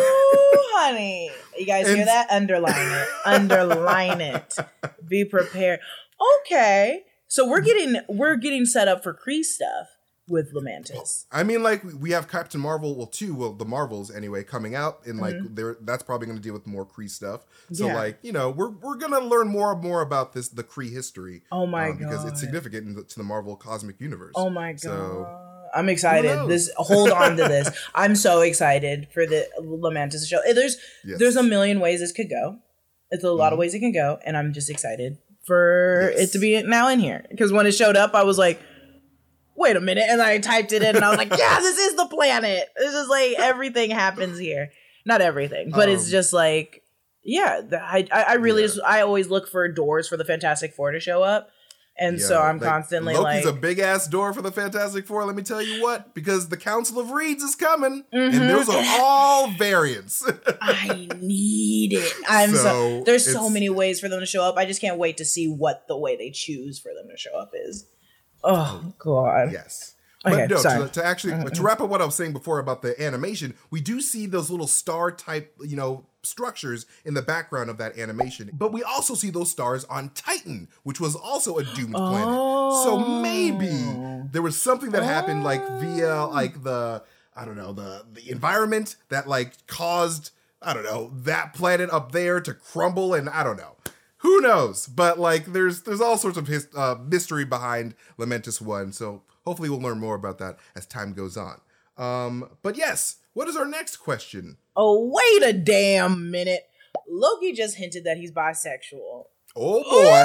honey. 0.74 1.30
You 1.58 1.66
guys 1.66 1.88
hear 1.88 2.04
that? 2.04 2.30
Underline 2.30 2.74
it. 2.76 3.08
Underline 3.24 4.20
it. 4.20 4.56
Be 5.06 5.24
prepared. 5.24 5.80
Okay. 6.40 7.04
So 7.26 7.46
we're 7.46 7.60
getting 7.60 8.00
we're 8.08 8.36
getting 8.36 8.64
set 8.64 8.88
up 8.88 9.02
for 9.02 9.12
Kree 9.14 9.42
stuff. 9.42 9.97
With 10.28 10.52
Lamentis. 10.52 11.24
I 11.32 11.42
mean, 11.42 11.62
like 11.62 11.82
we 11.98 12.10
have 12.10 12.28
Captain 12.28 12.60
Marvel, 12.60 12.94
well, 12.94 13.06
two, 13.06 13.34
well, 13.34 13.52
the 13.52 13.64
Marvels 13.64 14.10
anyway, 14.14 14.44
coming 14.44 14.74
out, 14.74 15.00
and 15.06 15.18
like 15.18 15.34
Mm-hmm. 15.34 15.54
they're 15.54 15.76
that's 15.80 16.02
probably 16.02 16.26
going 16.26 16.38
to 16.38 16.42
deal 16.42 16.52
with 16.54 16.66
more 16.66 16.84
Kree 16.86 17.08
stuff. 17.10 17.46
So 17.72 17.86
Yeah. 17.86 17.94
like 17.94 18.18
you 18.22 18.32
know, 18.32 18.50
we're 18.50 18.70
we're 18.70 18.96
gonna 18.96 19.20
learn 19.20 19.48
more 19.48 19.72
and 19.72 19.80
more 19.82 20.02
about 20.02 20.32
this 20.34 20.48
the 20.48 20.64
Kree 20.64 20.92
history. 20.92 21.42
Oh 21.52 21.66
my 21.66 21.92
because 21.92 22.00
God. 22.00 22.10
Because 22.10 22.24
it's 22.32 22.40
significant 22.40 22.86
in 22.86 22.94
the, 22.94 23.04
to 23.04 23.16
the 23.16 23.24
Marvel 23.24 23.56
cosmic 23.56 24.00
universe. 24.00 24.32
Oh 24.36 24.50
my 24.50 24.72
god. 24.72 24.80
So 24.80 25.44
I'm 25.74 25.88
excited. 25.88 26.48
This 26.48 26.70
hold 26.76 27.10
on 27.10 27.36
to 27.36 27.44
this. 27.44 27.70
I'm 27.94 28.16
so 28.16 28.40
excited 28.40 29.08
for 29.12 29.26
the 29.26 29.46
Lamentis 29.60 30.26
show. 30.28 30.38
There's 30.44 30.56
Yes. 30.56 30.76
Mm-hmm. 31.04 31.18
there's 31.18 31.36
a 31.36 31.42
million 31.42 31.80
ways 31.80 32.00
this 32.00 32.12
could 32.12 32.28
go. 32.30 32.58
It's 33.10 33.24
a 33.24 33.30
lot 33.32 33.52
of 33.52 33.58
ways 33.58 33.74
it 33.74 33.80
can 33.80 33.92
go, 33.92 34.18
and 34.24 34.36
I'm 34.36 34.52
just 34.52 34.68
excited 34.70 35.16
for 35.46 36.10
Yes. 36.14 36.28
it 36.28 36.32
to 36.32 36.38
be 36.38 36.62
now 36.62 36.88
in 36.88 36.98
here. 37.00 37.24
Because 37.30 37.52
when 37.52 37.66
it 37.66 37.72
showed 37.72 37.96
up, 37.96 38.14
I 38.14 38.22
was 38.22 38.36
like, 38.38 38.60
wait 39.58 39.76
a 39.76 39.80
minute, 39.80 40.04
and 40.08 40.22
I 40.22 40.38
typed 40.38 40.72
it 40.72 40.82
in, 40.82 40.96
and 40.96 41.04
I 41.04 41.08
was 41.10 41.18
like, 41.18 41.36
yeah, 41.36 41.58
this 41.60 41.78
is 41.78 41.96
the 41.96 42.06
planet. 42.06 42.68
This 42.76 42.94
is 42.94 43.08
like 43.08 43.34
everything 43.38 43.90
happens 43.90 44.38
here. 44.38 44.70
Not 45.04 45.20
everything, 45.20 45.70
but 45.70 45.88
it's 45.88 46.04
Um, 46.04 46.10
just 46.10 46.32
like, 46.32 46.82
yeah, 47.24 47.60
the, 47.60 47.82
I 47.82 48.06
I 48.12 48.22
I 48.22 48.32
really 48.34 48.62
Yeah. 48.62 48.68
just, 48.68 48.80
I 48.86 49.00
always 49.02 49.28
look 49.28 49.48
for 49.48 49.66
doors 49.68 50.08
for 50.08 50.16
the 50.16 50.24
Fantastic 50.24 50.74
Four 50.74 50.92
to 50.92 51.00
show 51.00 51.22
up. 51.22 51.50
And 52.00 52.20
so 52.20 52.40
I'm 52.40 52.58
like, 52.60 52.68
constantly 52.68 53.12
Loki's 53.14 53.44
like, 53.44 53.52
a 53.52 53.56
big 53.58 53.80
ass 53.80 54.06
door 54.06 54.32
for 54.32 54.40
the 54.40 54.52
Fantastic 54.52 55.04
Four. 55.04 55.24
Let 55.24 55.34
me 55.34 55.42
tell 55.42 55.60
you 55.60 55.82
what, 55.82 56.14
because 56.14 56.48
the 56.48 56.56
Council 56.56 57.00
of 57.00 57.10
Reeds 57.10 57.42
is 57.42 57.56
coming, 57.56 58.04
Mhm. 58.14 58.34
and 58.34 58.48
those 58.50 58.68
are 58.68 58.80
all 59.00 59.50
variants. 59.50 60.22
I 60.60 61.08
need 61.20 61.94
it. 61.94 62.12
I'm 62.28 62.50
so, 62.50 62.56
So, 62.62 63.02
there's 63.04 63.30
so 63.32 63.50
many 63.50 63.68
ways 63.68 63.98
for 63.98 64.08
them 64.08 64.20
to 64.20 64.26
show 64.26 64.44
up. 64.44 64.56
I 64.56 64.64
just 64.64 64.80
can't 64.80 64.96
wait 64.96 65.16
to 65.16 65.24
see 65.24 65.48
what 65.48 65.88
the 65.88 65.98
way 65.98 66.14
they 66.16 66.30
choose 66.30 66.78
for 66.78 66.92
them 66.94 67.08
to 67.10 67.16
show 67.16 67.36
up 67.36 67.50
is. 67.52 67.84
Oh 68.44 68.92
God. 68.98 69.52
yes. 69.52 69.94
Okay, 70.26 70.46
But 70.48 70.50
no, 70.50 70.56
sorry. 70.56 70.86
to, 70.86 70.92
to 70.94 71.04
actually 71.06 71.50
to 71.50 71.62
wrap 71.62 71.80
up 71.80 71.88
what 71.88 72.02
I 72.02 72.04
was 72.04 72.16
saying 72.16 72.32
before 72.32 72.58
about 72.58 72.82
the 72.82 73.00
animation, 73.00 73.54
we 73.70 73.80
do 73.80 74.00
see 74.00 74.26
those 74.26 74.50
little 74.50 74.66
star 74.66 75.12
type, 75.12 75.54
you 75.64 75.76
know, 75.76 76.06
structures 76.24 76.86
in 77.04 77.14
the 77.14 77.22
background 77.22 77.70
of 77.70 77.78
that 77.78 77.96
animation. 77.96 78.50
But 78.52 78.72
we 78.72 78.82
also 78.82 79.14
see 79.14 79.30
those 79.30 79.50
stars 79.50 79.84
on 79.84 80.10
Titan, 80.10 80.68
which 80.82 80.98
was 81.00 81.14
also 81.14 81.56
a 81.58 81.64
doomed 81.64 81.94
planet. 81.94 82.34
So 82.84 82.98
maybe 83.22 83.68
Oh. 83.70 84.28
there 84.32 84.42
was 84.42 84.60
something 84.60 84.90
that 84.90 85.04
happened 85.04 85.44
like 85.44 85.66
via 85.80 86.24
oh. 86.24 86.30
like 86.30 86.64
the 86.64 87.04
I 87.36 87.44
don't 87.44 87.56
know, 87.56 87.72
the 87.72 88.04
the 88.12 88.28
environment 88.30 88.96
that 89.10 89.28
like 89.28 89.52
caused 89.68 90.32
I 90.60 90.74
don't 90.74 90.82
know, 90.84 91.12
that 91.18 91.54
planet 91.54 91.88
up 91.90 92.10
there 92.10 92.40
to 92.40 92.52
crumble 92.54 93.14
and 93.14 93.28
I 93.28 93.44
don't 93.44 93.56
know. 93.56 93.76
Who 94.18 94.40
knows? 94.40 94.86
But 94.86 95.18
like 95.18 95.46
there's 95.52 95.82
there's 95.82 96.00
all 96.00 96.18
sorts 96.18 96.36
of 96.38 96.46
his, 96.46 96.68
uh, 96.76 96.96
mystery 97.06 97.44
behind 97.44 97.94
Lamentis 98.18 98.60
1. 98.60 98.92
So 98.92 99.22
hopefully 99.44 99.70
we'll 99.70 99.80
learn 99.80 100.00
more 100.00 100.14
about 100.14 100.38
that 100.38 100.58
as 100.76 100.86
time 100.86 101.12
goes 101.12 101.36
on. 101.36 101.60
Um 101.96 102.50
but 102.62 102.76
yes, 102.76 103.16
what 103.32 103.48
is 103.48 103.56
our 103.56 103.66
next 103.66 103.96
question? 103.98 104.56
Oh 104.76 105.10
wait 105.12 105.48
a 105.48 105.52
damn 105.52 106.30
minute. 106.30 106.62
Loki 107.08 107.52
just 107.52 107.76
hinted 107.76 108.04
that 108.04 108.16
he's 108.16 108.32
bisexual. 108.32 109.26
Oh 109.56 109.82
boy. 109.82 110.24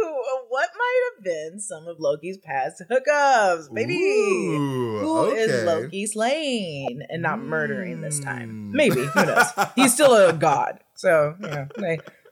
Ooh, 0.00 0.38
what 0.48 0.68
might 0.76 1.10
have 1.14 1.24
been 1.24 1.60
some 1.60 1.86
of 1.86 1.98
Loki's 2.00 2.36
past 2.38 2.82
hookups, 2.90 3.72
baby? 3.72 3.94
Ooh, 3.96 4.98
Who 5.00 5.30
is 5.30 5.50
okay. 5.50 5.64
Loki 5.64 6.06
slaying 6.06 7.00
and 7.08 7.22
not 7.22 7.40
murdering 7.40 8.00
this 8.00 8.18
time? 8.20 8.70
Mm. 8.72 8.74
Maybe. 8.74 9.04
Who 9.04 9.26
knows? 9.26 9.46
He's 9.76 9.94
still 9.94 10.14
a 10.14 10.32
god. 10.48 10.80
So, 10.94 11.36
you 11.40 11.48
know, 11.48 11.68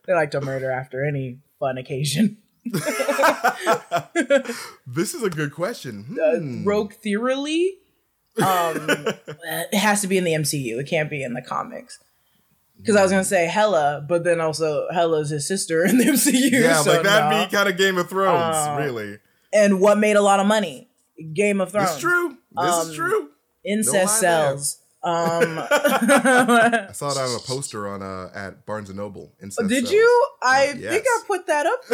they, 0.06 0.14
like 0.14 0.30
to 0.32 0.40
murder 0.40 0.70
after 0.70 1.04
any 1.04 1.38
fun 1.58 1.78
occasion. 1.78 2.38
this 4.86 5.14
is 5.14 5.22
a 5.22 5.30
good 5.30 5.52
question. 5.52 6.16
Uh, 6.20 6.38
Hmm. 6.38 6.64
Rogue 6.64 6.92
Theory, 6.94 7.78
um, 8.38 8.86
it 8.88 9.74
has 9.74 10.00
to 10.02 10.08
be 10.08 10.18
in 10.18 10.24
the 10.24 10.32
MCU. 10.32 10.78
It 10.78 10.88
can't 10.88 11.08
be 11.10 11.22
in 11.22 11.32
the 11.34 11.42
comics. 11.42 11.98
Because 12.78 12.96
I 12.96 13.02
was 13.02 13.10
going 13.10 13.22
to 13.22 13.28
say 13.28 13.46
Hela, 13.46 14.04
but 14.06 14.24
then 14.24 14.38
also 14.40 14.86
Hela's 14.92 15.30
his 15.30 15.48
sister 15.48 15.84
in 15.84 15.96
the 15.98 16.04
MCU. 16.04 16.50
Yeah, 16.50 16.82
so 16.82 16.92
like 16.92 17.02
that'd 17.04 17.30
nah. 17.30 17.44
be 17.46 17.50
kind 17.50 17.68
of 17.68 17.76
Game 17.78 17.96
of 17.96 18.08
Thrones, 18.10 18.54
Uh, 18.56 18.76
really. 18.78 19.18
And 19.52 19.80
what 19.80 19.96
made 19.98 20.16
a 20.16 20.20
lot 20.22 20.40
of 20.40 20.46
money? 20.46 20.90
Game 21.32 21.60
of 21.62 21.72
Thrones. 21.72 21.92
It's 21.92 22.00
true. 22.00 22.36
This 22.54 22.74
Um, 22.74 22.88
is 22.90 22.94
true. 22.94 23.30
Incest 23.64 23.94
No 24.22 24.28
cells. 24.28 24.78
Um, 25.06 25.58
I 25.70 26.88
saw 26.92 27.12
it 27.12 27.16
on 27.16 27.36
a 27.36 27.38
poster 27.46 27.86
on 27.86 28.02
uh 28.02 28.30
at 28.34 28.66
Barnes 28.66 28.88
and 28.90 28.98
Noble. 28.98 29.32
Incest 29.40 29.68
Did 29.68 29.84
Cells. 29.84 29.92
you? 29.92 30.26
I 30.42 30.66
Uh, 30.68 30.74
think. 30.90 31.04
I 31.06 31.22
put 31.28 31.46
that 31.46 31.66
up 31.66 31.86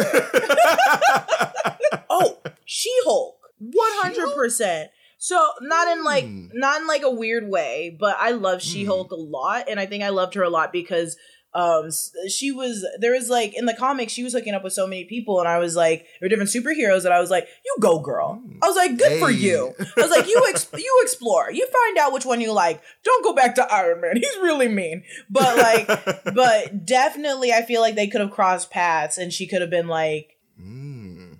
there. 1.91 2.03
oh, 2.09 2.39
She 2.65 2.91
Hulk, 3.05 3.37
one 3.59 3.91
hundred 4.01 4.33
percent. 4.35 4.89
So 5.19 5.41
not 5.61 5.87
in 5.95 6.03
like 6.03 6.25
Hmm. 6.25 6.47
not 6.53 6.81
in 6.81 6.87
like 6.87 7.03
a 7.03 7.11
weird 7.11 7.47
way, 7.47 7.95
but 7.97 8.17
I 8.19 8.31
love 8.31 8.61
She 8.61 8.83
Hulk 8.83 9.11
a 9.11 9.15
lot, 9.15 9.65
and 9.69 9.79
I 9.79 9.85
think 9.85 10.03
I 10.03 10.09
loved 10.09 10.33
her 10.33 10.43
a 10.43 10.49
lot 10.49 10.73
because 10.73 11.15
um 11.55 11.89
she 12.29 12.51
was 12.51 12.85
there 12.99 13.13
was 13.13 13.29
like 13.29 13.53
in 13.53 13.65
the 13.65 13.73
comics 13.75 14.11
she 14.11 14.23
was 14.23 14.33
hooking 14.33 14.53
up 14.55 14.63
with 14.63 14.73
so 14.73 14.87
many 14.87 15.05
people, 15.05 15.39
and 15.39 15.47
I 15.47 15.59
was 15.59 15.75
like 15.75 15.99
there 16.19 16.25
were 16.25 16.29
different 16.29 16.49
superheroes 16.49 17.03
that 17.03 17.11
I 17.11 17.19
was 17.19 17.29
like 17.29 17.47
you 17.63 17.75
go 17.79 17.99
girl. 17.99 18.41
I 18.61 18.67
was 18.67 18.75
like 18.75 18.97
good 18.97 19.19
for 19.19 19.29
you. 19.29 19.73
I 19.79 20.01
was 20.01 20.09
like 20.11 20.27
you 20.27 20.43
ex- 20.49 20.67
you 20.77 20.99
explore, 21.03 21.51
you 21.51 21.67
find 21.67 21.97
out 21.99 22.11
which 22.13 22.25
one 22.25 22.41
you 22.41 22.51
like. 22.51 22.81
Don't 23.03 23.23
go 23.23 23.33
back 23.33 23.55
to 23.55 23.73
Iron 23.73 24.01
Man. 24.01 24.15
He's 24.17 24.35
really 24.41 24.67
mean, 24.67 25.03
but 25.29 25.57
like 25.57 25.87
but 26.33 26.85
definitely 26.85 27.51
I 27.53 27.61
feel 27.63 27.81
like 27.81 27.95
they 27.95 28.07
could 28.07 28.21
have 28.21 28.31
crossed 28.31 28.71
paths 28.71 29.17
and 29.17 29.31
she 29.31 29.45
could 29.47 29.61
have 29.61 29.69
been 29.69 29.87
like 29.87 30.29
Mm. 30.61 31.39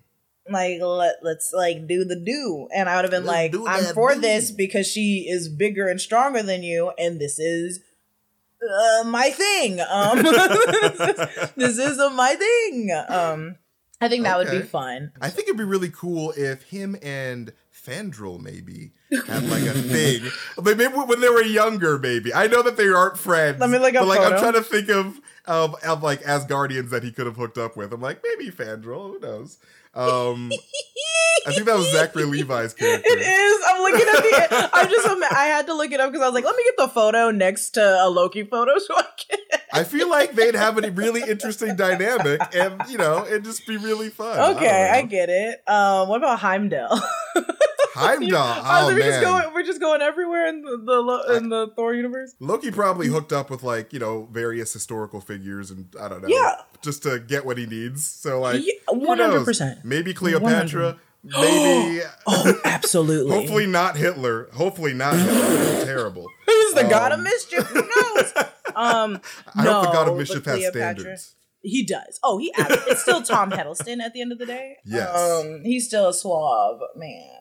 like 0.50 0.82
let, 0.82 1.16
let's 1.22 1.54
like 1.54 1.88
do 1.88 2.04
the 2.04 2.16
do 2.20 2.68
and 2.76 2.90
I 2.90 2.96
would 2.96 3.04
have 3.06 3.12
been 3.12 3.26
Let's 3.26 3.54
like 3.56 3.68
I'm 3.88 3.94
for 3.94 4.16
do." 4.16 4.22
this 4.22 4.52
because 4.52 4.88
she 4.88 5.28
is 5.30 5.48
bigger 5.50 5.88
and 5.88 6.02
stronger 6.02 6.42
than 6.44 6.64
you 6.64 6.92
and 6.98 7.20
this 7.22 7.38
is 7.40 7.80
uh, 8.64 9.04
my 9.06 9.30
thing 9.30 9.80
um 9.82 10.18
this 11.56 11.78
is 11.78 12.00
uh, 12.00 12.10
my 12.10 12.36
thing 12.36 12.90
um 13.10 13.56
I 14.02 14.10
think 14.10 14.24
that 14.24 14.38
would 14.38 14.52
be 14.52 14.62
fun 14.62 15.12
I 15.22 15.30
think 15.30 15.48
it'd 15.48 15.58
be 15.58 15.64
really 15.64 15.90
cool 15.90 16.34
if 16.36 16.64
him 16.64 16.96
and 17.02 17.54
Fandral 17.86 18.40
maybe 18.40 18.94
had 19.28 19.50
like 19.50 19.64
a 19.64 19.74
thing. 19.74 20.32
But 20.56 20.78
maybe 20.78 20.94
when 20.94 21.20
they 21.20 21.30
were 21.30 21.44
younger, 21.44 22.00
maybe. 22.00 22.34
I 22.34 22.48
know 22.48 22.62
that 22.62 22.78
they 22.78 22.88
aren't 22.88 23.18
friends. 23.18 23.60
Let 23.60 23.70
me 23.70 23.78
look 23.78 23.96
up 23.96 24.02
But 24.02 24.08
like 24.08 24.20
I'm 24.22 24.40
trying 24.40 24.54
to 24.54 24.62
think 24.62 24.90
of 24.90 25.20
of, 25.46 25.76
of 25.84 26.02
like 26.02 26.22
Asgardians 26.24 26.90
that 26.92 27.04
he 27.04 27.12
could 27.12 27.26
have 27.26 27.36
hooked 27.36 27.58
up 27.58 27.76
with. 27.76 27.92
I'm 27.92 28.02
like, 28.02 28.24
maybe 28.24 28.52
Fandral, 28.52 29.10
who 29.10 29.20
knows? 29.20 29.58
Um 29.94 30.52
I 31.46 31.52
think 31.52 31.66
that 31.66 31.76
was 31.76 31.92
Zachary 31.92 32.24
Levi's 32.26 32.74
character. 32.74 33.06
It 33.06 33.20
is. 33.20 33.66
I'm 33.68 33.82
looking 33.82 34.08
at 34.08 34.50
the. 34.50 34.70
I'm 34.74 34.90
just. 34.90 35.08
I 35.34 35.46
had 35.46 35.68
to 35.68 35.74
look 35.74 35.92
it 35.92 36.00
up 36.00 36.12
because 36.12 36.24
I 36.24 36.28
was 36.28 36.34
like, 36.34 36.46
let 36.46 36.56
me 36.56 36.64
get 36.64 36.78
the 36.78 36.88
photo 36.88 37.32
next 37.32 37.72
to 37.72 37.82
a 37.82 38.10
Loki 38.10 38.44
photo 38.44 38.78
so 38.80 38.96
I 38.96 39.06
can. 39.18 39.40
I 39.74 39.84
feel 39.84 40.10
like 40.10 40.36
they'd 40.36 40.56
have 40.56 40.78
a 40.78 40.92
really 40.92 41.22
interesting 41.28 41.76
dynamic, 41.76 42.40
and 42.56 42.82
you 42.90 42.98
know, 42.98 43.26
it'd 43.26 43.44
just 43.44 43.68
be 43.68 43.78
really 43.78 44.10
fun. 44.10 44.56
Okay, 44.56 44.90
I, 44.90 45.02
don't 45.02 45.10
get 45.10 45.30
it. 45.30 45.68
Um, 45.68 46.08
what 46.08 46.18
about 46.18 46.40
Heimdall? 46.40 47.02
Heimdall. 47.94 48.64
Oh, 48.66 48.88
we're 48.88 49.00
just 49.00 49.22
going. 49.22 49.54
We're 49.54 49.64
just 49.64 49.80
going 49.80 50.02
everywhere 50.02 50.48
in 50.48 50.62
the, 50.62 50.78
the 50.78 51.38
in 51.38 51.50
the 51.50 51.68
Thor 51.76 51.94
universe. 51.94 52.34
Loki 52.40 52.72
probably 52.72 53.08
hooked 53.08 53.32
up 53.34 53.50
with 53.50 53.64
like 53.64 53.94
you 53.94 54.00
know 54.00 54.28
various 54.32 54.74
historical 54.74 55.22
figures, 55.22 55.72
and 55.72 55.88
I 56.00 56.08
don't 56.10 56.22
know, 56.22 56.28
Yeah. 56.30 56.56
just 56.82 57.04
to 57.04 57.20
get 57.20 57.46
what 57.46 57.58
he 57.58 57.66
needs. 57.66 58.06
So 58.06 58.40
like, 58.42 58.62
who 58.90 59.16
knows? 59.16 59.46
100%. 59.48 59.84
Maybe 59.84 60.14
Cleopatra. 60.14 61.00
Maybe. 61.24 62.02
Oh, 62.28 62.60
absolutely. 62.66 63.32
Hopefully 63.34 63.66
not 63.66 63.96
Hitler. 63.96 64.50
Hopefully 64.54 64.94
not 64.94 65.16
Hitler. 65.16 65.86
Terrible. 65.86 66.28
he's 66.46 66.74
the 66.74 66.84
god 66.84 67.14
of 67.14 67.20
Um, 67.20 67.24
mischief. 67.24 67.64
Who 67.68 67.82
knows? 67.82 68.34
Um, 68.76 69.22
I 69.56 69.66
no, 69.66 69.74
hope 69.74 69.84
the 69.86 69.92
God 69.92 70.08
of 70.08 70.18
Mischief 70.18 70.46
has 70.46 70.56
Cleopatra- 70.58 70.72
standards. 70.80 71.36
He 71.62 71.86
does. 71.86 72.20
Oh, 72.24 72.40
he. 72.40 72.52
It's 72.58 73.04
still 73.04 73.22
Tom 73.22 73.52
Hiddleston 73.52 74.00
at 74.02 74.14
the 74.14 74.22
end 74.22 74.32
of 74.32 74.40
the 74.40 74.48
day. 74.48 74.78
Yes. 74.84 75.16
Um, 75.16 75.62
he's 75.64 75.86
still 75.86 76.10
a 76.10 76.14
suave 76.14 76.80
man. 76.96 77.33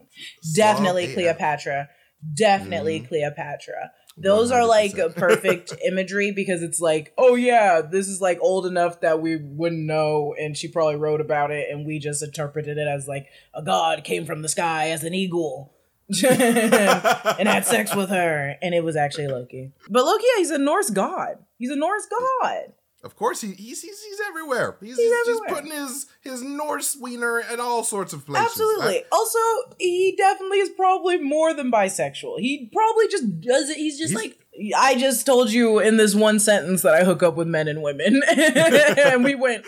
Definitely. 0.55 1.12
Cleopatra. 1.12 1.88
Definitely 2.35 3.01
Cleopatra. 3.01 3.90
Those 4.16 4.51
are 4.51 4.66
like 4.66 4.92
100%. 4.92 5.14
perfect 5.16 5.75
imagery 5.85 6.33
because 6.33 6.62
it's 6.62 6.81
like, 6.81 7.12
oh 7.16 7.35
yeah, 7.35 7.81
this 7.81 8.09
is 8.09 8.20
like 8.20 8.38
old 8.40 8.66
enough 8.66 9.01
that 9.01 9.22
we 9.22 9.37
wouldn't 9.37 9.87
know, 9.87 10.35
and 10.38 10.57
she 10.57 10.68
probably 10.68 10.96
wrote 10.96 11.20
about 11.20 11.51
it, 11.51 11.68
and 11.70 11.87
we 11.87 11.98
just 11.98 12.22
interpreted 12.22 12.77
it 12.77 12.87
as 12.87 13.09
like 13.09 13.27
a 13.55 13.62
god 13.62 14.05
came 14.05 14.27
from 14.27 14.42
the 14.42 14.48
sky 14.48 14.90
as 14.90 15.05
an 15.05 15.14
eagle. 15.14 15.75
and 16.23 17.48
had 17.48 17.65
sex 17.65 17.94
with 17.96 18.10
her, 18.10 18.56
and 18.60 18.75
it 18.75 18.85
was 18.85 18.96
actually 18.96 19.29
Loki. 19.29 19.73
But 19.88 20.04
Loki, 20.04 20.25
yeah, 20.35 20.40
he's 20.40 20.50
a 20.50 20.58
Norse 20.58 20.90
god. 20.90 21.38
He's 21.56 21.71
a 21.71 21.77
Norse 21.77 22.06
god. 22.06 22.75
Of 23.05 23.17
course, 23.17 23.40
he, 23.40 23.48
he's, 23.53 23.83
he's 23.83 24.00
he's 24.03 24.21
everywhere. 24.29 24.77
He's, 24.81 24.90
He's 24.96 24.98
he's, 24.98 25.13
everywhere. 25.29 25.48
just 25.48 25.55
putting 25.55 25.73
his 25.73 26.07
his 26.21 26.42
Norse 26.42 26.96
wiener 27.00 27.40
in 27.53 27.59
all 27.59 27.83
sorts 27.83 28.13
of 28.13 28.25
places. 28.25 28.46
Absolutely. 28.46 28.98
I- 28.98 29.05
also, 29.11 29.38
he 29.79 30.15
definitely 30.17 30.59
is 30.59 30.71
probably 30.71 31.19
more 31.19 31.53
than 31.53 31.73
bisexual. 31.73 32.38
He 32.38 32.71
probably 32.73 33.09
just 33.09 33.40
does 33.40 33.71
it. 33.71 33.77
He's 33.77 33.98
just 33.98 34.15
like 34.15 34.38
I 34.77 34.96
just 34.96 35.27
told 35.27 35.50
you 35.50 35.81
in 35.81 35.96
this 35.96 36.15
one 36.15 36.38
sentence 36.38 36.83
that 36.83 36.94
I 36.94 37.03
hook 37.03 37.25
up 37.25 37.35
with 37.35 37.48
men 37.48 37.67
and 37.67 37.83
women, 37.83 38.23
and 38.29 39.25
we 39.25 39.35
went. 39.35 39.65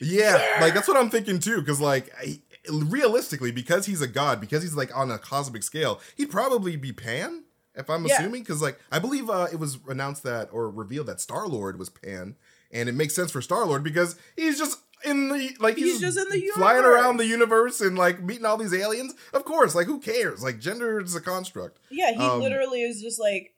Yeah, 0.00 0.40
like 0.60 0.72
that's 0.74 0.88
what 0.88 0.96
I'm 0.96 1.10
thinking 1.10 1.40
too. 1.40 1.58
Because 1.60 1.80
like, 1.80 2.10
I- 2.18 2.40
realistically, 2.72 3.50
because 3.52 3.84
he's 3.86 4.00
a 4.00 4.08
god, 4.08 4.40
because 4.40 4.62
he's 4.62 4.74
like 4.76 4.96
on 4.96 5.10
a 5.10 5.18
cosmic 5.18 5.62
scale, 5.62 6.00
he'd 6.16 6.30
probably 6.30 6.76
be 6.76 6.92
Pan. 6.92 7.44
If 7.74 7.88
I'm 7.90 8.04
Yeah. 8.06 8.14
assuming, 8.18 8.42
because 8.42 8.62
like 8.62 8.78
I 8.90 8.98
believe 8.98 9.28
uh, 9.30 9.48
it 9.52 9.58
was 9.58 9.78
announced 9.88 10.22
that 10.24 10.48
or 10.52 10.70
revealed 10.70 11.06
that 11.06 11.20
Star 11.20 11.46
Lord 11.46 11.78
was 11.78 11.88
Pan, 11.90 12.34
and 12.70 12.88
it 12.88 12.92
makes 12.94 13.14
sense 13.14 13.30
for 13.30 13.40
Star 13.42 13.64
Lord 13.66 13.82
because 13.84 14.16
he's 14.36 14.58
just 14.58 14.78
in 15.04 15.28
the 15.28 15.56
like 15.60 15.76
he's, 15.76 15.92
He's 15.92 16.00
just 16.00 16.18
in 16.18 16.28
the 16.28 16.38
universe. 16.40 16.56
flying 16.58 16.84
around 16.84 17.16
the 17.18 17.26
universe 17.26 17.80
and 17.80 17.96
like 17.96 18.20
meeting 18.22 18.44
all 18.44 18.56
these 18.56 18.74
aliens. 18.74 19.14
Of 19.32 19.44
course, 19.44 19.74
like 19.74 19.86
who 19.86 20.00
cares? 20.00 20.42
Like 20.42 20.58
gender 20.58 21.00
is 21.00 21.14
a 21.14 21.20
construct. 21.20 21.78
Yeah, 21.90 22.10
he 22.12 22.18
Um, 22.18 22.40
literally 22.40 22.82
is 22.82 23.00
just 23.00 23.20
like, 23.20 23.54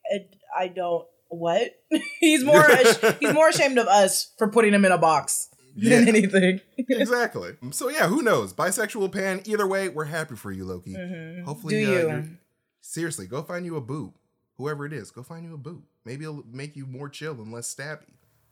I, 0.58 0.68
don't. 0.68 1.06
What? 1.28 1.62
he's 2.20 2.44
more. 2.44 2.61
ash- 2.70 3.14
he's 3.20 3.32
more 3.32 3.48
ashamed 3.48 3.78
of 3.78 3.86
us 3.86 4.32
for 4.36 4.48
putting 4.48 4.74
him 4.74 4.84
in 4.84 4.92
a 4.92 4.98
box 4.98 5.48
than 5.76 6.02
Yeah. 6.04 6.08
anything. 6.08 6.61
exactly. 6.76 7.52
So 7.70 7.88
yeah, 7.88 8.08
who 8.08 8.20
knows? 8.22 8.52
Bisexual 8.52 9.12
Pan. 9.12 9.40
Either 9.46 9.66
way, 9.66 9.88
we're 9.88 10.04
happy 10.06 10.34
for 10.36 10.50
you, 10.52 10.64
Loki. 10.64 10.92
Mhm. 10.94 11.44
Hopefully, 11.44 11.84
Do 11.84 11.88
uh, 12.11 12.16
you? 12.16 12.28
seriously, 12.80 13.26
go 13.26 13.42
find 13.42 13.64
you 13.64 13.76
a 13.76 13.80
boo. 13.80 14.12
Whoever 14.56 14.84
it 14.84 14.92
is, 14.92 15.11
go 15.11 15.22
find 15.22 15.44
you 15.44 15.54
a 15.54 15.58
boo. 15.58 15.84
Maybe 16.04 16.24
it'll 16.24 16.44
make 16.50 16.76
you 16.76 16.84
more 16.84 17.08
chill 17.08 17.32
and 17.40 17.50
less 17.52 17.72
stabby. 17.74 18.04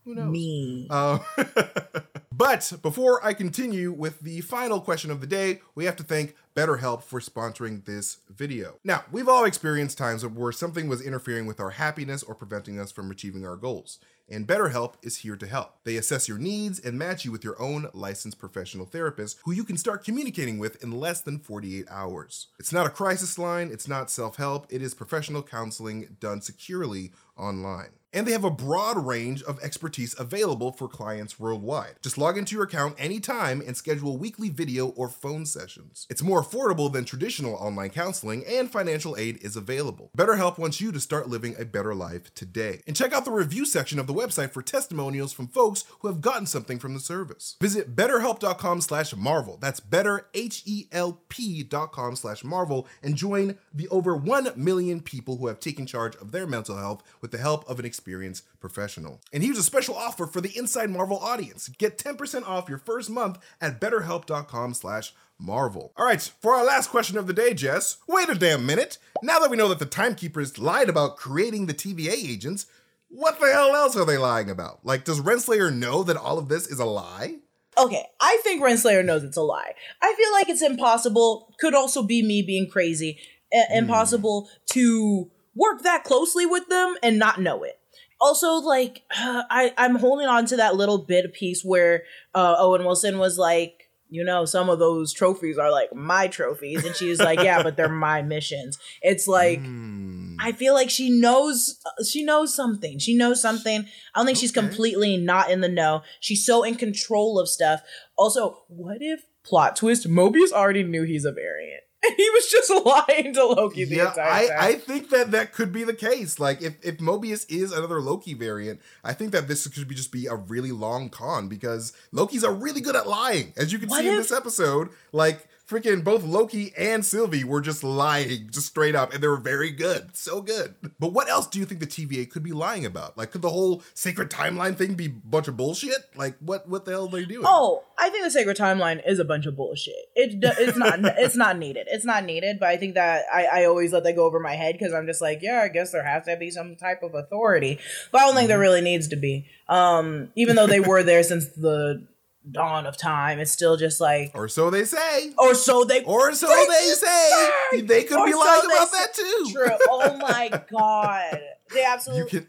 Who 0.05 0.15
knows? 0.15 0.31
Me. 0.31 0.87
Uh, 0.91 1.19
but 2.33 2.73
before 2.83 3.25
I 3.25 3.35
continue 3.35 3.93
with 3.93 4.21
the 4.21 4.41
final 4.41 4.81
question 4.81 5.11
of 5.11 5.21
the 5.21 5.27
day, 5.27 5.61
we 5.75 5.85
have 5.85 5.97
to 5.97 6.03
thank 6.03 6.35
BetterHelp 6.55 7.03
for 7.03 7.21
sponsoring 7.21 7.85
this 7.85 8.19
video. 8.29 8.79
Now, 8.83 9.05
we've 9.13 9.29
all 9.29 9.45
experienced 9.45 9.99
times 9.99 10.27
where 10.27 10.53
something 10.53 10.89
was 10.89 11.01
interfering 11.01 11.47
with 11.47 11.61
our 11.61 11.71
happiness 11.71 12.23
or 12.23 12.35
preventing 12.35 12.81
us 12.81 12.91
from 12.91 13.11
achieving 13.11 13.47
our 13.47 13.57
goals. 13.57 13.99
And 14.31 14.47
BetterHelp 14.47 14.95
is 15.03 15.19
here 15.19 15.37
to 15.37 15.47
help. 15.47 15.77
They 15.85 15.97
assess 15.97 16.29
your 16.29 16.39
needs 16.39 16.79
and 16.79 16.99
match 16.99 17.25
you 17.25 17.33
with 17.33 17.45
your 17.45 17.61
own 17.61 17.89
licensed 17.95 18.39
professional 18.39 18.87
therapist 18.87 19.39
who 19.45 19.53
you 19.53 19.65
can 19.65 19.77
start 19.77 20.05
communicating 20.05 20.59
with 20.59 20.83
in 20.83 20.91
less 20.91 21.21
than 21.21 21.39
48 21.39 21.87
hours. 21.89 22.49
It's 22.59 22.73
not 22.73 22.87
a 22.87 22.91
crisis 22.91 23.39
line, 23.39 23.71
it's 23.73 23.89
not 23.89 24.11
self 24.11 24.37
help, 24.37 24.67
it 24.69 24.83
is 24.83 24.95
professional 24.95 25.43
counseling 25.43 26.17
done 26.21 26.43
securely 26.43 27.13
online. 27.37 27.98
And 28.13 28.27
they 28.27 28.33
have 28.33 28.45
a 28.45 28.51
broad 28.51 28.97
range 29.05 29.43
of 29.43 29.61
expertise 29.61 30.19
available 30.19 30.73
for 30.73 30.89
clients 30.89 31.39
worldwide. 31.39 31.97
Just 32.03 32.19
log 32.19 32.39
into 32.39 32.55
your 32.55 32.65
account 32.65 32.95
anytime 32.99 33.61
and 33.61 33.77
schedule 33.77 34.17
weekly 34.17 34.49
video 34.49 34.89
or 34.89 35.09
phone 35.09 35.45
sessions. 35.45 36.07
It's 36.09 36.23
more 36.23 36.43
affordable 36.43 36.93
than 36.93 37.05
traditional 37.05 37.55
online 37.55 37.91
counseling, 37.91 38.45
and 38.49 38.71
financial 38.71 39.17
aid 39.17 39.39
is 39.43 39.57
available. 39.57 40.11
BetterHelp 40.17 40.59
wants 40.59 40.81
you 40.81 40.93
to 40.93 41.01
start 41.01 41.29
living 41.29 41.55
a 41.59 41.65
better 41.65 41.95
life 41.95 42.33
today. 42.35 42.83
And 42.87 42.97
check 42.97 43.13
out 43.13 43.25
the 43.25 43.31
review 43.31 43.65
section 43.65 43.99
of 43.99 44.07
the 44.07 44.15
website 44.15 44.53
for 44.53 44.63
testimonials 44.63 45.33
from 45.33 45.49
folks 45.49 45.85
who 46.01 46.09
have 46.09 46.21
gotten 46.21 46.47
something 46.47 46.79
from 46.79 46.95
the 46.95 47.01
service. 47.01 47.57
Visit 47.61 47.95
betterhelp.com 47.95 48.81
slash 48.81 49.15
marvel. 49.15 49.59
That's 49.61 49.81
better, 49.81 50.27
H-E-L-P 50.35 51.63
dot 51.65 51.93
com 51.93 52.17
slash 52.17 52.45
marvel 52.45 52.87
and 53.03 53.17
join 53.17 53.59
the 53.73 53.89
over 53.89 54.17
1 54.17 54.53
million 54.57 55.01
people 55.01 55.37
who 55.37 55.47
have 55.47 55.61
taken 55.61 55.87
charge 55.87 56.17
of 56.17 56.33
their 56.33 56.47
mental 56.47 56.77
health 56.77 57.03
with 57.21 57.31
the 57.31 57.39
help 57.39 57.69
of 57.69 57.79
an 57.79 57.87
experienced 57.99 58.45
professional. 58.61 59.21
And 59.33 59.43
here's 59.43 59.59
a 59.59 59.63
special 59.63 59.97
offer 59.97 60.27
for 60.27 60.41
the 60.41 60.57
Inside 60.57 60.89
Marvel 60.91 61.19
audience. 61.19 61.69
Get 61.69 61.99
10% 61.99 62.47
off 62.47 62.69
your 62.69 62.79
first 62.79 63.11
month 63.11 63.39
at 63.61 63.81
betterhelp.com 63.81 64.75
slash 64.75 65.13
Marvel. 65.37 65.93
All 65.97 66.07
right, 66.07 66.21
for 66.41 66.55
our 66.55 66.65
last 66.65 66.91
question 66.91 67.19
of 67.19 67.27
the 67.27 67.33
day, 67.33 67.55
Jess, 67.55 67.97
wait 68.07 68.29
a 68.29 68.35
damn 68.37 68.65
minute. 68.65 68.99
Now 69.23 69.41
that 69.41 69.51
we 69.51 69.57
know 69.57 69.69
that 69.69 69.81
the 69.81 69.87
Timekeepers 69.87 70.59
lied 70.59 70.89
about 70.89 71.17
creating 71.17 71.67
the 71.67 71.75
TVA 71.75 72.13
agents, 72.13 72.67
what 73.09 73.41
the 73.41 73.51
hell 73.53 73.75
else 73.75 73.97
are 73.97 74.05
they 74.07 74.19
lying 74.19 74.49
about? 74.51 74.85
Like, 74.85 75.05
does 75.05 75.21
Renslayer 75.21 75.75
know 75.75 76.05
that 76.05 76.17
all 76.17 76.39
of 76.39 76.49
this 76.49 76.69
is 76.69 76.79
a 76.79 76.85
lie? 76.85 77.37
Okay, 77.77 78.05
I 78.21 78.41
think 78.45 78.63
Renslayer 78.63 79.05
knows 79.05 79.25
it's 79.25 79.37
a 79.37 79.43
lie. 79.43 79.73
I 80.03 80.15
feel 80.17 80.33
like 80.33 80.49
it's 80.49 80.63
impossible. 80.63 81.53
Could 81.61 81.75
also 81.75 82.03
be 82.03 82.23
me 82.23 82.43
being 82.43 82.69
crazy. 82.71 83.19
i- 83.53 83.65
hmm. 83.71 83.79
Impossible 83.79 84.49
to 84.71 85.31
work 85.55 85.83
that 85.83 86.05
closely 86.05 86.45
with 86.47 86.69
them 86.69 86.95
and 87.03 87.19
not 87.19 87.41
know 87.41 87.63
it. 87.65 87.78
Also, 88.21 88.55
like 88.55 89.03
I, 89.11 89.73
I'm 89.77 89.97
holding 89.97 90.27
on 90.27 90.47
to 90.47 90.57
that 90.57 90.77
little 90.77 90.99
bit 90.99 91.33
piece 91.33 91.63
where 91.65 92.05
uh, 92.35 92.57
Owen 92.59 92.85
Wilson 92.85 93.19
was 93.19 93.39
like, 93.39 93.91
you 94.11 94.25
know, 94.25 94.47
some 94.47 94.71
of 94.71 94.79
those 94.79 95.13
trophies 95.13 95.59
are 95.59 95.71
like 95.71 95.95
my 95.95 96.29
trophies, 96.29 96.85
and 96.85 96.97
she's 96.97 97.21
like, 97.21 97.41
yeah, 97.41 97.63
but 97.63 97.77
they're 97.77 97.89
my 97.89 98.23
missions. 98.35 98.79
It's 99.03 99.27
like. 99.29 99.61
Hmm. 99.61 100.09
I 100.41 100.53
feel 100.53 100.73
like 100.73 100.89
she 100.89 101.11
knows 101.11 101.81
she 102.09 102.23
knows 102.23 102.55
something. 102.55 103.01
She 103.01 103.17
knows 103.17 103.43
something. 103.43 103.81
I 104.15 104.19
don't 104.19 104.27
think 104.27 104.39
she's 104.39 104.53
completely 104.53 105.17
not 105.17 105.51
in 105.51 105.63
the 105.63 105.69
know. 105.69 106.03
She's 106.21 106.47
so 106.47 106.63
in 106.63 106.77
control 106.77 107.41
of 107.41 107.49
stuff. 107.49 107.83
Also, 108.17 108.63
what 108.69 108.99
if 109.01 109.25
plot 109.43 109.75
twist 109.75 110.09
Mobius 110.09 110.53
already 110.53 110.85
knew 110.85 111.03
he's 111.03 111.25
a 111.25 111.33
variant? 111.33 111.83
And 112.05 112.15
he 112.17 112.31
was 112.31 112.49
just 112.49 112.71
lying 112.87 113.35
to 113.35 113.47
Loki 113.47 113.85
the 113.85 113.97
yeah, 113.97 114.09
entire 114.09 114.31
I, 114.31 114.47
time. 114.47 114.57
I 114.61 114.73
think 114.75 115.11
that 115.11 115.33
that 115.33 115.53
could 115.53 115.73
be 115.73 115.85
the 115.85 115.95
case. 115.95 116.39
Like, 116.39 116.63
if, 116.63 116.77
if 116.85 116.99
Mobius 116.99 117.45
is 117.51 117.73
another 117.73 118.01
Loki 118.01 118.35
variant, 118.35 118.81
I 119.03 119.13
think 119.15 119.33
that 119.33 119.49
this 119.49 119.67
could 119.67 119.89
be 119.89 119.95
just 119.95 120.13
be 120.13 120.27
a 120.27 120.35
really 120.35 120.71
long 120.73 121.09
con 121.09 121.49
because 121.49 121.93
Loki's 122.13 122.45
are 122.45 122.55
really 122.55 122.81
good 122.81 122.95
at 122.95 123.09
lying. 123.09 123.53
As 123.57 123.73
you 123.73 123.79
can 123.79 123.89
What 123.89 124.03
see 124.03 124.09
in 124.09 124.17
this 124.17 124.33
episode, 124.33 124.91
like, 125.13 125.48
freaking 125.69 126.03
both 126.03 126.25
Loki 126.25 126.73
and 126.77 127.05
Sylvie 127.05 127.45
were 127.45 127.61
just 127.61 127.85
lying, 127.85 128.49
just 128.51 128.69
straight 128.69 128.95
up, 128.95 129.13
and 129.13 129.23
they 129.23 129.29
were 129.29 129.37
very 129.37 129.71
good. 129.71 130.17
So 130.17 130.41
good. 130.41 130.75
But 130.99 131.13
what 131.13 131.29
else 131.29 131.47
do 131.47 131.59
you 131.59 131.67
think 131.67 131.81
the 131.81 131.87
TVA 131.87 132.29
could 132.31 132.43
be 132.43 132.53
lying 132.53 132.87
about? 132.87 133.19
Like, 133.19 133.31
could 133.31 133.43
the 133.43 133.51
whole 133.51 133.83
sacred 133.95 134.31
timeline 134.31 134.77
thing 134.77 134.95
be 134.95 135.07
a 135.07 135.11
bunch 135.11 135.47
of 135.47 135.57
bullshit? 135.57 135.99
Like, 136.17 136.37
what, 136.41 136.69
what 136.69 136.85
the 136.85 136.93
hell 136.93 137.07
are 137.07 137.11
they 137.11 137.27
doing? 137.27 137.45
Oh, 137.47 137.85
I 137.99 138.09
think 138.09 138.25
the 138.25 138.31
sacred 138.31 138.57
timeline 138.57 139.03
is 139.07 139.19
a 139.19 139.25
bunch 139.25 139.47
of 139.47 139.57
bullshit. 139.57 139.95
It 140.15 140.39
it's 140.43 140.79
not 140.79 141.01
it's 141.19 141.37
not 141.37 141.59
needed. 141.59 141.87
It's 141.91 142.05
not 142.05 142.25
needed. 142.25 142.59
But 142.59 142.71
I 142.71 142.77
think 142.77 142.95
that 142.95 143.25
I, 143.33 143.45
I 143.47 143.65
always 143.67 143.93
let 143.93 144.05
that 144.05 144.17
go 144.17 144.25
over 144.25 144.41
my 144.41 144.55
head 144.55 144.77
because 144.79 144.95
I'm 144.95 145.07
just 145.07 145.21
like, 145.21 145.41
yeah, 145.43 145.61
I 145.63 145.69
guess 145.69 145.93
there 145.93 146.05
has 146.05 146.25
to 146.25 146.37
be 146.37 146.51
some 146.51 146.77
type 146.77 147.03
of 147.03 147.15
authority. 147.15 147.79
But 148.11 148.23
I 148.23 148.27
don't 148.27 148.35
think 148.35 148.49
there 148.49 148.59
really 148.59 148.81
needs 148.81 149.09
to 149.09 149.17
be. 149.17 149.47
Um, 149.69 150.31
even 150.35 150.57
though 150.57 150.67
they 150.67 150.81
were 150.81 151.03
there 151.03 151.23
since 151.23 151.49
the 151.49 152.07
dawn 152.51 152.87
of 152.87 152.97
time, 152.97 153.39
it's 153.39 153.53
still 153.53 153.77
just 153.77 154.01
like, 154.01 154.31
Or 154.35 154.49
so 154.49 154.71
they 154.71 154.85
say. 154.85 155.33
or 155.39 155.55
so 155.55 155.85
they 155.85 156.03
Or 156.05 156.33
so 156.35 156.47
They 156.49 156.65
say. 156.95 157.51
say. 157.73 157.81
They 157.83 158.05
could 158.05 158.19
Or 158.19 158.27
be 158.27 158.33
so 158.33 158.39
lying 158.39 158.65
about 158.65 158.89
say. 158.89 158.99
that 158.99 159.15
too. 159.15 159.51
True. 159.53 159.77
Oh 159.89 160.17
my 160.19 160.63
god. 160.71 161.41
They 161.75 161.85
absolutely. 161.85 162.23
you 162.25 162.29
can 162.41 162.49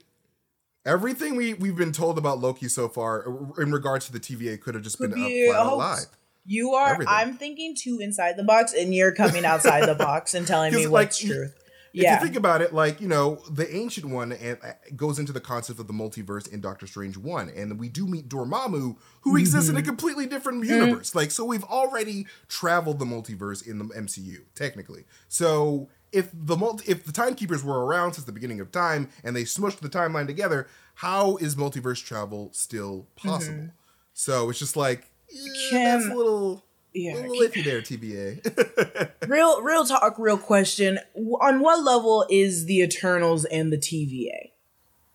everything 0.85 1.35
we 1.35 1.53
we've 1.55 1.75
been 1.75 1.91
told 1.91 2.17
about 2.17 2.39
Loki 2.39 2.67
so 2.69 2.87
far 2.87 3.27
uh, 3.27 3.61
in 3.61 3.71
regards 3.71 4.05
to 4.07 4.11
the 4.13 4.19
TVA 4.19 4.59
could 4.59 4.75
have 4.75 4.83
just 4.83 4.97
Could 4.97 5.11
been 5.11 5.23
be 5.25 5.43
a 5.45 5.47
flat 5.51 5.57
a 5.57 5.61
out 5.61 5.67
hoax. 5.69 5.79
lie. 5.79 6.03
You 6.45 6.71
are. 6.73 6.93
Everything. 6.93 7.13
I'm 7.15 7.33
thinking 7.37 7.75
too 7.77 7.99
inside 8.01 8.37
the 8.37 8.43
box, 8.43 8.73
and 8.73 8.95
you're 8.95 9.13
coming 9.13 9.45
outside 9.45 9.87
the 9.87 9.93
box 9.93 10.33
and 10.33 10.47
telling 10.47 10.73
me 10.75 10.85
like, 10.87 10.91
what's 11.07 11.23
you- 11.23 11.49
truth. 11.93 12.01
If 12.01 12.03
Yeah. 12.03 12.19
you 12.19 12.25
think 12.25 12.35
about 12.35 12.61
it, 12.61 12.73
like 12.73 12.99
you 13.01 13.07
know, 13.07 13.41
the 13.49 13.73
ancient 13.75 14.07
one 14.07 14.31
uh, 14.33 14.55
goes 14.95 15.19
into 15.19 15.31
the 15.33 15.39
concept 15.41 15.79
of 15.79 15.87
the 15.87 15.93
multiverse 15.93 16.47
in 16.51 16.61
Doctor 16.61 16.87
Strange 16.87 17.17
one, 17.17 17.49
and 17.49 17.79
we 17.79 17.89
do 17.89 18.05
meet 18.07 18.29
Dormammu, 18.29 18.97
who 19.21 19.35
exists 19.37 19.69
in 19.69 19.75
Mm-hmm. 19.75 19.83
a 19.83 19.85
completely 19.85 20.25
different 20.25 20.65
universe. 20.65 21.15
Like, 21.15 21.31
so 21.31 21.45
we've 21.45 21.63
already 21.63 22.25
traveled 22.47 22.99
the 22.99 23.05
multiverse 23.05 23.65
in 23.67 23.77
the 23.79 23.85
MCU, 23.85 24.41
technically. 24.55 25.05
So 25.27 25.89
if 26.11 26.29
the 26.33 26.55
multi- 26.57 26.91
if 26.91 27.05
the 27.05 27.11
timekeepers 27.11 27.63
were 27.63 27.85
around 27.85 28.13
since 28.13 28.25
the 28.25 28.31
beginning 28.31 28.59
of 28.59 28.71
time 28.71 29.09
and 29.23 29.35
they 29.35 29.43
smushed 29.43 29.79
the 29.79 29.89
timeline 29.89 30.25
together, 30.27 30.67
how 30.95 31.35
is 31.37 31.55
multiverse 31.55 32.03
travel 32.03 32.49
still 32.53 33.07
possible? 33.15 33.69
So 34.13 34.49
it's 34.49 34.59
just 34.59 34.75
like 34.75 35.11
eh, 35.31 35.35
that's 35.71 36.03
Can- 36.05 36.11
a 36.11 36.15
little. 36.15 36.65
Yeah. 36.93 37.13
a 37.13 37.27
little 37.27 37.35
iffy 37.47 37.63
there, 37.63 37.81
TVA. 37.81 39.11
real, 39.27 39.61
real 39.61 39.85
talk, 39.85 40.15
real 40.17 40.37
question. 40.37 40.99
On 41.15 41.59
what 41.59 41.83
level 41.83 42.25
is 42.29 42.65
the 42.65 42.81
Eternals 42.81 43.45
and 43.45 43.71
the 43.71 43.77
TVA 43.77 44.51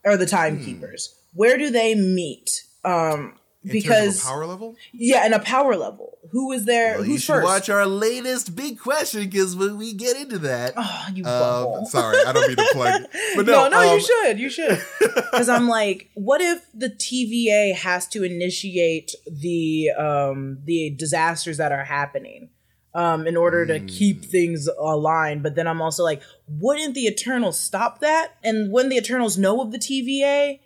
or 0.04 0.16
the 0.16 0.26
Timekeepers? 0.26 1.18
Where 1.32 1.58
do 1.58 1.70
they 1.70 1.94
meet? 1.94 2.64
Um, 2.84 3.38
because 3.72 4.18
of 4.18 4.24
power 4.24 4.46
level. 4.46 4.76
yeah, 4.92 5.24
and 5.24 5.34
a 5.34 5.38
power 5.38 5.74
level, 5.76 6.18
who 6.30 6.48
was 6.48 6.64
there? 6.64 6.94
Well, 6.96 7.04
you 7.04 7.12
who's 7.12 7.22
should 7.24 7.34
first? 7.36 7.44
watch 7.44 7.68
our 7.70 7.86
latest 7.86 8.54
big 8.54 8.78
question 8.78 9.24
because 9.24 9.56
when 9.56 9.78
we 9.78 9.92
get 9.94 10.16
into 10.16 10.38
that. 10.40 10.74
Oh, 10.76 11.06
you 11.14 11.24
um, 11.24 11.84
sorry, 11.86 12.18
I 12.26 12.32
don't 12.32 12.46
mean 12.48 12.56
to 12.56 12.68
plug 12.72 13.02
it. 13.02 13.10
But 13.36 13.46
no, 13.46 13.68
no, 13.68 13.80
no, 13.80 13.88
um, 13.92 13.94
you 13.98 14.00
should. 14.04 14.38
You 14.38 14.50
should. 14.50 14.82
Because 15.14 15.48
I'm 15.48 15.68
like, 15.68 16.10
what 16.14 16.40
if 16.40 16.64
the 16.74 16.90
TVA 16.90 17.74
has 17.74 18.06
to 18.08 18.22
initiate 18.24 19.14
the 19.26 19.90
um 19.98 20.58
the 20.64 20.90
disasters 20.90 21.56
that 21.56 21.72
are 21.72 21.84
happening 21.84 22.50
um 22.94 23.26
in 23.26 23.36
order 23.36 23.66
to 23.66 23.78
Hmm. 23.80 23.86
keep 23.86 24.24
things 24.24 24.68
aligned? 24.78 25.42
But 25.42 25.54
then 25.56 25.66
I'm 25.66 25.80
also 25.82 26.04
like, 26.04 26.22
wouldn't 26.48 26.94
the 26.94 27.06
Eternals 27.06 27.58
stop 27.58 28.00
that? 28.00 28.34
And 28.44 28.70
when 28.72 28.88
the 28.90 28.96
Eternals 28.96 29.36
know 29.38 29.60
of 29.60 29.72
the 29.72 29.78
TVA, 29.78 30.60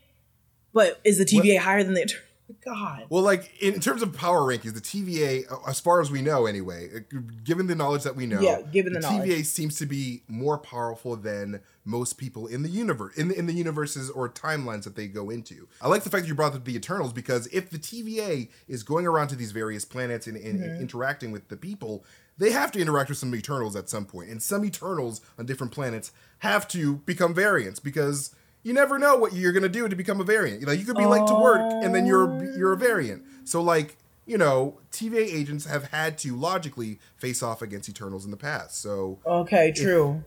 but 0.74 1.01
is 1.05 1.18
the 1.18 1.24
TVA 1.24 1.59
higher 1.59 1.82
than 1.82 1.94
the 1.94 2.03
Eternals? 2.03 2.24
God. 2.64 3.07
Well, 3.09 3.22
like 3.22 3.51
in 3.62 3.80
terms 3.80 4.03
of 4.03 4.12
power 4.14 4.40
rankings, 4.40 4.74
the 4.74 4.80
TVA, 4.80 5.51
uh, 5.51 5.68
as 5.68 5.80
far 5.80 6.01
as 6.01 6.11
we 6.11 6.22
know, 6.22 6.46
anyway, 6.46 6.88
uh, 6.96 7.18
given 7.44 7.66
the 7.66 7.74
knowledge 7.74 8.03
that 8.05 8.16
we 8.16 8.26
know, 8.26 8.40
Yeah, 8.40 8.62
given 8.62 8.92
the 8.92 9.01
knowledge. 9.01 9.28
TVA 9.28 9.44
seems 9.44 9.76
to 9.78 9.86
be 9.86 10.22
more 10.28 10.59
powerful 10.59 11.16
than 11.16 11.61
most 11.84 12.18
people 12.18 12.46
in 12.46 12.62
the 12.62 12.68
universe, 12.68 13.16
in 13.16 13.28
the, 13.28 13.38
in 13.38 13.46
the 13.46 13.53
universes 13.53 14.11
or 14.11 14.28
timelines 14.28 14.84
that 14.84 14.96
they 14.96 15.07
go 15.07 15.30
into. 15.30 15.68
I 15.80 15.88
like 15.88 16.05
the 16.05 16.11
fact 16.11 16.22
that 16.22 16.28
you 16.28 16.34
brought 16.34 16.55
up 16.55 16.64
the 16.64 16.74
Eternals 16.76 17.12
because 17.12 17.46
if 17.49 17.70
the 17.70 17.78
TVA 17.78 18.49
is 18.66 18.82
going 18.82 19.07
around 19.07 19.28
to 19.28 19.36
these 19.36 19.53
various 19.53 19.84
planets 19.84 20.26
and, 20.26 20.36
and 20.36 20.61
Mm-hmm. 20.61 20.80
interacting 20.82 21.30
with 21.32 21.49
the 21.49 21.57
people, 21.57 22.05
they 22.36 22.51
have 22.51 22.72
to 22.72 22.80
interact 22.80 23.09
with 23.09 23.18
some 23.18 23.34
Eternals 23.34 23.76
at 23.76 23.88
some 23.88 24.05
point, 24.07 24.28
and 24.30 24.42
some 24.42 24.64
Eternals 24.64 25.20
on 25.38 25.46
different 25.46 25.72
planets 25.72 26.12
have 26.38 26.66
to 26.68 26.96
become 26.96 27.34
variants 27.34 27.78
because. 27.80 28.34
You 28.68 28.74
never 28.74 28.98
know 28.98 29.16
what 29.16 29.32
you're 29.32 29.52
gonna 29.52 29.70
do 29.70 29.88
to 29.88 29.96
become 29.96 30.20
a 30.20 30.24
variant. 30.24 30.62
Like 30.68 30.78
you 30.78 30.84
could 30.84 30.98
be 30.98 31.06
late 31.06 31.26
to 31.26 31.34
work 31.34 31.60
and 31.82 31.94
then 31.94 32.04
you're 32.04 32.44
you're 32.54 32.74
a 32.74 32.76
variant. 32.76 33.22
So 33.44 33.62
like 33.62 33.96
you 34.26 34.36
know, 34.36 34.78
TVA 34.92 35.24
agents 35.40 35.64
have 35.64 35.84
had 35.84 36.18
to 36.18 36.36
logically 36.36 36.98
face 37.16 37.42
off 37.42 37.62
against 37.62 37.88
Eternals 37.88 38.26
in 38.26 38.30
the 38.30 38.36
past. 38.36 38.78
So 38.82 39.20
Okay, 39.24 39.72
true. 39.74 40.22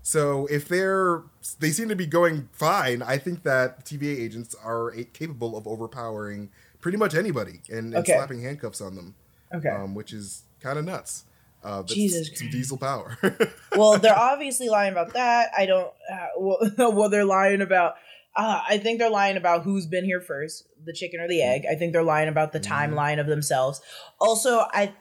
so 0.00 0.46
if 0.46 0.66
they're 0.68 1.22
they 1.60 1.68
seem 1.70 1.90
to 1.90 1.96
be 1.96 2.06
going 2.06 2.48
fine, 2.52 3.02
I 3.02 3.18
think 3.18 3.42
that 3.42 3.84
TVA 3.84 4.20
agents 4.24 4.54
are 4.64 4.88
a- 4.94 5.04
capable 5.04 5.54
of 5.54 5.66
overpowering 5.66 6.48
pretty 6.80 6.96
much 6.96 7.14
anybody 7.14 7.60
and, 7.68 7.88
and 7.92 7.96
Okay. 7.96 8.14
slapping 8.14 8.40
handcuffs 8.40 8.80
on 8.80 8.94
them. 8.96 9.14
Okay. 9.54 9.68
Um, 9.68 9.94
which 9.94 10.14
is 10.14 10.44
kind 10.60 10.78
of 10.78 10.86
nuts. 10.86 11.24
Uh, 11.66 11.82
Jesus 11.82 12.28
some 12.28 12.36
Christ. 12.36 12.52
diesel 12.52 12.78
power. 12.78 13.18
well, 13.76 13.98
they're 13.98 14.16
obviously 14.16 14.68
lying 14.68 14.92
about 14.92 15.14
that. 15.14 15.50
I 15.58 15.66
don't. 15.66 15.92
Uh, 16.10 16.26
well, 16.38 16.58
well, 16.92 17.08
they're 17.10 17.24
lying 17.24 17.60
about. 17.60 17.94
Uh, 18.36 18.60
I 18.68 18.78
think 18.78 19.00
they're 19.00 19.10
lying 19.10 19.36
about 19.36 19.64
who's 19.64 19.86
been 19.86 20.04
here 20.04 20.20
first, 20.20 20.68
the 20.84 20.92
chicken 20.92 21.20
or 21.20 21.26
the 21.26 21.42
egg. 21.42 21.64
I 21.70 21.74
think 21.74 21.92
they're 21.92 22.02
lying 22.02 22.28
about 22.28 22.52
the 22.52 22.60
timeline 22.60 23.18
of 23.18 23.26
themselves. 23.26 23.80
Also, 24.20 24.60
I 24.72 24.92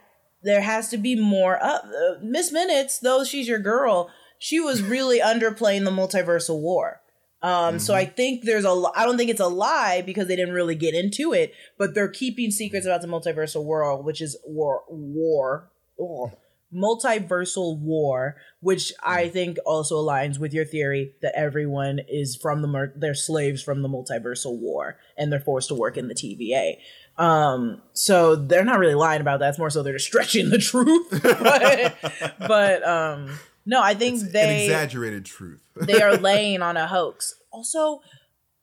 there 0.41 0.61
has 0.61 0.89
to 0.89 0.97
be 0.97 1.16
more. 1.16 1.61
Uh, 1.63 1.80
uh, 1.80 2.16
Miss 2.24 2.51
Minutes, 2.51 2.99
though 2.99 3.24
she's 3.24 3.47
your 3.47 3.59
girl, 3.59 4.09
she 4.39 4.59
was 4.59 4.82
really 4.95 5.20
underplaying 5.20 5.86
the 5.86 5.91
multiversal 5.91 6.59
war. 6.61 7.01
Um, 7.41 7.78
So 7.78 7.93
I 7.93 8.05
think 8.05 8.43
there's 8.43 8.66
a. 8.66 8.84
I 8.95 9.05
don't 9.05 9.18
think 9.18 9.30
it's 9.30 9.39
a 9.39 9.47
lie 9.47 10.01
because 10.03 10.28
they 10.28 10.36
didn't 10.36 10.55
really 10.55 10.76
get 10.76 10.95
into 10.95 11.32
it, 11.32 11.53
but 11.78 11.93
they're 11.93 12.07
keeping 12.09 12.49
secrets 12.49 12.88
about 12.88 13.01
the 13.01 13.07
multiversal 13.07 13.63
world, 13.66 14.03
which 14.03 14.20
is 14.20 14.36
war. 14.45 14.82
War. 14.89 15.70
Oh, 15.99 16.32
multiversal 16.74 17.80
war, 17.80 18.36
which 18.59 18.91
I 19.03 19.30
think 19.30 19.57
also 19.66 20.03
aligns 20.03 20.39
with 20.39 20.53
your 20.53 20.66
theory 20.66 21.13
that 21.22 21.38
everyone 21.38 21.99
is 22.07 22.36
from 22.36 22.61
the 22.61 22.68
mer- 22.68 22.93
they're 22.95 23.13
slaves 23.13 23.63
from 23.63 23.82
the 23.82 23.89
multiversal 23.89 24.59
war 24.59 24.97
and 25.18 25.32
they're 25.32 25.39
forced 25.39 25.70
to 25.70 25.76
work 25.76 25.97
in 25.97 26.07
the 26.07 26.16
TVA. 26.16 26.76
Um, 27.18 27.82
so 27.93 28.36
they're 28.36 28.66
not 28.66 28.80
really 28.80 28.95
lying 28.95 29.22
about 29.22 29.39
that. 29.39 29.49
It's 29.49 29.59
more 29.59 29.70
so 29.70 29.84
they're 29.84 29.93
just 29.93 30.07
stretching 30.07 30.49
the 30.49 30.57
truth. 30.57 31.22
but, 31.22 31.95
but 32.39 32.88
um, 32.88 33.38
no, 33.66 33.82
I 33.82 33.93
think 33.93 34.22
An 34.22 34.32
they 34.32 34.66
exaggerated 34.66 35.26
truth. 35.26 35.61
they 35.76 36.01
are 36.01 36.18
laying 36.18 36.61
on 36.61 36.78
a 36.78 36.88
hoax. 36.88 37.36
Also, 37.51 38.01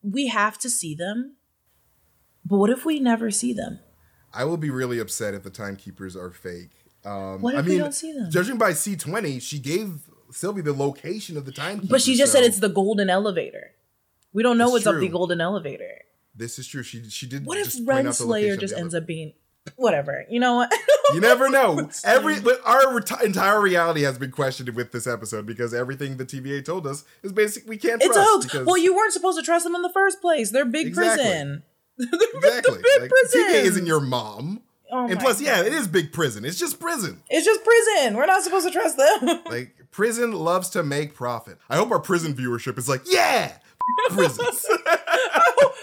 we 0.01 0.27
have 0.27 0.57
to 0.59 0.69
see 0.69 0.95
them. 0.95 1.35
But 2.45 2.57
what 2.57 2.69
if 2.69 2.85
we 2.85 2.99
never 2.99 3.31
see 3.31 3.53
them? 3.53 3.79
I 4.33 4.45
will 4.45 4.57
be 4.57 4.69
really 4.69 4.99
upset 4.99 5.33
if 5.33 5.43
the 5.43 5.49
timekeepers 5.49 6.15
are 6.15 6.31
fake. 6.31 6.82
Um, 7.05 7.41
What 7.41 7.55
I 7.55 7.59
if 7.59 7.65
mean, 7.65 7.75
we 7.75 7.79
don't 7.79 7.93
see 7.93 8.13
them? 8.13 8.29
Judging 8.31 8.57
by 8.57 8.71
C20, 8.71 9.41
she 9.41 9.59
gave 9.59 9.99
Sylvie 10.31 10.61
the 10.61 10.73
location 10.73 11.37
of 11.37 11.45
the 11.45 11.51
time. 11.51 11.81
But 11.89 12.01
she 12.01 12.15
just 12.15 12.31
said 12.31 12.43
it's 12.43 12.59
the 12.59 12.69
golden 12.69 13.09
elevator. 13.09 13.71
We 14.33 14.41
don't 14.43 14.57
know 14.57 14.65
It's 14.65 14.85
what's 14.85 14.87
up 14.87 14.99
the 14.99 15.09
golden 15.09 15.41
elevator. 15.41 16.01
This 16.35 16.57
is 16.57 16.67
true. 16.67 16.81
She 16.83 17.07
she 17.09 17.27
did. 17.27 17.45
What 17.45 17.57
if 17.57 17.65
just 17.65 17.85
point 17.85 18.07
out 18.07 18.15
the 18.15 18.25
location 18.25 18.57
Renslayer 18.57 18.59
just 18.59 18.73
ends 18.75 18.95
up 18.95 19.05
being 19.05 19.33
whatever? 19.75 20.25
You 20.29 20.39
know 20.39 20.55
what? 20.55 20.73
You 21.13 21.19
never 21.19 21.49
know. 21.49 21.89
Every 22.05 22.39
but 22.39 22.61
our 22.65 22.85
reti- 22.85 23.21
entire 23.23 23.61
reality 23.61 24.01
has 24.03 24.17
been 24.17 24.31
questioned 24.31 24.69
with 24.69 24.93
this 24.93 25.05
episode 25.05 25.45
because 25.45 25.73
everything 25.73 26.15
the 26.17 26.25
TVA 26.25 26.63
told 26.65 26.87
us 26.87 27.03
is 27.21 27.31
basic. 27.33 27.67
We 27.67 27.77
can't. 27.77 28.01
it's 28.01 28.15
a 28.15 28.23
hoax. 28.23 28.53
Well, 28.65 28.77
you 28.77 28.95
weren't 28.95 29.11
supposed 29.11 29.37
to 29.37 29.43
trust 29.43 29.65
them 29.65 29.75
in 29.75 29.81
the 29.83 29.91
first 29.91 30.21
place. 30.21 30.49
They're 30.51 30.63
big 30.65 30.87
Exactly. 30.87 31.23
prison. 31.25 31.63
exactly. 31.99 32.77
the 32.77 32.81
big 32.81 33.01
Like, 33.01 33.09
prisons. 33.09 33.45
TVA 33.45 33.63
isn't 33.65 33.85
your 33.85 33.99
mom. 33.99 34.61
Oh 34.95 35.07
and 35.07 35.19
plus, 35.19 35.41
yeah, 35.41 35.63
it 35.63 35.73
is 35.73 35.87
big 35.87 36.13
prison. 36.13 36.45
It's 36.45 36.59
just 36.59 36.79
prison. 36.79 37.23
It's 37.27 37.45
just 37.45 37.61
prison. 37.63 38.15
We're 38.15 38.27
not 38.27 38.43
supposed 38.43 38.67
to 38.67 38.71
trust 38.71 38.95
them. 38.95 39.41
Like 39.49 39.75
prison 39.89 40.33
loves 40.33 40.69
to 40.69 40.83
make 40.83 41.15
profit. 41.15 41.57
I 41.67 41.77
hope 41.77 41.89
our 41.91 41.99
prison 41.99 42.35
viewership 42.35 42.77
is 42.77 42.87
like, 42.87 43.01
yeah, 43.05 43.53
prisons, 44.09 44.65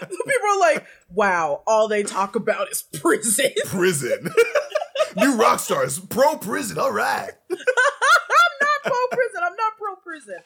People 0.00 0.48
are 0.54 0.58
like, 0.60 0.86
"Wow, 1.12 1.62
all 1.66 1.88
they 1.88 2.02
talk 2.04 2.36
about 2.36 2.70
is 2.70 2.82
prison." 2.82 3.50
prison. 3.66 4.30
New 5.16 5.36
Rockstars, 5.36 6.08
pro 6.08 6.36
prison. 6.36 6.78
All 6.78 6.92
right. 6.92 7.30
I'm 7.50 7.56
not 8.60 8.82
pro 8.84 9.06
prison. 9.10 9.40
I'm 9.42 9.56
not 9.56 9.72
pro 9.76 9.96
prison. 9.96 10.38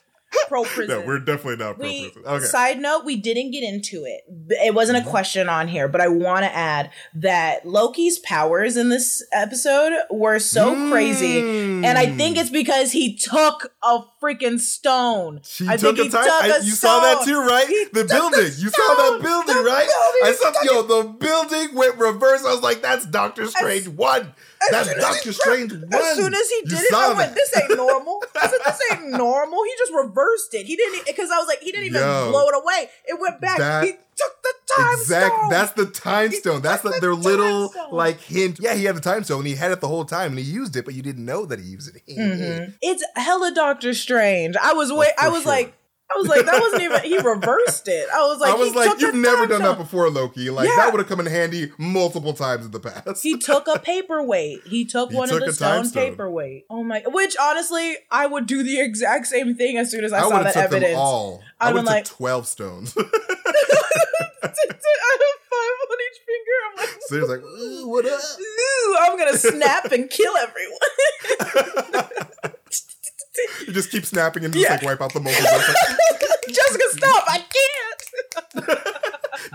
Pro 0.49 0.65
prison. 0.65 1.01
No, 1.01 1.07
we're 1.07 1.19
definitely 1.19 1.57
not 1.65 1.77
pro 1.79 1.89
prison. 1.89 2.23
Okay. 2.25 2.45
Side 2.45 2.81
note, 2.81 3.05
we 3.05 3.17
didn't 3.17 3.51
get 3.51 3.63
into 3.65 4.05
it. 4.05 4.23
It 4.51 4.75
wasn't 4.75 4.99
Mm-hmm. 4.99 5.09
a 5.09 5.11
question 5.11 5.49
on 5.49 5.69
here, 5.69 5.89
but 5.89 6.01
I 6.01 6.09
want 6.09 6.45
to 6.45 6.55
add 6.55 6.91
that 7.15 7.65
Loki's 7.67 8.19
powers 8.21 8.77
in 8.77 8.89
this 8.91 9.25
episode 9.33 9.93
were 10.11 10.39
so 10.39 10.91
crazy. 10.91 11.39
And 11.85 11.99
I 11.99 12.07
think 12.07 12.37
it's 12.37 12.51
because 12.51 12.93
he 12.93 13.17
took 13.17 13.73
a 13.83 14.01
freaking 14.23 14.61
stone. 14.61 15.39
Mm. 15.41 15.47
She 15.49 15.69
I 15.69 15.77
took 15.77 15.97
think 15.97 16.09
a 16.13 16.17
time. 16.17 16.25
I- 16.29 16.61
you 16.63 16.71
saw 16.73 17.01
that 17.01 17.25
too, 17.25 17.41
right? 17.41 17.67
He 17.67 17.85
the 17.93 18.05
building. 18.05 18.41
the 18.41 18.47
you 18.59 18.71
saw 18.71 18.95
that 18.95 19.21
building, 19.23 19.57
The 19.57 19.63
right? 19.63 19.89
building. 19.89 20.23
I 20.23 20.33
saw 20.33 20.53
yo. 20.63 20.83
The 20.83 21.09
building 21.09 21.75
went 21.75 21.97
reverse. 21.99 22.45
I 22.45 22.53
was 22.53 22.63
like, 22.63 22.83
"That's 22.83 23.07
Doctor 23.07 23.47
Strange 23.47 23.89
one. 23.89 24.35
That's 24.71 24.95
Doctor 24.95 25.33
Strange 25.33 25.73
one." 25.73 25.95
As 25.95 26.17
soon 26.17 26.35
as 26.35 26.49
he 26.49 26.57
You 26.57 26.71
did 26.71 26.81
it, 26.81 26.95
I 26.95 27.13
went, 27.15 27.35
"This 27.35 27.57
ain't 27.57 27.77
normal." 27.77 28.23
I 28.41 28.49
said, 28.49 28.59
"This 28.65 28.81
ain't 28.93 29.11
normal." 29.11 29.63
He 29.65 29.73
just 29.79 29.93
reversed 29.93 30.55
it. 30.55 30.67
He 30.67 30.77
didn't 30.77 31.07
because 31.07 31.31
I 31.31 31.39
was 31.39 31.47
like, 31.49 31.61
he 31.61 31.71
didn't 31.73 31.87
even 31.87 32.01
Yo. 32.01 32.31
blow 32.31 32.47
it 32.49 32.55
away. 32.63 32.89
It 33.07 33.19
went 33.21 33.41
back. 33.41 33.59
That- 33.59 33.85
he 33.85 33.93
took 33.93 34.43
the 34.45 34.55
time 34.77 34.93
Exact. 35.01 35.35
stone. 35.35 35.51
That's 35.51 35.73
the 35.73 35.87
time 35.87 36.31
He 36.31 36.37
stone. 36.37 36.63
That's 36.63 36.83
the, 36.83 36.91
the 36.91 37.01
their 37.01 37.15
little 37.15 37.69
stone. 37.71 37.91
like 37.93 38.21
hint. 38.21 38.59
Yeah, 38.61 38.75
he 38.75 38.85
had 38.85 38.95
the 38.97 39.01
time 39.01 39.25
stone. 39.25 39.39
and 39.41 39.49
He 39.49 39.55
had 39.57 39.73
it 39.73 39.81
the 39.81 39.89
whole 39.89 40.05
time, 40.05 40.31
and 40.31 40.39
he 40.39 40.45
used 40.45 40.77
it, 40.77 40.85
but 40.85 40.95
you 40.95 41.03
didn't 41.03 41.25
know 41.25 41.45
that 41.47 41.59
he 41.59 41.67
used 41.67 41.95
it. 41.97 42.03
Mm-hmm. 42.09 42.73
It's 42.81 43.03
hella 43.17 43.53
Doctor 43.53 43.93
Strange. 43.93 44.55
I 44.57 44.73
was 44.75 44.93
wait. 44.93 45.11
I 45.19 45.29
was 45.31 45.43
sure. 45.43 45.51
like, 45.53 45.75
I 46.15 46.19
was 46.19 46.29
like, 46.29 46.47
that 46.47 46.61
wasn't 46.61 46.83
even. 46.83 47.03
He 47.03 47.19
reversed 47.19 47.89
it. 47.89 48.09
I 48.15 48.27
was 48.27 48.39
like, 48.39 48.53
I 48.53 48.57
was 48.57 48.75
like, 48.75 49.01
"You've 49.01 49.15
never 49.17 49.47
done 49.47 49.63
that 49.63 49.79
before, 49.79 50.09
Loki. 50.11 50.49
Like 50.51 50.69
Yeah. 50.69 50.77
that 50.77 50.93
would 50.93 51.01
have 51.01 51.09
come 51.09 51.19
in 51.21 51.27
handy 51.27 51.73
multiple 51.77 52.33
times 52.35 52.65
in 52.67 52.71
the 52.71 52.79
past." 52.81 53.23
He 53.23 53.37
took 53.37 53.67
a 53.67 53.79
paperweight. 53.81 54.63
He 54.67 54.85
took 54.85 55.11
He 55.11 55.17
one 55.17 55.29
took 55.29 55.41
of 55.41 55.47
the 55.49 55.53
stone 55.53 55.85
stone. 55.87 56.11
paperweight. 56.11 56.67
Oh 56.71 56.85
my! 56.85 57.03
Which 57.07 57.35
honestly, 57.41 57.97
I 58.11 58.27
would 58.27 58.47
do 58.47 58.63
the 58.63 58.81
exact 58.81 59.27
same 59.27 59.57
thing 59.57 59.77
as 59.77 59.91
soon 59.91 60.05
as 60.05 60.13
I, 60.13 60.19
I 60.21 60.23
saw 60.29 60.43
that 60.43 60.55
took 60.55 60.63
evidence. 60.65 60.93
them 60.93 61.01
all. 61.01 61.43
I 61.61 61.71
I 61.71 61.73
would 61.73 61.85
like- 61.85 62.05
twelve 62.05 62.47
stones. 62.47 62.95
I 62.99 63.01
have 63.03 63.11
five 65.51 65.77
on 65.91 65.99
each 66.01 66.21
finger. 66.27 66.57
I'm 66.67 66.77
like, 66.77 66.97
so 67.01 67.15
he 67.15 67.21
was 67.21 67.31
like, 67.31 67.43
"Ooh, 67.43 67.89
"What 67.89 68.07
up?" 68.07 68.21
"Ooh, 68.41 68.97
I'm 69.01 69.19
gonna 69.19 69.37
snap 69.39 69.91
and 69.93 70.09
kill 70.11 70.33
everyone." 70.37 72.09
You 73.67 73.73
just 73.73 73.91
keep 73.91 74.05
snapping 74.05 74.45
and 74.45 74.53
just 74.53 74.65
Yeah. 74.65 74.75
like 74.75 74.83
wipe 74.83 75.01
out 75.01 75.13
the 75.13 75.21
multiverse. 75.21 75.75
Jessica, 76.49 76.85
stop! 76.91 77.25
I 77.29 77.45
can't. 77.55 78.79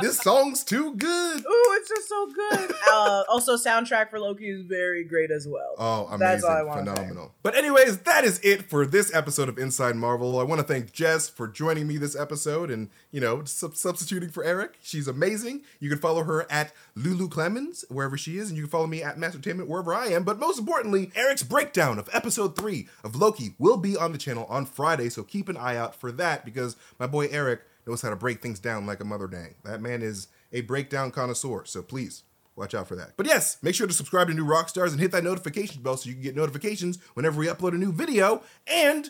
this 0.02 0.18
song's 0.18 0.64
too 0.64 0.96
good. 0.96 1.40
Ooh, 1.40 1.78
it's 1.78 1.90
just 1.90 2.10
so 2.10 2.28
good. 2.28 2.76
Uh, 2.92 3.24
also, 3.30 3.56
soundtrack 3.56 4.10
for 4.10 4.20
Loki 4.20 4.50
is 4.50 4.64
very 4.64 5.04
great 5.04 5.32
as 5.32 5.48
well. 5.48 5.76
Oh, 5.78 6.06
amazing. 6.06 6.20
That's 6.20 6.44
all 6.44 6.52
I 6.52 6.64
wanna 6.64 6.86
say. 6.86 6.96
Phenomenal. 6.96 7.34
But 7.44 7.56
anyways, 7.56 8.00
that 8.00 8.24
is 8.24 8.40
it 8.44 8.64
for 8.64 8.86
this 8.86 9.14
episode 9.14 9.50
of 9.50 9.58
Inside 9.58 9.96
Marvel. 9.96 10.40
I 10.40 10.44
want 10.44 10.60
to 10.60 10.68
thank 10.68 10.92
Jess 10.92 11.30
for 11.30 11.48
joining 11.48 11.88
me 11.88 11.98
this 11.98 12.16
episode 12.16 12.70
and, 12.72 12.90
you 13.12 13.22
know, 13.22 13.44
sub- 13.46 13.76
substituting 13.76 14.30
for 14.30 14.44
Eric. 14.44 14.78
She's 14.82 15.08
amazing. 15.08 15.62
You 15.80 15.90
can 15.90 16.00
follow 16.00 16.24
her 16.24 16.46
at 16.52 16.74
Lulu 16.96 17.28
Clemens, 17.30 17.86
wherever 17.90 18.18
she 18.18 18.38
is, 18.38 18.50
and 18.50 18.58
you 18.58 18.64
can 18.64 18.72
follow 18.72 18.88
me 18.88 19.02
at 19.04 19.18
Mastertainment, 19.18 19.68
wherever 19.68 19.94
I 19.94 20.08
am. 20.08 20.24
But 20.24 20.40
most 20.40 20.60
importantly, 20.60 21.12
Eric's 21.16 21.44
breakdown 21.44 22.00
of 22.00 22.10
episode 22.14 22.56
three 22.58 22.88
of 23.04 23.16
Loki 23.16 23.54
will 23.58 23.78
be 23.78 23.96
on 23.96 24.12
the 24.12 24.18
channel 24.18 24.46
on 24.50 24.66
Friday, 24.66 25.10
so 25.10 25.24
keep 25.24 25.50
an 25.50 25.58
eye 25.58 25.76
out 25.78 25.96
for 25.96 26.12
that 26.14 26.46
because 26.46 26.76
my 27.00 27.08
boy 27.08 27.28
Eric 27.32 27.62
knows 27.90 28.02
how 28.02 28.10
to 28.10 28.16
break 28.16 28.42
things 28.42 28.60
down 28.60 28.86
like 28.86 29.02
a 29.02 29.06
mother 29.06 29.28
dang. 29.28 29.56
That 29.66 29.82
man 29.82 30.02
is 30.02 30.28
a 30.54 30.62
breakdown 30.62 31.12
connoisseur, 31.12 31.66
so 31.66 31.82
please 31.82 32.24
Watch 32.60 32.76
out 32.76 32.90
for 32.90 32.96
that. 32.98 33.14
But 33.16 33.26
yes, 33.26 33.58
make 33.62 33.74
sure 33.74 33.88
to 33.88 33.94
subscribe 33.94 34.28
to 34.28 34.34
New 34.34 34.44
Rockstars 34.44 34.92
and 34.92 35.00
hit 35.00 35.14
that 35.14 35.24
notification 35.24 35.82
bell 35.82 35.96
so 35.96 36.10
you 36.10 36.16
can 36.16 36.24
get 36.24 36.36
notifications 36.36 37.00
whenever 37.14 37.40
we 37.40 37.48
upload 37.48 37.74
a 37.74 37.78
new 37.78 37.94
video. 37.94 38.44
And 38.68 39.10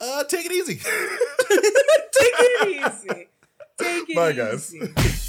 uh, 0.00 0.22
take 0.22 0.46
it 0.46 0.52
easy. 0.52 0.74
Take 2.18 2.34
it 2.38 2.68
easy. 2.68 3.28
Take 3.78 4.10
it 4.10 4.14
Bye, 4.14 4.32
guys. 4.32 5.24